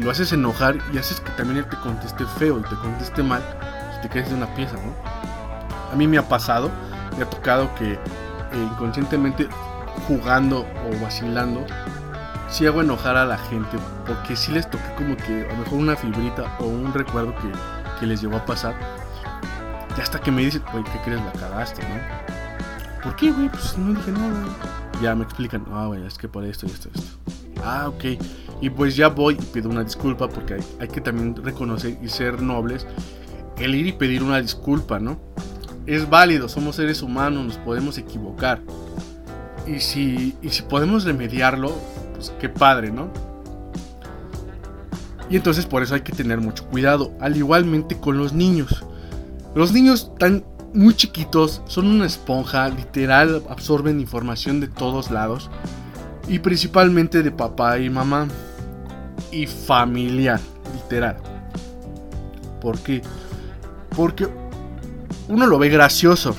lo 0.00 0.10
haces 0.10 0.32
enojar 0.32 0.78
y 0.92 0.98
haces 0.98 1.20
que 1.20 1.30
también 1.32 1.58
él 1.58 1.66
te 1.66 1.76
conteste 1.76 2.24
feo 2.38 2.58
y 2.58 2.62
te 2.62 2.76
conteste 2.76 3.22
mal 3.22 3.42
y 3.98 4.02
te 4.02 4.08
quedes 4.08 4.30
de 4.30 4.34
una 4.34 4.46
pieza, 4.54 4.74
¿no? 4.76 4.94
A 5.92 5.96
mí 5.96 6.06
me 6.06 6.18
ha 6.18 6.28
pasado, 6.28 6.70
me 7.16 7.24
ha 7.24 7.30
tocado 7.30 7.74
que 7.74 7.92
eh, 7.94 7.98
inconscientemente 8.72 9.48
jugando 10.08 10.60
o 10.60 11.02
vacilando, 11.02 11.66
sí 12.48 12.66
hago 12.66 12.80
enojar 12.80 13.16
a 13.16 13.24
la 13.24 13.38
gente 13.38 13.78
porque 14.06 14.36
sí 14.36 14.52
les 14.52 14.68
toqué 14.70 14.94
como 14.96 15.16
que 15.16 15.46
a 15.50 15.52
lo 15.52 15.64
mejor 15.64 15.78
una 15.78 15.96
fibrita 15.96 16.56
o 16.58 16.64
un 16.64 16.92
recuerdo 16.94 17.34
que, 17.36 17.52
que 18.00 18.06
les 18.06 18.20
llegó 18.22 18.36
a 18.36 18.44
pasar. 18.44 18.74
Y 19.96 20.00
hasta 20.00 20.18
que 20.18 20.30
me 20.30 20.42
dicen, 20.42 20.62
güey, 20.72 20.84
¿qué 20.84 20.98
crees? 21.04 21.20
La 21.22 21.32
cagaste, 21.32 21.82
¿no? 21.82 22.35
¿Por 23.06 23.14
qué, 23.14 23.30
güey? 23.30 23.48
Pues 23.48 23.78
no 23.78 23.94
dije 23.94 24.10
nada. 24.10 24.44
Ya 25.00 25.14
me 25.14 25.22
explican, 25.22 25.64
ah, 25.70 25.86
güey, 25.86 26.04
es 26.04 26.18
que 26.18 26.26
por 26.26 26.44
esto 26.44 26.66
y 26.66 26.70
esto 26.70 26.88
y 26.92 26.98
esto. 26.98 27.16
Ah, 27.64 27.88
ok. 27.88 28.04
Y 28.60 28.68
pues 28.68 28.96
ya 28.96 29.06
voy 29.10 29.34
y 29.34 29.44
pido 29.44 29.70
una 29.70 29.84
disculpa 29.84 30.28
porque 30.28 30.54
hay, 30.54 30.60
hay 30.80 30.88
que 30.88 31.00
también 31.00 31.36
reconocer 31.36 31.98
y 32.02 32.08
ser 32.08 32.42
nobles. 32.42 32.84
El 33.58 33.76
ir 33.76 33.86
y 33.86 33.92
pedir 33.92 34.24
una 34.24 34.40
disculpa, 34.40 34.98
¿no? 34.98 35.20
Es 35.86 36.10
válido, 36.10 36.48
somos 36.48 36.74
seres 36.74 37.00
humanos, 37.00 37.44
nos 37.44 37.58
podemos 37.58 37.96
equivocar. 37.96 38.60
Y 39.68 39.78
si, 39.78 40.36
y 40.42 40.48
si 40.48 40.62
podemos 40.62 41.04
remediarlo, 41.04 41.72
pues 42.14 42.34
qué 42.40 42.48
padre, 42.48 42.90
¿no? 42.90 43.08
Y 45.30 45.36
entonces 45.36 45.64
por 45.64 45.84
eso 45.84 45.94
hay 45.94 46.00
que 46.00 46.12
tener 46.12 46.40
mucho 46.40 46.66
cuidado, 46.66 47.12
al 47.20 47.36
igualmente 47.36 48.00
con 48.00 48.18
los 48.18 48.32
niños. 48.32 48.84
Los 49.54 49.72
niños 49.72 50.10
están 50.12 50.44
muy 50.76 50.94
chiquitos, 50.94 51.62
son 51.66 51.86
una 51.86 52.04
esponja, 52.06 52.68
literal, 52.68 53.42
absorben 53.48 53.98
información 53.98 54.60
de 54.60 54.68
todos 54.68 55.10
lados. 55.10 55.50
Y 56.28 56.40
principalmente 56.40 57.22
de 57.22 57.30
papá 57.30 57.78
y 57.78 57.88
mamá. 57.88 58.28
Y 59.32 59.46
familiar, 59.46 60.38
literal. 60.74 61.16
¿Por 62.60 62.78
qué? 62.80 63.00
Porque 63.96 64.28
uno 65.28 65.46
lo 65.46 65.58
ve 65.58 65.70
gracioso. 65.70 66.36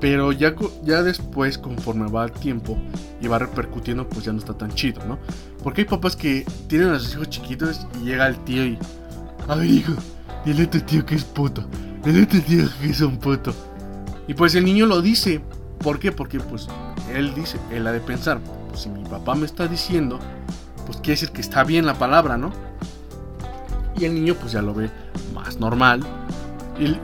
Pero 0.00 0.32
ya, 0.32 0.54
ya 0.82 1.02
después, 1.02 1.58
conforme 1.58 2.08
va 2.10 2.24
el 2.24 2.32
tiempo 2.32 2.78
y 3.20 3.26
va 3.26 3.38
repercutiendo, 3.38 4.08
pues 4.08 4.24
ya 4.24 4.32
no 4.32 4.38
está 4.38 4.54
tan 4.54 4.72
chido, 4.72 5.04
¿no? 5.04 5.18
Porque 5.62 5.82
hay 5.82 5.86
papás 5.86 6.16
que 6.16 6.46
tienen 6.68 6.90
a 6.90 6.98
sus 6.98 7.14
hijos 7.14 7.28
chiquitos 7.28 7.86
y 8.00 8.06
llega 8.06 8.28
el 8.28 8.38
tío 8.44 8.64
y... 8.64 8.78
A 9.48 9.56
ver, 9.56 9.66
hijo, 9.66 9.92
dile 10.46 10.62
a 10.62 10.70
tu 10.70 10.80
tío 10.80 11.04
que 11.04 11.16
es 11.16 11.24
puto. 11.24 11.66
Dile 12.04 12.22
a 12.22 12.28
tu 12.28 12.40
tío 12.40 12.66
que 12.80 12.88
es 12.88 13.00
un 13.02 13.18
puto. 13.18 13.52
Y 14.30 14.34
pues 14.34 14.54
el 14.54 14.64
niño 14.64 14.86
lo 14.86 15.02
dice. 15.02 15.40
¿Por 15.80 15.98
qué? 15.98 16.12
Porque 16.12 16.38
pues 16.38 16.68
él 17.12 17.34
dice, 17.34 17.58
él 17.72 17.84
ha 17.88 17.90
de 17.90 17.98
pensar, 17.98 18.38
pues 18.68 18.82
si 18.82 18.88
mi 18.88 19.02
papá 19.02 19.34
me 19.34 19.44
está 19.44 19.66
diciendo, 19.66 20.20
pues 20.86 20.98
quiere 20.98 21.14
decir 21.14 21.30
que 21.30 21.40
está 21.40 21.64
bien 21.64 21.84
la 21.84 21.94
palabra, 21.94 22.36
¿no? 22.36 22.52
Y 23.98 24.04
el 24.04 24.14
niño 24.14 24.36
pues 24.36 24.52
ya 24.52 24.62
lo 24.62 24.72
ve 24.72 24.88
más 25.34 25.58
normal. 25.58 26.04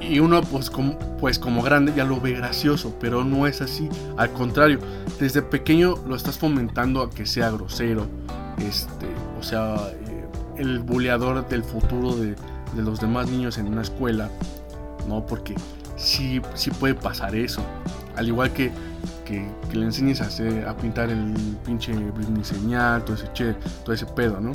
Y, 0.01 0.21
uno 0.21 0.41
pues 0.41 0.71
como, 0.71 0.97
pues 1.19 1.41
como 1.41 1.63
grande 1.63 1.93
ya 1.97 2.05
lo 2.05 2.21
ve 2.21 2.33
gracioso, 2.35 2.95
pero 3.01 3.25
no 3.25 3.49
es 3.49 3.61
así. 3.61 3.89
Al 4.17 4.33
contrario, 4.33 4.79
desde 5.19 5.43
pequeño 5.43 5.97
lo 6.07 6.15
estás 6.15 6.39
fomentando 6.39 7.03
a 7.03 7.11
que 7.11 7.27
sea 7.27 7.51
grosero. 7.51 8.07
Este, 8.59 9.09
o 9.37 9.43
sea, 9.43 9.75
eh, 10.07 10.29
el 10.59 10.79
buleador 10.79 11.49
del 11.49 11.65
futuro 11.65 12.15
de, 12.15 12.37
de 12.77 12.83
los 12.83 13.01
demás 13.01 13.29
niños 13.29 13.59
en 13.59 13.67
una 13.67 13.83
escuela. 13.83 14.31
¿no? 15.09 15.25
Porque 15.25 15.55
sí, 15.97 16.41
sí 16.55 16.71
puede 16.71 16.95
pasar 16.95 17.35
eso. 17.35 17.63
Al 18.17 18.29
igual 18.29 18.53
que, 18.53 18.71
que, 19.25 19.47
que 19.71 19.77
le 19.77 19.87
enseñes 19.87 20.21
a, 20.21 20.25
hacer, 20.25 20.67
a 20.67 20.77
pintar 20.77 21.11
el 21.11 21.35
pinche 21.65 21.93
Britney 21.93 22.45
señal, 22.45 23.05
todo 23.05 23.17
ese, 23.17 23.29
che- 23.33 23.57
todo 23.85 23.95
ese 23.95 24.07
pedo, 24.07 24.41
¿no? 24.41 24.53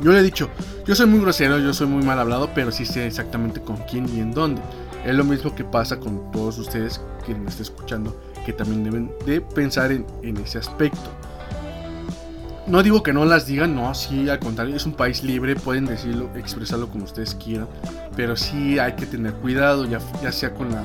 Yo 0.00 0.12
le 0.12 0.20
he 0.20 0.22
dicho, 0.22 0.48
yo 0.86 0.94
soy 0.94 1.06
muy 1.06 1.18
grosero, 1.20 1.58
yo 1.58 1.74
soy 1.74 1.88
muy 1.88 2.04
mal 2.04 2.20
hablado, 2.20 2.50
pero 2.54 2.70
sí 2.70 2.86
sé 2.86 3.06
exactamente 3.06 3.60
con 3.60 3.76
quién 3.78 4.08
y 4.14 4.20
en 4.20 4.32
dónde. 4.32 4.62
Es 5.04 5.14
lo 5.14 5.24
mismo 5.24 5.54
que 5.54 5.64
pasa 5.64 5.98
con 5.98 6.30
todos 6.30 6.58
ustedes 6.58 7.00
que 7.26 7.34
me 7.34 7.48
estén 7.48 7.62
escuchando, 7.62 8.20
que 8.46 8.52
también 8.52 8.84
deben 8.84 9.10
de 9.26 9.40
pensar 9.40 9.90
en, 9.90 10.06
en 10.22 10.36
ese 10.36 10.58
aspecto. 10.58 11.10
No 12.68 12.82
digo 12.82 13.02
que 13.02 13.12
no 13.14 13.24
las 13.24 13.46
digan, 13.46 13.74
no, 13.74 13.94
sí, 13.94 14.28
al 14.28 14.38
contrario, 14.38 14.76
es 14.76 14.84
un 14.84 14.92
país 14.92 15.22
libre, 15.22 15.56
pueden 15.56 15.86
decirlo, 15.86 16.28
expresarlo 16.36 16.88
como 16.88 17.04
ustedes 17.04 17.34
quieran, 17.34 17.66
pero 18.14 18.36
sí 18.36 18.78
hay 18.78 18.92
que 18.92 19.06
tener 19.06 19.32
cuidado, 19.34 19.86
ya, 19.86 20.00
ya 20.22 20.30
sea 20.32 20.52
con 20.52 20.70
la 20.70 20.84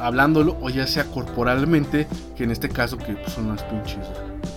hablándolo 0.00 0.56
o 0.60 0.68
ya 0.68 0.86
sea 0.86 1.04
corporalmente, 1.04 2.08
que 2.36 2.42
en 2.44 2.50
este 2.50 2.68
caso 2.68 2.96
que 2.98 3.12
pues, 3.14 3.32
son 3.32 3.48
las 3.48 3.62
pinches 3.64 3.98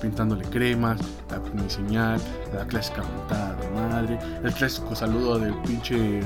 pintándole 0.01 0.43
cremas, 0.45 0.99
la 1.29 1.39
pinche 1.41 1.69
señal, 1.69 2.19
la 2.53 2.65
clásica 2.65 3.03
montada 3.03 3.55
de 3.55 3.69
madre, 3.69 4.19
el 4.43 4.51
clásico 4.53 4.95
saludo 4.95 5.37
del 5.37 5.53
pinche, 5.61 6.21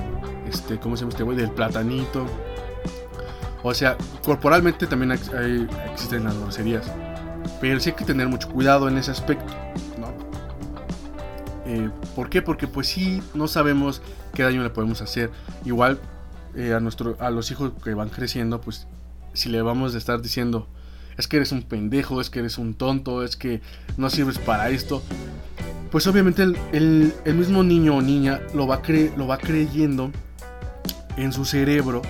este, 0.47 0.79
¿cómo 0.79 0.95
se 0.95 1.01
llama 1.01 1.11
este 1.11 1.23
güey? 1.23 1.35
Del 1.37 1.51
platanito. 1.51 2.25
O 3.61 3.73
sea, 3.73 3.97
corporalmente 4.23 4.87
también 4.87 5.11
hay- 5.11 5.67
existen 5.91 6.23
las 6.23 6.37
groserías, 6.37 6.85
pero 7.59 7.77
sí 7.81 7.89
hay 7.89 7.95
que 7.97 8.05
tener 8.05 8.27
mucho 8.29 8.47
cuidado 8.49 8.87
en 8.87 8.97
ese 8.97 9.11
aspecto. 9.11 9.53
Eh, 11.71 11.89
¿Por 12.15 12.29
qué? 12.31 12.41
Porque 12.41 12.67
pues 12.67 12.87
sí, 12.87 13.21
no 13.35 13.47
sabemos 13.47 14.01
qué 14.33 14.41
daño 14.43 14.63
le 14.63 14.71
podemos 14.71 15.01
hacer. 15.03 15.29
Igual 15.65 15.99
eh, 16.55 16.73
a, 16.73 17.25
a 17.25 17.29
los 17.29 17.51
hijos 17.51 17.73
que 17.83 17.93
van 17.93 18.09
creciendo, 18.09 18.59
pues 18.59 18.87
si 19.33 19.49
le 19.49 19.61
vamos 19.61 19.93
a 19.93 19.97
estar 19.99 20.19
diciendo 20.21 20.67
es 21.17 21.27
que 21.27 21.37
eres 21.37 21.51
un 21.51 21.61
pendejo, 21.63 22.21
es 22.21 22.29
que 22.29 22.39
eres 22.39 22.57
un 22.57 22.73
tonto, 22.73 23.23
es 23.23 23.35
que 23.35 23.61
no 23.97 24.09
sirves 24.09 24.39
para 24.39 24.69
esto. 24.69 25.03
Pues 25.91 26.07
obviamente 26.07 26.43
el, 26.43 26.57
el- 27.25 27.35
mismo 27.35 27.61
niño 27.63 27.97
o 27.97 28.01
niña 28.01 28.41
lo 28.55 28.65
va, 28.67 28.81
cre- 28.81 29.13
lo 29.15 29.27
va 29.27 29.37
creyendo 29.37 30.11
en 31.17 31.33
su 31.33 31.45
cerebro 31.45 32.01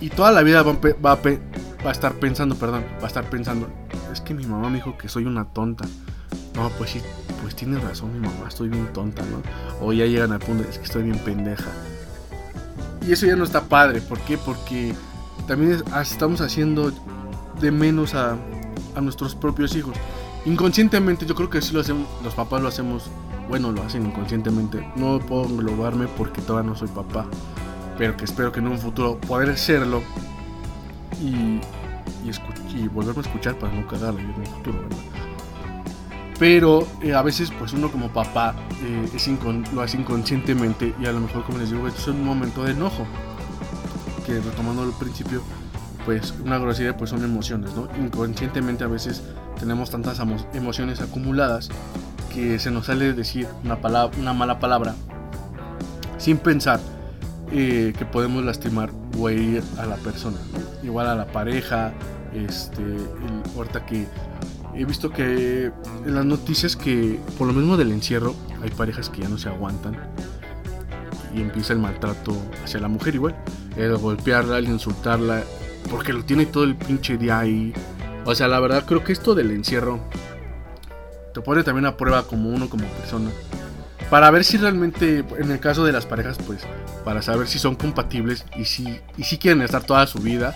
y 0.00 0.08
toda 0.10 0.30
la 0.30 0.42
vida 0.42 0.62
va, 0.62 0.76
va 1.04 1.18
va 1.86 1.90
a 1.90 1.92
estar 1.92 2.14
pensando, 2.14 2.56
perdón, 2.56 2.84
va 3.00 3.04
a 3.04 3.06
estar 3.06 3.30
pensando, 3.30 3.68
es 4.12 4.20
que 4.20 4.34
mi 4.34 4.44
mamá 4.44 4.68
me 4.68 4.76
dijo 4.76 4.98
que 4.98 5.08
soy 5.08 5.24
una 5.24 5.44
tonta. 5.44 5.84
No, 6.56 6.68
pues 6.78 6.90
sí, 6.90 7.00
pues 7.42 7.54
tienes 7.54 7.82
razón 7.84 8.12
mi 8.12 8.18
mamá, 8.26 8.48
estoy 8.48 8.68
bien 8.68 8.92
tonta, 8.92 9.22
¿no? 9.22 9.40
O 9.86 9.92
ya 9.92 10.04
llegan 10.06 10.32
al 10.32 10.40
punto, 10.40 10.64
de, 10.64 10.70
es 10.70 10.78
que 10.78 10.84
estoy 10.84 11.04
bien 11.04 11.18
pendeja. 11.18 11.70
Y 13.06 13.12
eso 13.12 13.24
ya 13.26 13.36
no 13.36 13.44
está 13.44 13.62
padre, 13.62 14.00
¿por 14.00 14.18
qué? 14.20 14.36
Porque 14.36 14.94
también 15.46 15.72
es- 15.72 16.10
estamos 16.10 16.40
haciendo 16.40 16.92
de 17.60 17.70
menos 17.70 18.14
a, 18.14 18.36
a 18.96 19.00
nuestros 19.00 19.34
propios 19.36 19.76
hijos. 19.76 19.94
Inconscientemente, 20.44 21.24
yo 21.26 21.34
creo 21.34 21.50
que 21.50 21.62
sí 21.62 21.72
lo 21.72 21.80
hacemos, 21.80 22.08
los 22.24 22.34
papás 22.34 22.60
lo 22.62 22.68
hacemos, 22.68 23.04
bueno, 23.48 23.70
lo 23.70 23.82
hacen 23.82 24.06
inconscientemente. 24.06 24.90
No 24.96 25.18
puedo 25.20 25.44
englobarme 25.44 26.08
porque 26.08 26.40
todavía 26.42 26.70
no 26.70 26.76
soy 26.76 26.88
papá, 26.88 27.26
pero 27.98 28.16
que 28.16 28.24
espero 28.24 28.50
que 28.50 28.60
en 28.60 28.66
un 28.68 28.78
futuro 28.78 29.18
poder 29.20 29.56
serlo 29.58 30.02
y, 31.22 31.60
y, 32.30 32.76
y 32.76 32.88
volverme 32.88 33.22
a 33.22 33.26
escuchar 33.26 33.58
para 33.58 33.72
no 33.72 33.86
cagarla 33.86 34.20
en 34.20 34.28
un 34.28 34.46
futuro, 34.46 34.82
¿verdad? 34.82 34.96
Pero 36.38 36.86
eh, 37.02 37.14
a 37.14 37.22
veces, 37.22 37.50
pues 37.58 37.72
uno 37.72 37.90
como 37.90 38.10
papá 38.12 38.54
eh, 38.82 39.08
es 39.14 39.30
lo 39.72 39.80
hace 39.80 39.96
inconscientemente 39.96 40.94
y 41.00 41.06
a 41.06 41.12
lo 41.12 41.20
mejor, 41.20 41.44
como 41.44 41.58
les 41.58 41.70
digo, 41.70 41.88
es 41.88 42.06
un 42.08 42.24
momento 42.24 42.64
de 42.64 42.72
enojo. 42.72 43.06
Que 44.26 44.40
retomando 44.40 44.84
el 44.84 44.92
principio, 44.92 45.42
pues 46.04 46.34
una 46.44 46.58
grosería 46.58 46.96
pues 46.96 47.10
son 47.10 47.24
emociones, 47.24 47.74
¿no? 47.74 47.88
Inconscientemente 47.98 48.84
a 48.84 48.88
veces 48.88 49.22
tenemos 49.58 49.90
tantas 49.90 50.20
emociones 50.52 51.00
acumuladas 51.00 51.70
que 52.34 52.58
se 52.58 52.70
nos 52.70 52.86
sale 52.86 53.12
decir 53.12 53.46
una, 53.64 53.80
palabra, 53.80 54.18
una 54.18 54.32
mala 54.32 54.58
palabra 54.58 54.94
sin 56.18 56.38
pensar 56.38 56.80
eh, 57.52 57.94
que 57.96 58.04
podemos 58.04 58.44
lastimar 58.44 58.90
o 59.18 59.28
herir 59.28 59.62
a 59.78 59.86
la 59.86 59.96
persona. 59.96 60.38
Igual 60.82 61.06
a 61.06 61.14
la 61.14 61.26
pareja, 61.26 61.92
este, 62.34 62.82
el, 62.82 63.42
ahorita 63.56 63.84
que 63.86 64.06
he 64.74 64.84
visto 64.84 65.10
que 65.10 65.72
en 66.04 66.14
las 66.14 66.24
noticias 66.24 66.76
que 66.76 67.18
por 67.38 67.46
lo 67.46 67.52
mismo 67.52 67.76
del 67.76 67.92
encierro 67.92 68.34
hay 68.62 68.70
parejas 68.70 69.08
que 69.08 69.22
ya 69.22 69.28
no 69.28 69.38
se 69.38 69.48
aguantan 69.48 69.96
y 71.34 71.40
empieza 71.40 71.72
el 71.72 71.78
maltrato 71.78 72.36
hacia 72.64 72.80
la 72.80 72.88
mujer 72.88 73.14
igual, 73.14 73.36
el 73.76 73.96
golpearla, 73.96 74.58
el 74.58 74.68
insultarla, 74.68 75.42
porque 75.90 76.12
lo 76.12 76.24
tiene 76.24 76.46
todo 76.46 76.64
el 76.64 76.76
pinche 76.76 77.18
día 77.18 77.40
ahí. 77.40 77.72
O 78.24 78.34
sea, 78.34 78.48
la 78.48 78.58
verdad 78.58 78.84
creo 78.86 79.04
que 79.04 79.12
esto 79.12 79.34
del 79.34 79.50
encierro 79.50 80.00
te 81.34 81.40
pone 81.42 81.62
también 81.62 81.86
a 81.86 81.96
prueba 81.96 82.22
como 82.22 82.48
uno 82.48 82.68
como 82.68 82.86
persona. 82.88 83.30
Para 84.10 84.30
ver 84.30 84.44
si 84.44 84.56
realmente, 84.56 85.24
en 85.38 85.50
el 85.50 85.60
caso 85.60 85.84
de 85.84 85.92
las 85.92 86.06
parejas, 86.06 86.38
pues, 86.46 86.62
para 87.04 87.22
saber 87.22 87.48
si 87.48 87.58
son 87.58 87.74
compatibles 87.74 88.44
y 88.56 88.64
si, 88.64 89.00
y 89.16 89.24
si 89.24 89.36
quieren 89.36 89.62
estar 89.62 89.84
toda 89.84 90.06
su 90.06 90.18
vida. 90.20 90.54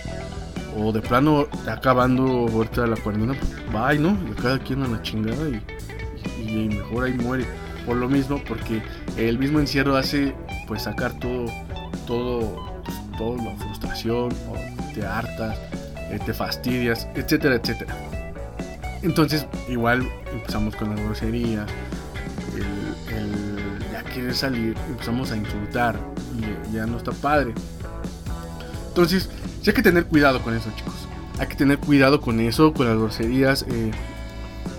O 0.82 0.92
de 0.92 1.00
plano, 1.02 1.46
acabando 1.68 2.22
ahorita 2.48 2.86
la 2.86 2.96
cuarentena, 2.96 3.34
pues, 3.38 3.52
bye, 3.72 3.98
¿no? 3.98 4.16
Y 4.30 4.34
cada 4.40 4.58
quien 4.58 4.82
a 4.82 4.88
la 4.88 5.02
chingada 5.02 5.48
y, 5.48 5.62
y- 6.42 6.64
y 6.64 6.68
mejor 6.68 7.04
ahí 7.04 7.12
muere. 7.14 7.44
Por 7.84 7.96
lo 7.96 8.08
mismo, 8.08 8.40
porque 8.48 8.82
el 9.16 9.38
mismo 9.38 9.60
encierro 9.60 9.96
hace, 9.96 10.34
pues, 10.66 10.82
sacar 10.84 11.12
todo, 11.18 11.46
todo, 12.06 12.80
pues, 12.84 12.96
toda 13.18 13.44
la 13.44 13.56
frustración, 13.56 14.30
te 14.94 15.04
hartas, 15.04 15.58
eh, 16.10 16.18
te 16.24 16.32
fastidias, 16.32 17.06
etcétera, 17.14 17.56
etcétera. 17.56 17.94
Entonces, 19.02 19.46
igual 19.68 20.06
empezamos 20.32 20.76
con 20.76 20.90
las 20.94 21.00
groserías, 21.04 21.66
el, 22.54 23.16
el 23.16 23.92
ya 23.92 24.02
querer 24.04 24.34
salir, 24.34 24.76
empezamos 24.88 25.30
a 25.30 25.36
insultar 25.36 25.96
y 26.38 26.74
ya 26.74 26.86
no 26.86 26.96
está 26.98 27.12
padre. 27.12 27.54
Entonces, 28.88 29.30
sí 29.62 29.70
hay 29.70 29.74
que 29.74 29.82
tener 29.82 30.06
cuidado 30.06 30.40
con 30.42 30.54
eso, 30.54 30.70
chicos. 30.76 31.08
Hay 31.38 31.46
que 31.46 31.54
tener 31.54 31.78
cuidado 31.78 32.20
con 32.20 32.40
eso, 32.40 32.72
con 32.72 32.86
las 32.86 32.96
groserías. 32.96 33.64
eh, 33.68 33.90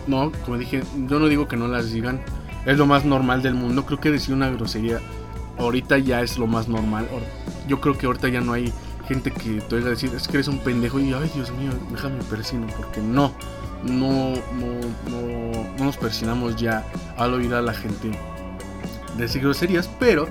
no, 0.08 0.32
como 0.46 0.58
dije, 0.58 0.84
yo 1.08 1.20
no 1.20 1.28
digo 1.28 1.48
que 1.48 1.58
no 1.58 1.68
las 1.68 1.92
digan. 1.92 2.22
Es 2.66 2.78
lo 2.78 2.86
más 2.86 3.06
normal 3.06 3.42
del 3.42 3.56
mundo. 3.56 3.86
Creo 3.86 4.00
que 4.00 4.12
decir 4.12 4.34
una 4.34 4.50
grosería 4.50 5.00
ahorita 5.58 5.98
ya 5.98 6.22
es 6.22 6.38
lo 6.38 6.48
más 6.48 6.68
normal. 6.68 7.08
Yo 7.68 7.80
creo 7.82 7.98
que 7.98 8.06
ahorita 8.06 8.30
ya 8.30 8.42
no 8.42 8.54
hay 8.54 8.72
gente 9.08 9.32
que 9.32 9.62
te 9.62 9.76
oiga 9.76 9.90
decir, 9.90 10.12
es 10.16 10.28
que 10.28 10.38
eres 10.38 10.48
un 10.48 10.60
pendejo 10.60 11.00
y, 11.00 11.14
ay, 11.14 11.30
Dios 11.34 11.52
mío, 11.52 11.72
déjame 11.92 12.22
persino. 12.24 12.68
Porque 12.78 13.02
no, 13.02 13.34
no, 13.84 14.34
no, 14.54 14.80
no, 15.10 15.70
no 15.78 15.86
nos 15.86 15.98
persinamos 15.98 16.56
ya 16.56 16.86
al 17.18 17.34
oír 17.34 17.54
a 17.54 17.62
la 17.62 17.74
gente 17.74 18.12
decir 19.18 19.42
groserías, 19.42 19.90
pero 20.00 20.28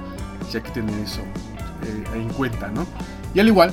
sí 0.48 0.56
hay 0.56 0.62
que 0.62 0.70
tener 0.70 0.98
eso 1.00 1.20
eh, 1.84 2.04
en 2.14 2.28
cuenta, 2.30 2.68
¿no? 2.68 2.86
Y 3.34 3.40
al 3.40 3.48
igual, 3.48 3.72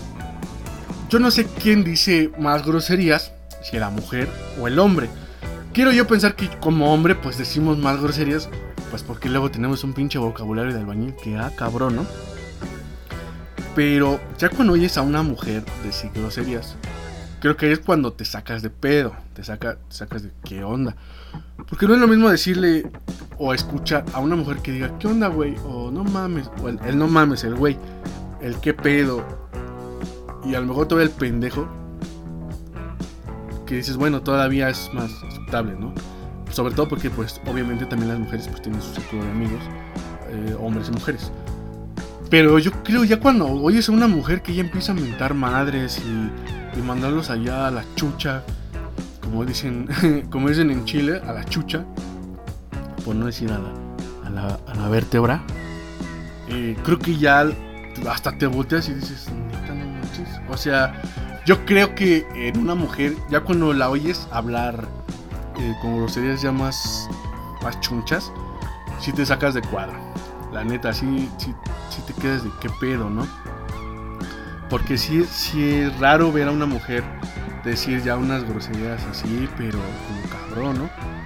yo 1.10 1.20
no 1.20 1.32
sé 1.32 1.46
quién 1.46 1.84
dice 1.84 2.32
más 2.38 2.66
groserías, 2.66 3.32
si 3.64 3.78
la 3.78 3.90
mujer 3.90 4.28
o 4.60 4.68
el 4.68 4.78
hombre. 4.80 5.10
Quiero 5.74 5.92
yo 5.92 6.08
pensar 6.08 6.36
que 6.36 6.50
como 6.60 6.94
hombre, 6.94 7.16
pues 7.16 7.38
decimos 7.38 7.78
más 7.78 8.02
groserías, 8.02 8.50
pues 8.90 9.04
porque 9.04 9.30
luego 9.30 9.52
tenemos 9.52 9.84
un 9.84 9.94
pinche 9.94 10.18
vocabulario 10.20 10.74
de 10.74 10.80
albañil 10.80 11.16
que, 11.16 11.38
ah, 11.38 11.52
cabrón, 11.56 11.98
¿no? 11.98 12.06
Pero 13.76 14.20
ya 14.38 14.50
cuando 14.50 14.74
oyes 14.74 14.98
a 14.98 15.02
una 15.02 15.22
mujer 15.22 15.64
decir 15.84 16.10
groserías, 16.14 16.76
creo 17.40 17.56
que 17.56 17.72
es 17.72 17.80
cuando 17.80 18.12
te 18.12 18.26
sacas 18.26 18.62
de 18.62 18.70
pedo, 18.70 19.16
te, 19.34 19.44
saca, 19.44 19.76
te 19.76 19.96
sacas 19.96 20.24
de 20.24 20.32
qué 20.44 20.64
onda. 20.64 20.96
Porque 21.70 21.88
no 21.88 21.94
es 21.94 22.00
lo 22.00 22.08
mismo 22.08 22.30
decirle 22.30 22.90
o 23.38 23.54
escuchar 23.54 24.04
a 24.14 24.20
una 24.20 24.36
mujer 24.36 24.58
que 24.58 24.72
diga, 24.72 24.98
¿qué 24.98 25.08
onda, 25.08 25.28
güey? 25.28 25.56
O 25.64 25.92
no 25.92 26.04
mames, 26.04 26.50
o 26.62 26.70
el, 26.70 26.80
el 26.86 26.98
no 26.98 27.08
mames, 27.08 27.44
el 27.44 27.56
güey, 27.56 27.78
el 28.42 28.60
qué 28.60 28.74
pedo. 28.74 29.47
Y 30.48 30.56
a 30.56 30.62
lo 30.62 30.68
mejor 30.68 30.88
todavía 30.88 31.12
el 31.12 31.16
pendejo, 31.18 31.68
que 33.66 33.76
dices, 33.76 33.98
bueno, 33.98 34.22
todavía 34.22 34.70
es 34.70 34.90
más 34.94 35.12
aceptable, 35.28 35.76
¿no? 35.78 35.94
Sobre 36.52 36.74
todo 36.74 36.88
porque, 36.88 37.10
pues, 37.10 37.42
obviamente 37.46 37.86
también 37.86 38.10
las 38.10 38.20
mujeres 38.20 38.48
pues 38.48 38.62
tienen 38.62 38.82
su 38.82 38.94
círculo 38.94 39.26
de 39.26 39.32
amigos, 39.32 39.62
eh, 40.30 40.56
hombres 40.60 40.88
y 40.88 40.92
mujeres. 40.92 41.32
Pero 42.30 42.60
yo 42.60 42.72
creo 42.84 43.04
ya 43.04 43.20
cuando 43.20 43.48
oyes 43.48 43.90
a 43.90 43.92
una 43.92 44.08
mujer 44.08 44.42
que 44.42 44.54
ya 44.54 44.62
empieza 44.62 44.94
a 44.94 44.96
mentar 44.96 45.34
madres 45.34 46.00
y, 46.00 46.32
mandarlos 46.82 47.32
allá 47.32 47.68
a 47.68 47.72
la 47.72 47.84
chucha, 47.96 48.44
como 49.24 49.44
dicen, 49.44 49.88
como 50.30 50.48
dicen 50.48 50.70
en 50.70 50.86
Chile, 50.86 51.20
a 51.26 51.34
la 51.34 51.44
chucha, 51.44 51.84
por 53.04 53.16
no 53.16 53.26
decir 53.26 53.52
a 53.52 53.58
la, 53.58 54.28
a 54.28 54.30
la, 54.30 54.60
a 54.68 54.76
la 54.76 54.88
vértebra, 54.88 55.42
eh, 56.50 56.78
creo 56.84 57.00
que 57.00 57.18
ya 57.18 57.50
hasta 58.08 58.38
te 58.38 58.46
volteas 58.46 58.88
y 58.90 58.94
dices, 58.94 59.28
O 60.50 60.58
sea, 60.58 61.02
yo 61.46 61.66
creo 61.66 61.96
que 61.96 62.28
en 62.36 62.60
una 62.60 62.76
mujer, 62.76 63.16
ya 63.30 63.42
cuando 63.42 63.74
la 63.74 63.90
oyes 63.90 64.28
hablar 64.32 64.88
eh, 65.60 65.74
con 65.82 65.98
groserías 65.98 66.42
ya 66.42 66.52
más, 66.52 67.10
más 67.64 67.80
chunchas, 67.80 68.32
si 69.00 69.12
te 69.14 69.26
sacas 69.26 69.54
de 69.54 69.62
cuadro. 69.62 69.98
La 70.52 70.64
neta, 70.64 70.94
sí, 70.94 71.30
sí 71.38 71.54
te 72.08 72.14
quedas 72.14 72.44
de 72.44 72.50
qué 72.62 72.70
pedo, 72.80 73.10
¿no? 73.10 73.28
Porque 74.70 74.98
sí, 74.98 75.26
sí 75.26 75.64
es 75.64 76.00
raro 76.00 76.32
ver 76.32 76.48
a 76.48 76.52
una 76.52 76.66
mujer 76.66 77.04
decir 77.64 78.02
ya 78.02 78.18
unas 78.18 78.44
groserías 78.44 79.04
así, 79.06 79.48
pero 79.58 79.80
como 80.08 80.22
cabrón, 80.30 80.78
¿no? 80.80 81.17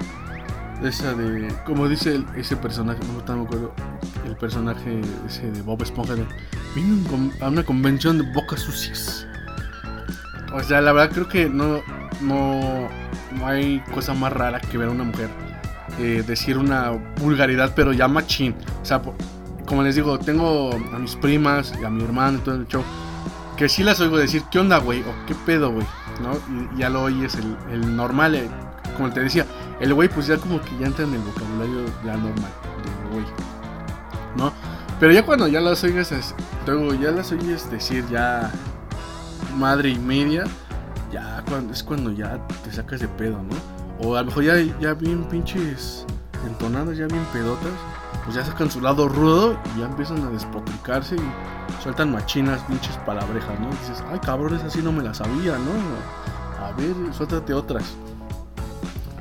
Esa 0.84 1.14
de, 1.14 1.48
como 1.66 1.88
dice 1.88 2.24
ese 2.36 2.58
personaje, 2.58 3.00
no 3.06 3.36
me 3.36 3.44
acuerdo, 3.44 3.72
el 4.26 4.36
personaje 4.36 5.02
ese 5.28 5.52
de 5.52 5.62
Bob 5.62 5.82
Esponja, 5.84 6.16
vino 6.76 7.32
a 7.40 7.50
una 7.50 7.64
convención 7.64 8.18
de 8.18 8.24
bocas 8.34 8.62
sucias. 8.62 9.28
O 10.54 10.64
sea, 10.64 10.82
la 10.82 10.92
verdad 10.92 11.14
creo 11.14 11.30
que 11.30 11.48
no, 11.48 11.82
no, 12.22 12.90
no 13.38 13.48
hay 13.48 13.80
cosa 13.94 14.14
más 14.14 14.34
rara 14.34 14.60
que 14.60 14.78
ver 14.78 14.90
a 14.90 14.92
una 14.92 15.04
mujer 15.04 15.30
eh, 16.00 16.24
decir 16.26 16.58
una 16.58 16.92
vulgaridad, 17.22 17.74
pero 17.76 17.94
ya 17.94 18.08
machín. 18.08 18.56
O 18.82 18.86
sea, 18.86 19.02
como 19.66 19.84
les 19.84 19.96
digo, 19.96 20.18
tengo 20.18 20.72
a 20.74 21.00
mis 21.00 21.16
primas 21.16 21.74
y 21.80 21.86
a 21.86 21.90
mi 21.90 22.04
hermano 22.04 22.40
todo 22.40 22.56
el 22.56 22.68
show, 22.68 22.84
que 23.56 23.70
sí 23.70 23.84
las 23.84 24.00
oigo 24.00 24.18
decir, 24.18 24.44
¿qué 24.52 24.60
onda, 24.60 24.80
güey? 24.80 25.02
O 25.02 25.26
¿qué 25.28 25.36
pedo, 25.46 25.72
güey? 25.72 25.86
¿No? 26.22 26.34
Y 26.74 26.80
ya 26.80 26.90
lo 26.90 27.04
oyes 27.04 27.36
el, 27.36 27.56
el 27.72 27.96
normal, 27.96 28.36
eh, 28.36 28.50
como 29.02 29.14
te 29.14 29.22
decía, 29.22 29.47
el 29.80 29.93
güey 29.95 30.08
pues 30.10 30.28
ya 30.28 30.38
como 30.38 30.62
que 30.62 30.78
ya 30.80 30.86
entra 30.86 31.06
en 31.06 31.16
el 31.16 31.22
vocabulario 31.22 31.86
ya 32.06 32.16
normal 32.16 32.52
del 32.84 33.12
güey, 33.12 33.26
¿no? 34.38 34.54
Pero 34.99 35.12
ya 35.12 35.26
cuando 35.26 35.47
ya 35.47 35.60
las 35.60 35.84
oigas, 35.84 36.14
luego 36.68 36.93
ya 36.93 37.10
las 37.10 37.32
oyes 37.32 37.70
decir 37.72 38.06
ya 38.12 38.52
madre 39.58 39.89
y 39.89 39.97
media, 39.97 40.43
ya 41.12 41.43
cuando, 41.49 41.74
es 41.74 41.82
cuando 41.82 42.12
ya 42.12 42.39
te 42.64 42.72
sacas 42.72 42.99
de 42.99 43.08
pedo, 43.08 43.41
¿no? 43.41 44.08
O 44.08 44.16
a 44.16 44.20
lo 44.22 44.28
mejor 44.28 44.43
ya, 44.43 44.56
ya 44.80 44.93
bien 44.93 45.24
pinches 45.24 46.06
entonadas, 46.45 46.95
ya 46.95 47.08
bien 47.08 47.26
pedotas, 47.34 47.74
pues 48.24 48.36
ya 48.36 48.45
sacan 48.45 48.70
su 48.70 48.82
lado 48.82 49.10
rudo 49.10 49.58
y 49.76 49.80
ya 49.80 49.88
empiezan 49.88 50.24
a 50.28 50.30
despotricarse 50.30 51.16
y 51.16 51.82
sueltan 51.82 52.12
machinas, 52.12 52.62
pinches 52.68 52.97
palabrejas, 52.97 53.60
¿no? 53.60 53.68
dices, 53.70 54.04
ay 54.12 54.20
cabrones, 54.20 54.64
así 54.64 54.84
no 54.84 54.91
me 54.91 55.02
la 55.02 55.16
sabía, 55.16 55.58
¿no? 55.58 56.64
A 56.64 56.72
ver, 56.74 56.93
suéltate 57.16 57.52
otras. 57.56 57.95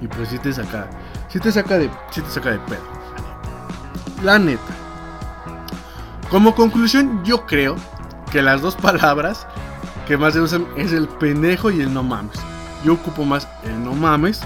Y 0.01 0.09
pues 0.09 0.29
sí 0.29 0.39
te 0.39 0.53
saca, 0.53 0.89
sí 1.29 1.39
te 1.39 1.53
saca 1.53 1.79
de, 1.79 1.91
sí 2.11 2.21
te 2.23 2.31
saca 2.31 2.53
de 2.53 2.59
pedo. 2.61 2.83
La 4.23 4.39
neta. 4.39 4.75
Como 6.31 6.55
conclusión, 6.55 7.25
yo 7.25 7.47
creo 7.47 7.77
que 8.31 8.43
las 8.43 8.63
dos 8.63 8.77
palabras 8.77 9.47
que 10.07 10.17
más 10.17 10.35
se 10.35 10.41
usan 10.41 10.67
es 10.77 10.93
el 10.93 11.09
pendejo 11.09 11.71
y 11.71 11.81
el 11.81 11.93
no 11.93 12.03
mames. 12.03 12.39
Yo 12.85 12.95
ocupo 12.95 13.25
más 13.25 13.49
el 13.65 13.85
no 13.85 13.93
mames 13.95 14.41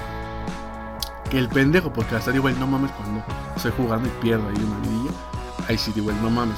que 1.31 1.39
el 1.39 1.49
pendejo, 1.49 1.93
porque 1.93 2.17
hasta 2.17 2.33
digo 2.33 2.49
el 2.49 2.59
no 2.59 2.67
mames 2.67 2.91
cuando 2.93 3.23
estoy 3.55 3.73
jugando 3.77 4.09
y 4.09 4.23
pierdo 4.23 4.49
ahí 4.49 4.57
una 4.57 4.79
vidilla. 4.81 5.11
Ahí 5.69 5.79
sí 5.79 5.93
digo 5.95 6.11
el 6.11 6.21
no 6.23 6.31
mames. 6.31 6.57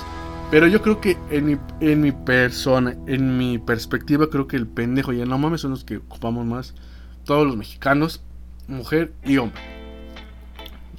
Pero 0.50 0.68
yo 0.68 0.80
creo 0.80 1.00
que 1.00 1.18
en 1.30 1.46
mi, 1.46 1.58
en 1.80 2.00
mi 2.00 2.12
persona, 2.12 2.94
en 3.06 3.36
mi 3.36 3.58
perspectiva, 3.58 4.28
creo 4.30 4.46
que 4.46 4.56
el 4.56 4.66
pendejo 4.66 5.12
y 5.12 5.20
el 5.20 5.28
no 5.28 5.38
mames 5.38 5.60
son 5.60 5.72
los 5.72 5.84
que 5.84 5.96
ocupamos 5.96 6.46
más 6.46 6.74
todos 7.24 7.46
los 7.46 7.56
mexicanos, 7.56 8.22
mujer 8.68 9.12
y 9.24 9.36
hombre. 9.38 9.60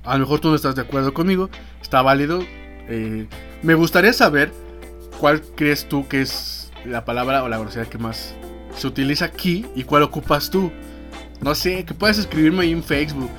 A 0.03 0.13
lo 0.13 0.19
mejor 0.19 0.39
tú 0.39 0.49
no 0.49 0.55
estás 0.55 0.75
de 0.75 0.81
acuerdo 0.81 1.13
conmigo, 1.13 1.49
está 1.81 2.01
válido. 2.01 2.41
eh, 2.89 3.27
me 3.63 3.73
gustaría 3.73 4.13
saber 4.13 4.51
cuál 5.19 5.41
crees 5.41 5.89
tú 5.89 6.07
que 6.07 6.21
es 6.21 6.71
la 6.85 7.03
palabra 7.05 7.43
o 7.43 7.49
la 7.49 7.57
grosería 7.57 7.89
que 7.89 7.97
más 7.97 8.35
se 8.75 8.87
utiliza 8.87 9.25
aquí 9.25 9.65
y 9.75 9.83
cuál 9.83 10.03
ocupas 10.03 10.49
tú. 10.49 10.71
No 11.41 11.53
sé, 11.55 11.83
que 11.85 11.93
puedas 11.93 12.17
escribirme 12.17 12.63
ahí 12.63 12.71
en 12.71 12.83
Facebook. 12.83 13.29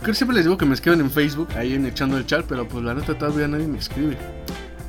Creo 0.00 0.12
que 0.12 0.14
siempre 0.14 0.36
les 0.36 0.44
digo 0.44 0.58
que 0.58 0.66
me 0.66 0.74
escriban 0.74 1.00
en 1.00 1.10
Facebook, 1.10 1.48
ahí 1.56 1.74
en 1.74 1.86
echando 1.86 2.16
el 2.16 2.26
chat, 2.26 2.44
pero 2.48 2.66
pues 2.66 2.84
la 2.84 2.94
neta 2.94 3.16
todavía 3.16 3.48
nadie 3.48 3.66
me 3.66 3.78
escribe. 3.78 4.16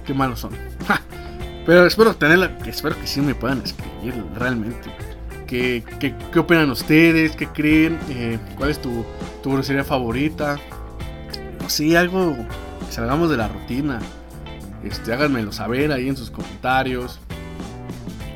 Qué 0.06 0.14
malos 0.14 0.39
son. 0.39 0.52
Pero 1.66 1.84
espero 1.88 2.16
tenerla, 2.16 2.56
espero 2.68 2.96
que 3.00 3.08
sí 3.08 3.22
me 3.22 3.34
puedan 3.34 3.64
escribir 3.64 4.24
realmente. 4.36 4.91
¿Qué, 5.48 5.84
qué, 6.00 6.39
opinan 6.39 6.72
ustedes? 6.72 7.36
¿Qué 7.36 7.48
creen? 7.48 8.00
Eh, 8.10 8.39
¿Cuál 8.58 8.72
es 8.72 8.82
tu, 8.82 9.06
tu 9.43 9.52
grosería 9.52 9.84
favorita? 9.84 10.58
No 11.62 11.70
sé, 11.70 11.98
algo 11.98 12.36
que 12.86 12.91
salgamos 12.91 13.30
de 13.30 13.38
la 13.38 13.48
rutina. 13.48 14.00
Este, 14.84 15.14
háganmelo 15.14 15.52
saber 15.52 15.91
ahí 15.91 16.10
en 16.10 16.18
sus 16.18 16.32
comentarios. 16.32 17.20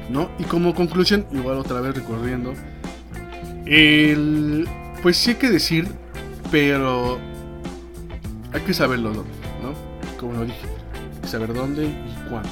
¿No? 0.10 0.30
Y 0.40 0.44
como 0.44 0.74
conclusión, 0.74 1.26
igual 1.32 1.58
otra 1.58 1.82
vez 1.82 1.96
recorriendo. 1.96 2.54
El, 3.66 4.68
pues 5.04 5.18
sí 5.18 5.32
hay 5.32 5.36
que 5.36 5.50
decir, 5.50 5.88
pero 6.50 7.20
hay 8.52 8.62
que 8.62 8.74
saberlo 8.74 9.14
dónde, 9.14 9.32
¿no? 9.62 9.74
Como 10.18 10.34
lo 10.34 10.46
dije, 10.46 10.66
saber 11.28 11.54
dónde 11.54 11.86
y 11.86 12.30
cuándo. 12.30 12.50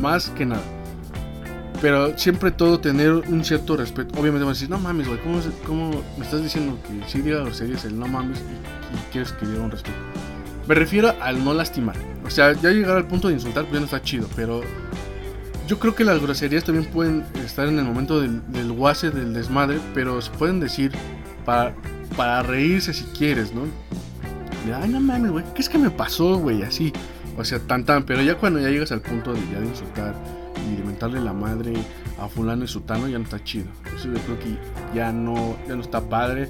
Más 0.00 0.28
que 0.30 0.44
nada. 0.44 0.62
Pero 1.80 2.16
siempre 2.18 2.50
todo 2.50 2.78
tener 2.78 3.12
un 3.12 3.44
cierto 3.44 3.76
respeto. 3.76 4.20
Obviamente 4.20 4.44
vas 4.44 4.50
a 4.50 4.60
decir, 4.60 4.70
no 4.70 4.78
mames, 4.78 5.08
güey, 5.08 5.20
¿cómo, 5.20 5.40
¿cómo 5.66 6.04
me 6.18 6.24
estás 6.24 6.42
diciendo 6.42 6.78
que 6.86 7.08
si 7.08 7.22
diga 7.22 7.40
groserías 7.40 7.84
el 7.86 7.98
no 7.98 8.06
mames 8.06 8.38
y, 8.38 8.96
y 8.96 9.12
quieres 9.12 9.32
que 9.32 9.46
diga 9.46 9.62
un 9.62 9.70
respeto? 9.70 9.96
Me 10.68 10.74
refiero 10.74 11.14
al 11.20 11.42
no 11.42 11.54
lastimar. 11.54 11.96
O 12.24 12.30
sea, 12.30 12.52
ya 12.52 12.70
llegar 12.70 12.96
al 12.96 13.06
punto 13.06 13.28
de 13.28 13.34
insultar, 13.34 13.64
pues 13.64 13.74
ya 13.74 13.80
no 13.80 13.86
está 13.86 14.02
chido, 14.02 14.28
pero 14.36 14.60
yo 15.66 15.78
creo 15.78 15.94
que 15.94 16.04
las 16.04 16.20
groserías 16.20 16.64
también 16.64 16.84
pueden 16.86 17.24
estar 17.44 17.66
en 17.66 17.78
el 17.78 17.84
momento 17.84 18.20
del, 18.20 18.40
del 18.52 18.72
guase, 18.72 19.10
del 19.10 19.32
desmadre, 19.32 19.78
pero 19.94 20.20
se 20.20 20.30
pueden 20.32 20.60
decir 20.60 20.92
para, 21.44 21.74
para 22.16 22.42
reírse 22.42 22.92
si 22.92 23.04
quieres, 23.04 23.54
¿no? 23.54 23.62
De, 24.66 24.74
ay, 24.74 24.90
no 24.90 25.00
mames, 25.00 25.30
güey, 25.30 25.44
¿qué 25.54 25.62
es 25.62 25.68
que 25.68 25.78
me 25.78 25.90
pasó, 25.90 26.36
güey? 26.36 26.62
Así, 26.62 26.92
o 27.38 27.44
sea, 27.44 27.58
tan 27.58 27.84
tan, 27.84 28.04
pero 28.04 28.20
ya 28.20 28.34
cuando 28.34 28.60
ya 28.60 28.68
llegas 28.68 28.92
al 28.92 29.00
punto 29.00 29.32
de 29.32 29.40
ya 29.52 29.60
de 29.60 29.66
insultar 29.66 30.14
y 30.78 30.82
mentarle 30.82 31.20
la 31.20 31.32
madre 31.32 31.74
a 32.18 32.28
fulano 32.28 32.64
y 32.64 32.68
sutano, 32.68 33.08
ya 33.08 33.18
no 33.18 33.24
está 33.24 33.42
chido. 33.42 33.66
Eso 33.96 34.08
yo 34.08 34.20
creo 34.20 34.38
que 34.38 34.56
ya 34.94 35.12
no, 35.12 35.56
ya 35.66 35.74
no 35.76 35.82
está 35.82 36.00
padre 36.08 36.48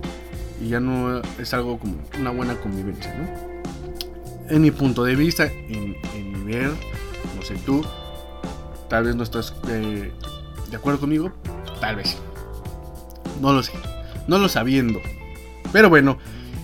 y 0.61 0.69
ya 0.69 0.81
no 0.81 1.21
es 1.39 1.55
algo 1.55 1.79
como 1.79 1.97
una 2.19 2.31
buena 2.31 2.55
convivencia, 2.57 3.15
¿no? 3.15 4.51
En 4.55 4.63
mi 4.63 4.71
punto 4.71 5.05
de 5.05 5.15
vista, 5.15 5.47
en, 5.47 5.97
en 6.15 6.33
mi 6.33 6.53
ver, 6.53 6.71
no 7.37 7.43
sé 7.43 7.55
tú, 7.65 7.85
Tal 8.91 9.05
vez 9.05 9.15
no 9.15 9.23
estás 9.23 9.55
eh, 9.69 10.11
de 10.69 10.77
acuerdo 10.77 10.99
conmigo. 10.99 11.31
Tal 11.81 11.95
vez. 11.95 12.19
No 13.41 13.53
lo 13.53 13.63
sé. 13.63 13.73
No 14.27 14.39
lo 14.39 14.49
sabiendo. 14.49 15.01
Pero 15.73 15.89
bueno. 15.89 16.19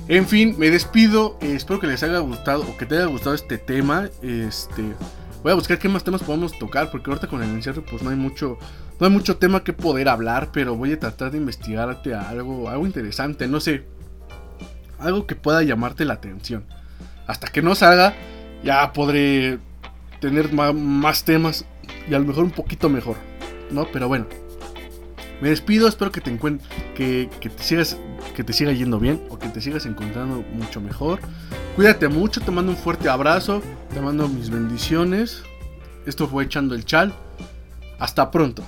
En 0.09 0.27
fin, 0.27 0.57
me 0.59 0.69
despido. 0.71 1.39
eh, 1.41 1.55
espero 1.55 1.79
que 1.79 1.87
les 1.87 2.03
haya 2.03 2.19
gustado 2.19 2.63
o 2.63 2.77
que 2.77 2.85
te 2.85 2.97
haya 2.97 3.07
gustado 3.07 3.37
este 3.37 3.59
tema. 3.59 4.09
Este. 4.23 4.83
Voy 5.47 5.53
a 5.53 5.55
buscar 5.55 5.79
qué 5.79 5.89
más 5.89 6.03
temas 6.03 6.25
podemos 6.25 6.59
tocar. 6.59 6.91
Porque 6.91 7.09
ahorita 7.09 7.29
con 7.29 7.41
el 7.41 7.51
encierro 7.51 7.85
pues 7.85 8.03
no 8.03 8.11
hay 8.11 8.17
mucho. 8.17 8.59
No 8.99 9.07
hay 9.07 9.13
mucho 9.13 9.37
tema 9.37 9.63
que 9.63 9.73
poder 9.73 10.09
hablar. 10.09 10.51
Pero 10.53 10.75
voy 10.75 10.91
a 10.91 10.99
tratar 10.99 11.31
de 11.31 11.39
investigarte 11.39 12.15
algo. 12.15 12.69
Algo 12.69 12.85
interesante. 12.85 13.47
No 13.47 13.61
sé. 13.61 13.85
Algo 14.99 15.25
que 15.25 15.37
pueda 15.37 15.63
llamarte 15.63 16.05
la 16.05 16.15
atención. 16.15 16.65
Hasta 17.29 17.47
que 17.47 17.63
no 17.63 17.77
salga. 17.77 18.13
Ya 18.65 18.93
podré 18.93 19.61
tener 20.21 20.53
más 20.53 21.23
temas 21.23 21.65
y 22.11 22.15
a 22.15 22.19
lo 22.19 22.25
mejor 22.25 22.43
un 22.43 22.51
poquito 22.51 22.89
mejor, 22.89 23.15
¿no? 23.71 23.87
Pero 23.93 24.09
bueno, 24.09 24.27
me 25.41 25.51
despido, 25.51 25.87
espero 25.89 26.11
que 26.11 26.21
te 26.21 26.37
que, 26.95 27.29
que 27.41 27.51
te 27.51 27.63
sigas, 27.63 27.99
que 28.35 28.43
te 28.43 28.53
siga 28.53 28.73
yendo 28.73 28.99
bien 28.99 29.23
o 29.29 29.39
que 29.39 29.49
te 29.49 29.61
sigas 29.61 29.87
encontrando 29.87 30.45
mucho 30.53 30.81
mejor. 30.81 31.21
Cuídate 31.75 32.09
mucho, 32.09 32.41
te 32.41 32.51
mando 32.51 32.73
un 32.73 32.79
fuerte 32.79 33.09
abrazo, 33.09 33.63
te 33.93 34.01
mando 34.01 34.29
mis 34.29 34.51
bendiciones. 34.51 35.43
Esto 36.07 36.27
fue 36.27 36.45
echando 36.45 36.75
el 36.75 36.85
chal. 36.85 37.13
Hasta 37.99 38.31
pronto. 38.31 38.65